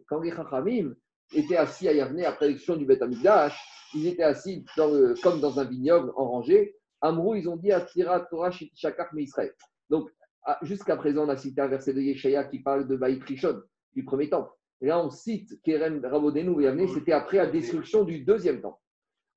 [0.08, 0.94] Quand les Chachamim
[1.34, 3.60] étaient assis à Yavne après l'élection du Beth Amikdash,
[3.94, 6.76] ils étaient assis dans le- comme dans un vignoble en rangée.
[7.02, 9.54] Amrou, ils ont dit Atira Torah Shakar Israël.
[9.90, 10.10] Donc,
[10.62, 13.62] jusqu'à présent, on a cité un verset de Yeshaya qui parle de Baït Rishon,
[13.96, 14.52] du premier temple.
[14.84, 18.82] Et là, on cite Kerem Rabodenu et c'était après la destruction du deuxième temple.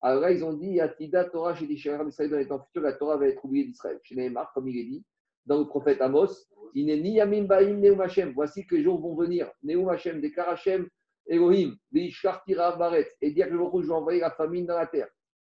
[0.02, 3.16] Alors là, ils ont dit Atida Torah Shakar Israël dans les temps futurs, la Torah
[3.16, 4.00] va être oubliée d'Israël.
[4.02, 5.04] Chez Nehemar, comme il est dit,
[5.46, 6.32] dans le prophète Amos,
[6.74, 8.32] il n'est ni Yamim Baïm Neum Hashem.
[8.34, 9.48] Voici que les jours vont venir.
[9.62, 10.88] Neum Hashem, des Karachem,
[11.28, 12.12] Elohim, des
[12.48, 15.08] Baret, et dire que le jour je vais envoyer la famine dans la terre.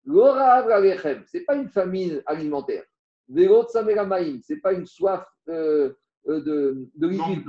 [0.08, 2.84] Alechem, ce n'est pas une famine alimentaire.
[3.28, 5.92] Vérot ce n'est pas une soif euh,
[6.28, 7.44] euh, de, de liquide.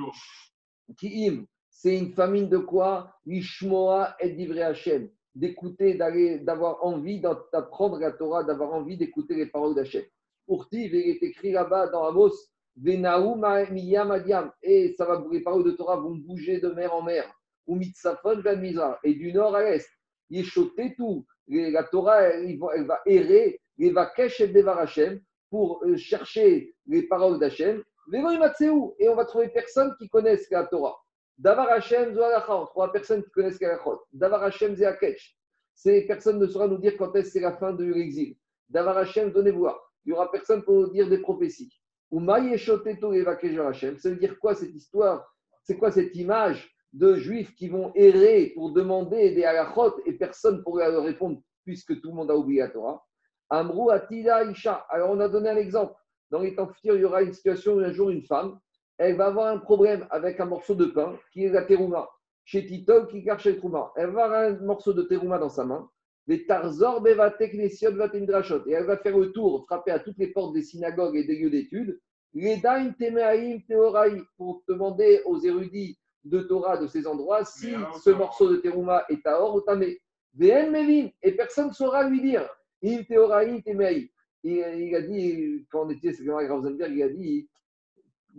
[1.84, 3.14] C'est une famine de quoi?
[3.26, 5.10] Lishmoa et divrei Hashem.
[5.36, 10.06] D'écouter, d'aller, d'avoir envie d'apprendre la Torah, d'avoir envie d'écouter les paroles d'Hachem.
[10.48, 12.32] Urtiv, il est écrit là-bas dans Amos.
[14.64, 17.30] Et ça va, les paroles de Torah vont bouger de mer en mer.
[17.68, 18.98] Ou mitzafon Mizrah.
[19.04, 19.90] Et du nord à l'est.
[20.30, 21.26] Yeshoté tout.
[21.50, 25.20] La Torah, elle, va- elle va errer, les vakesh et devar Hashem,
[25.50, 27.84] pour euh, chercher les paroles d'Hachem.
[28.14, 31.03] Et on va trouver personne qui connaisse la Torah.
[31.38, 32.56] Davar Hashem zoalacha.
[32.56, 34.00] On trouvera personne qui connaisse la Torah.
[34.12, 35.38] Davar Hashem zeakech.
[35.74, 38.36] Ces personnes ne saura nous dire quand est-ce c'est la fin de l'exil.
[38.70, 39.80] Davar Hashem, donnez voir.
[40.06, 41.74] Il n'y aura personne pour nous dire des prophéties.
[42.12, 43.98] Ou Maïeshoteto et Hashem.
[43.98, 45.26] Ça veut dire quoi cette histoire?
[45.64, 50.62] C'est quoi cette image de juifs qui vont errer pour demander des halachot et personne
[50.64, 53.04] pour leur répondre puisque tout le monde a oublié la Torah?
[53.50, 54.86] Amrou Atida Isha.
[54.90, 55.96] Alors on a donné un exemple.
[56.30, 58.60] Dans les temps futurs, il y aura une situation où un jour une femme,
[59.04, 62.10] elle va avoir un problème avec un morceau de pain qui est la terouma.
[62.46, 63.92] Chez Titol qui cherche le trouma.
[63.96, 65.90] Elle va avoir un morceau de terouma dans sa main.
[66.28, 68.66] Les tarzor bevatek nesiot vatindrashot.
[68.68, 71.36] Et elle va faire le tour, frapper à toutes les portes des synagogues et des
[71.38, 72.00] lieux d'études.
[72.34, 74.22] Les daim temeaim teoraï.
[74.38, 79.26] Pour demander aux érudits de Torah de ces endroits si ce morceau de terouma est
[79.26, 80.00] à or ou tamé.
[80.40, 82.48] Et personne ne saura lui dire.
[82.84, 84.10] Im teoraï temeaï.
[84.46, 87.50] Il, il a dit, quand on était c'est il a dit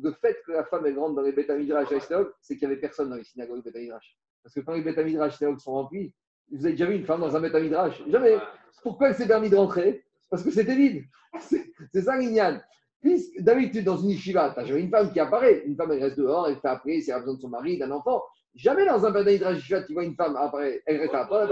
[0.01, 2.72] le fait que la femme elle rentre dans les Beth Midrash à c'est qu'il n'y
[2.72, 4.16] avait personne dans les synagogues Beth Midrash.
[4.42, 6.14] Parce que quand les Beth Midrash synagogues sont remplis,
[6.51, 8.36] vous avez déjà vu une femme dans un Beth Midrash Jamais.
[8.82, 10.05] Pourquoi elle s'est permis de rentrer?
[10.28, 11.05] Parce que c'était vide.
[11.92, 12.61] C'est ça l'ignan.
[13.01, 15.62] Puisque D'habitude, dans une yeshiva, tu as jamais une femme qui apparaît.
[15.66, 17.78] Une femme, elle reste dehors, elle fait après, si elle a besoin de son mari,
[17.78, 18.22] d'un enfant.
[18.55, 21.47] Jamais dans un Beth Midrash yeshiva, tu vois une femme après, elle reste après.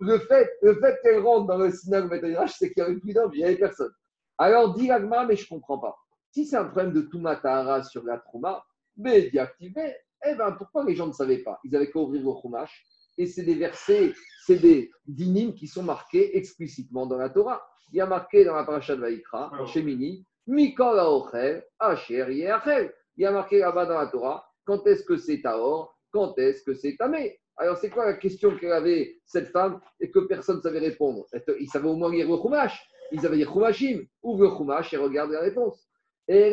[0.00, 3.00] Le fait, le fait qu'elle rentre dans le synagogue Beth Midrash, c'est qu'il n'y avait
[3.00, 3.92] plus d'hommes, il n'y avait personne.
[4.38, 5.96] Alors, dit mais je ne comprends pas.
[6.32, 8.64] Si c'est un problème de Touma Tahara sur la Trouma,
[8.96, 9.94] mais déactivé,
[10.26, 11.60] eh bien, pourquoi les gens ne savaient pas?
[11.62, 12.86] Ils avaient qu'à ouvrir le Chumash,
[13.18, 14.14] et c'est des versets,
[14.46, 17.62] c'est des dynimes qui sont marqués explicitement dans la Torah.
[17.92, 22.94] Il y a marqué dans la paracha de Vaïkra, en Shemini, Mikol Aochel, Asher Yeachel.
[23.16, 26.62] Il y a marqué là-bas dans la Torah, quand est-ce que c'est Taor, quand est-ce
[26.62, 27.38] que c'est Tamé?
[27.58, 31.26] Alors, c'est quoi la question qu'elle avait, cette femme, et que personne ne savait répondre?
[31.60, 32.88] Ils savaient au moins lire le Chumash?
[33.10, 34.06] Ils avaient dit Chumashim.
[34.22, 35.86] Ouvre le Chumash et regarde la réponse.
[36.28, 36.50] Non,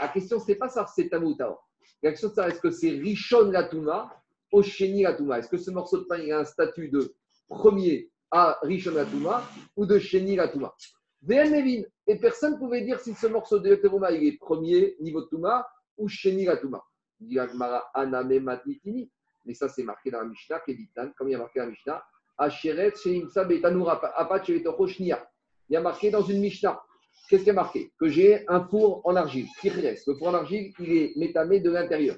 [0.00, 1.58] la question, ce n'est pas ça, c'est Tamoutao.
[2.02, 4.14] La question, c'est est-ce que c'est Rishon Latuma
[4.52, 7.14] ou Sheni Latuma Est-ce que ce morceau de pain, a un statut de
[7.48, 9.42] premier à Rishon Latuma
[9.76, 10.36] ou de Sheni
[11.22, 11.82] Nevin.
[12.06, 15.66] Et personne ne pouvait dire si ce morceau de Teruma, il est premier niveau Touma
[15.98, 16.46] ou Sheni
[18.40, 19.10] Matnitini.
[19.44, 21.70] Mais ça, c'est marqué dans la Mishnah, Keditan, comme il y a marqué dans la
[21.70, 22.02] Mishnah.
[22.38, 22.94] Asheret.
[23.04, 23.28] Il
[25.68, 26.82] y a marqué dans une Mishnah.
[27.30, 27.92] Qu'est-ce qui est marqué?
[27.96, 29.46] Que j'ai un four en argile.
[29.60, 29.94] Kirres.
[30.04, 32.16] Le four en argile, il est métamé de l'intérieur.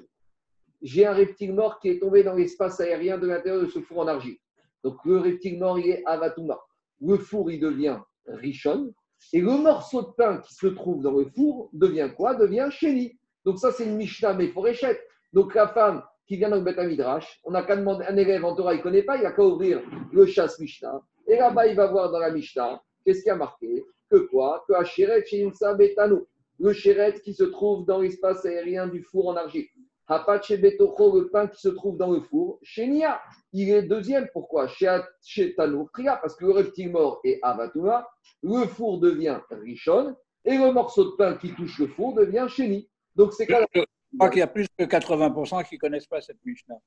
[0.81, 3.99] J'ai un reptile mort qui est tombé dans l'espace aérien de l'intérieur de ce four
[3.99, 4.37] en argile.
[4.83, 6.59] Donc le reptile mort, il est Avatuma.
[6.99, 8.91] Le four, il devient Rishon.
[9.31, 12.33] Et le morceau de pain qui se trouve dans le four devient quoi?
[12.33, 13.15] Devient Chéni.
[13.45, 14.99] Donc ça, c'est une Mishnah, mais pour échette.
[15.31, 18.43] Donc la femme qui vient dans le Beth Midrash, on n'a qu'à demander, un élève
[18.43, 19.79] en Torah, il ne connaît pas, il n'a qu'à ouvrir
[20.11, 21.01] le chasse Mishnah.
[21.27, 23.85] Et là-bas, il va voir dans la Mishnah, qu'est-ce qui a marqué?
[24.13, 26.19] Que quoi Que Asheret Shinsa Betanu.
[26.59, 29.65] le chéret qui se trouve dans l'espace aérien du four en argile.
[30.07, 32.59] Hapache Betocho, le pain qui se trouve dans le four.
[32.61, 33.19] Chez Nia,
[33.53, 34.27] il est deuxième.
[34.31, 38.07] Pourquoi Chez, Priya, parce que le reptile mort est Avatuma,
[38.43, 40.15] le four devient Rishon,
[40.45, 42.87] et le morceau de pain qui touche le four devient Chéni.
[43.15, 43.81] Donc c'est quoi Je
[44.15, 46.77] crois qu'il y a plus que 80% qui ne connaissent pas cette Mishnah.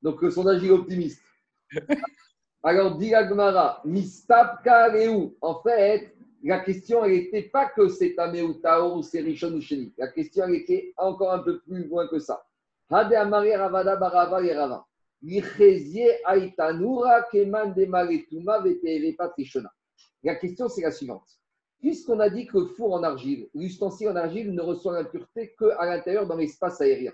[0.00, 1.22] Donc le sondage est optimiste.
[2.68, 5.36] Alors, dit Agmara, Mistapka Reu.
[5.40, 6.12] En fait,
[6.42, 9.94] la question, n'était pas que c'est Tamé ou Taor ou c'est Rishon ou Sheni.
[9.96, 12.44] La question, était encore un peu plus loin que ça.
[12.90, 14.84] Hade Ravada Barava Yerava.
[15.22, 17.86] Lichezie Aitanura Keman de.
[20.24, 21.38] La question, c'est la suivante.
[21.78, 25.86] Puisqu'on a dit que le four en argile, l'ustensile en argile ne reçoit l'impureté qu'à
[25.86, 27.12] l'intérieur dans l'espace aérien.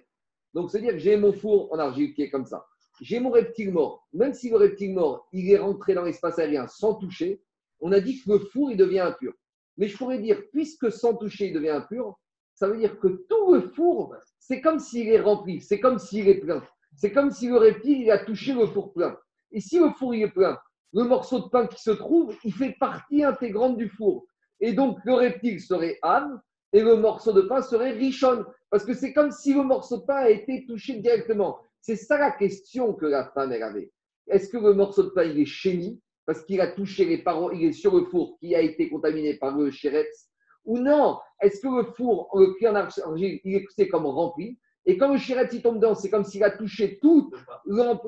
[0.54, 2.64] Donc, c'est-à-dire que j'ai mon four en argile qui est comme ça.
[3.02, 4.06] J'ai mon reptile mort.
[4.12, 7.42] Même si le reptile mort, il est rentré dans l'espace aérien sans toucher,
[7.80, 9.32] on a dit que le four, il devient impur.
[9.76, 12.16] Mais je pourrais dire, puisque sans toucher, il devient impur,
[12.54, 16.28] ça veut dire que tout le four, c'est comme s'il est rempli, c'est comme s'il
[16.28, 16.62] est plein.
[16.94, 19.18] C'est comme si le reptile, il a touché le four plein.
[19.50, 20.56] Et si le four, est plein,
[20.92, 24.26] le morceau de pain qui se trouve, il fait partie intégrante du four.
[24.60, 26.40] Et donc, le reptile serait âme
[26.72, 28.46] et le morceau de pain serait richonne.
[28.70, 31.58] Parce que c'est comme si le morceau de pain a été touché directement.
[31.82, 33.90] C'est ça la question que la femme elle avait.
[34.28, 37.52] Est-ce que le morceau de pain il est chéni parce qu'il a touché les parois,
[37.54, 40.28] il est sur le four qui a été contaminé par le chéretz
[40.64, 41.18] Ou non?
[41.40, 44.56] Est-ce que le four, le cuir en argile, il est c'est comme rempli?
[44.86, 47.32] Et quand le chéretz il tombe dedans, c'est comme s'il a touché tout,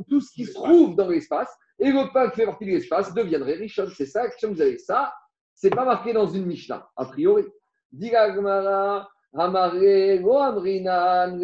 [0.09, 3.13] tout ce qui se trouve dans l'espace et le pain qui fait partie de l'espace
[3.13, 3.81] deviendrait riche.
[3.97, 4.79] C'est ça que vous avez.
[4.79, 5.13] Ça,
[5.53, 7.43] c'est pas marqué dans une Mishnah, a priori.
[7.93, 8.09] Lo
[10.39, 11.41] Amrinan,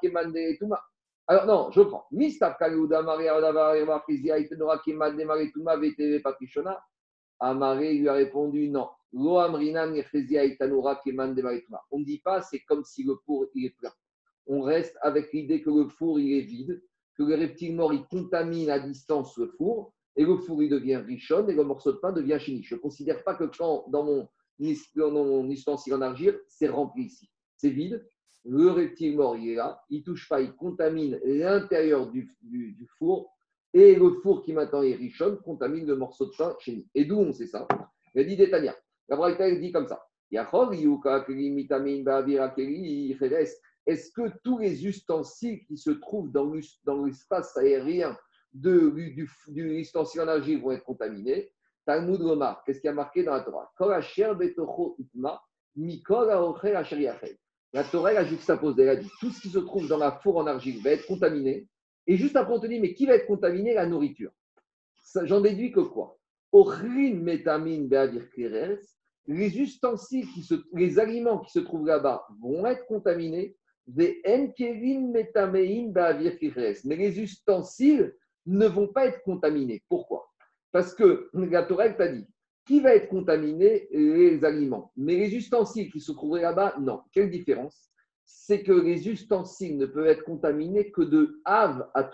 [0.00, 0.38] Kemande.
[1.28, 2.04] Alors non, je prends.
[7.40, 8.88] Amare lui a répondu non.
[9.14, 9.48] On
[11.98, 13.92] ne dit pas c'est comme si le four il est plein.
[14.46, 16.82] On reste avec l'idée que le four il est vide,
[17.16, 20.96] que le reptile mort il contamine à distance le four et le four il devient
[20.96, 22.62] richonne et le morceau de pain devient chéni.
[22.62, 24.28] Je ne considère pas que quand dans mon,
[24.96, 27.30] dans mon ustensile en argile, c'est rempli ici.
[27.56, 28.04] C'est vide.
[28.44, 29.82] Le reptile mort, il est là.
[29.88, 32.28] Il ne touche pas, il contamine l'intérieur du,
[32.98, 33.32] four.
[33.72, 36.86] Et le four qui maintenant est richonne contamine le morceau de pain chéni.
[36.94, 37.66] Et d'où on sait ça?
[38.14, 38.76] Il dit Détania.
[39.08, 40.04] La Braïta dit comme ça.
[43.86, 46.52] Est-ce que tous les ustensiles qui se trouvent dans
[47.04, 48.16] l'espace aérien
[48.52, 51.52] du, ustensile en argile vont être contaminés?
[51.84, 53.70] Talmud remarque, qu'est-ce qui a marqué dans la Torah?
[57.74, 60.36] La Torah a juxtaposé, elle a dit tout ce qui se trouve dans la four
[60.36, 61.66] en argile va être contaminé.
[62.06, 63.72] Et juste après, on te dit, mais qui va être contaminé?
[63.74, 64.30] La nourriture.
[65.22, 66.18] J'en déduis que quoi?
[69.26, 73.56] Les ustensiles, qui se, les aliments qui se trouvent là-bas vont être contaminés.
[73.86, 74.20] Mais
[76.96, 78.14] les ustensiles
[78.46, 79.82] ne vont pas être contaminés.
[79.88, 80.30] Pourquoi?
[80.72, 82.26] Parce que la Torah t'a dit
[82.64, 84.92] qui va être contaminé Les aliments.
[84.96, 87.00] Mais les ustensiles qui se trouveraient là-bas, non.
[87.12, 87.90] Quelle différence?
[88.24, 92.10] C'est que les ustensiles ne peuvent être contaminés que de Av à.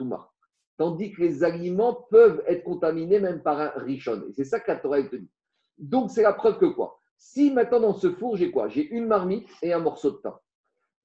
[0.77, 4.25] Tandis que les aliments peuvent être contaminés même par un richon.
[4.29, 5.31] Et c'est ça que la Torah te dit.
[5.77, 6.99] Donc, c'est la preuve que quoi?
[7.17, 8.69] Si maintenant dans ce four, j'ai quoi?
[8.69, 10.39] J'ai une marmite et un morceau de pain.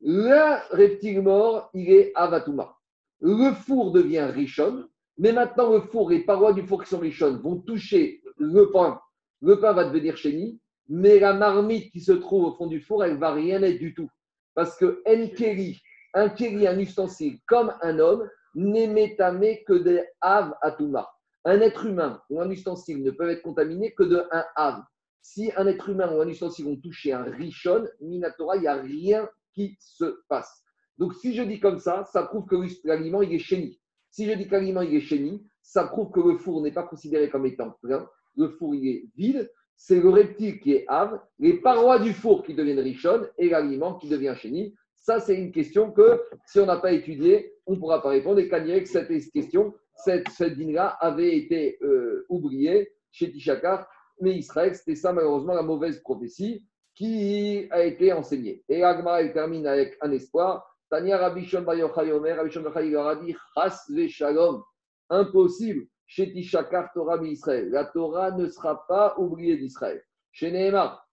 [0.01, 2.77] Le reptile mort, il est Avatouma.
[3.19, 4.87] Le four devient richon,
[5.17, 8.99] mais maintenant le four, les parois du four qui sont richonnes vont toucher le pain.
[9.43, 13.03] Le pain va devenir chéni, mais la marmite qui se trouve au fond du four,
[13.03, 14.09] elle va rien être du tout.
[14.55, 15.81] Parce que Nkeri,
[16.13, 21.09] un keri, un ustensile, comme un homme, n'émet que des av atuma.
[21.43, 24.81] Un être humain ou un ustensile ne peuvent être contaminés que de un av.
[25.21, 28.75] Si un être humain ou un ustensile vont toucher un richon, minatora, il n'y a
[28.75, 30.63] rien qui se passe.
[30.97, 32.55] Donc si je dis comme ça, ça prouve que
[32.85, 33.77] l'aliment il est chéni.
[34.09, 36.83] Si je dis que l'aliment il est chéni, ça prouve que le four n'est pas
[36.83, 38.07] considéré comme étant plein.
[38.35, 39.51] Le four il est vide.
[39.75, 43.95] C'est le reptile qui est ave, les parois du four qui deviennent richonnes et l'aliment
[43.95, 44.73] qui devient chéni.
[44.95, 48.39] Ça, c'est une question que, si on n'a pas étudié, on ne pourra pas répondre.
[48.39, 50.57] Et Kanye, que cette question, cette, cette
[51.01, 53.87] avait été euh, oubliée chez Tishakar,
[54.21, 56.65] mais Israël, c'était ça malheureusement la mauvaise prophétie
[56.95, 58.63] qui a été enseignée.
[58.69, 60.65] Et Agma, elle termine avec un espoir.
[60.89, 64.63] Tania Rabishon Bayochai Omer, Rabishon Bayochai a dit Chas Shalom.
[65.09, 67.69] Impossible chez Tishakar Torah Israël.
[67.71, 70.03] La Torah ne sera pas oubliée d'Israël.
[70.31, 70.51] Chez.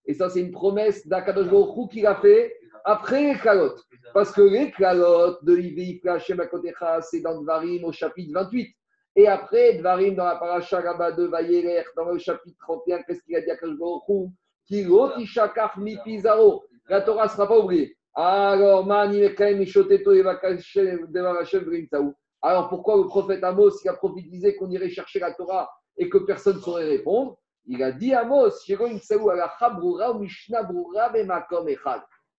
[0.06, 2.54] Et ça, c'est une promesse d'Akadosh Baruch qu'il a fait
[2.84, 3.38] après les.
[4.12, 6.02] Parce que les calottes de Ivi
[7.02, 8.68] c'est dans Dvarim au chapitre 28.
[9.16, 13.36] Et après, Dvarim dans la paracha là de Vayeler, dans le chapitre 31, qu'est-ce qu'il
[13.36, 14.30] a dit à Kadosh Baruch
[14.66, 16.64] Kilo Tishakach Mi Pizarro.
[16.90, 17.96] La Torah ne sera pas oubliée.
[18.14, 22.14] Alors, Mani Mekaim Mishoteto Evakashem Devarashem Vrintaou.
[22.42, 26.18] Alors, pourquoi le prophète Amos, il a prophétisé qu'on irait chercher la Torah et que
[26.18, 27.36] personne ne saurait répondre?
[27.66, 28.50] Il a dit Amos.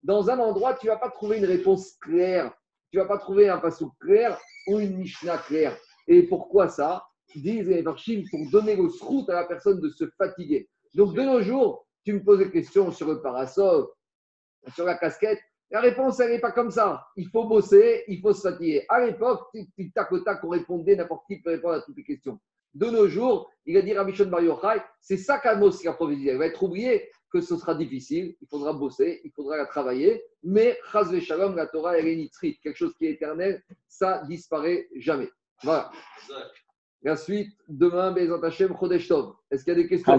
[0.04, 2.52] Dans un endroit, tu ne vas pas trouver une réponse claire.
[2.92, 5.78] Tu ne vas pas trouver un passage clair ou une Mishnah claire.
[6.08, 7.06] Et pourquoi ça?
[7.36, 10.68] Disent les Varchim pour donner le srout à la personne de se fatiguer.
[10.96, 13.88] Donc, de nos jours, tu me poses des questions sur le parasol,
[14.74, 15.40] sur la casquette.
[15.72, 17.06] La réponse, elle n'est pas comme ça.
[17.16, 18.86] Il faut bosser, il faut se fatiguer.
[18.90, 22.04] À l'époque, tu tac au tac, on répondait, n'importe qui peut répondre à toutes les
[22.04, 22.40] questions.
[22.74, 25.94] De nos jours, il a dit à Michel Bar Yochai, c'est ça qu'Amos qui a
[25.94, 26.32] prophétisé.
[26.32, 30.24] Il va être oublié que ce sera difficile, il faudra bosser, il faudra la travailler,
[30.44, 34.88] mais Chaz Shalom, la Torah, elle est nitrite, quelque chose qui est éternel, ça disparaît
[34.98, 35.30] jamais.
[35.64, 35.92] Voilà.
[37.04, 39.34] La suite, demain, Bezat Hashem, Chodesh Tov.
[39.50, 40.12] Est-ce qu'il y a des questions?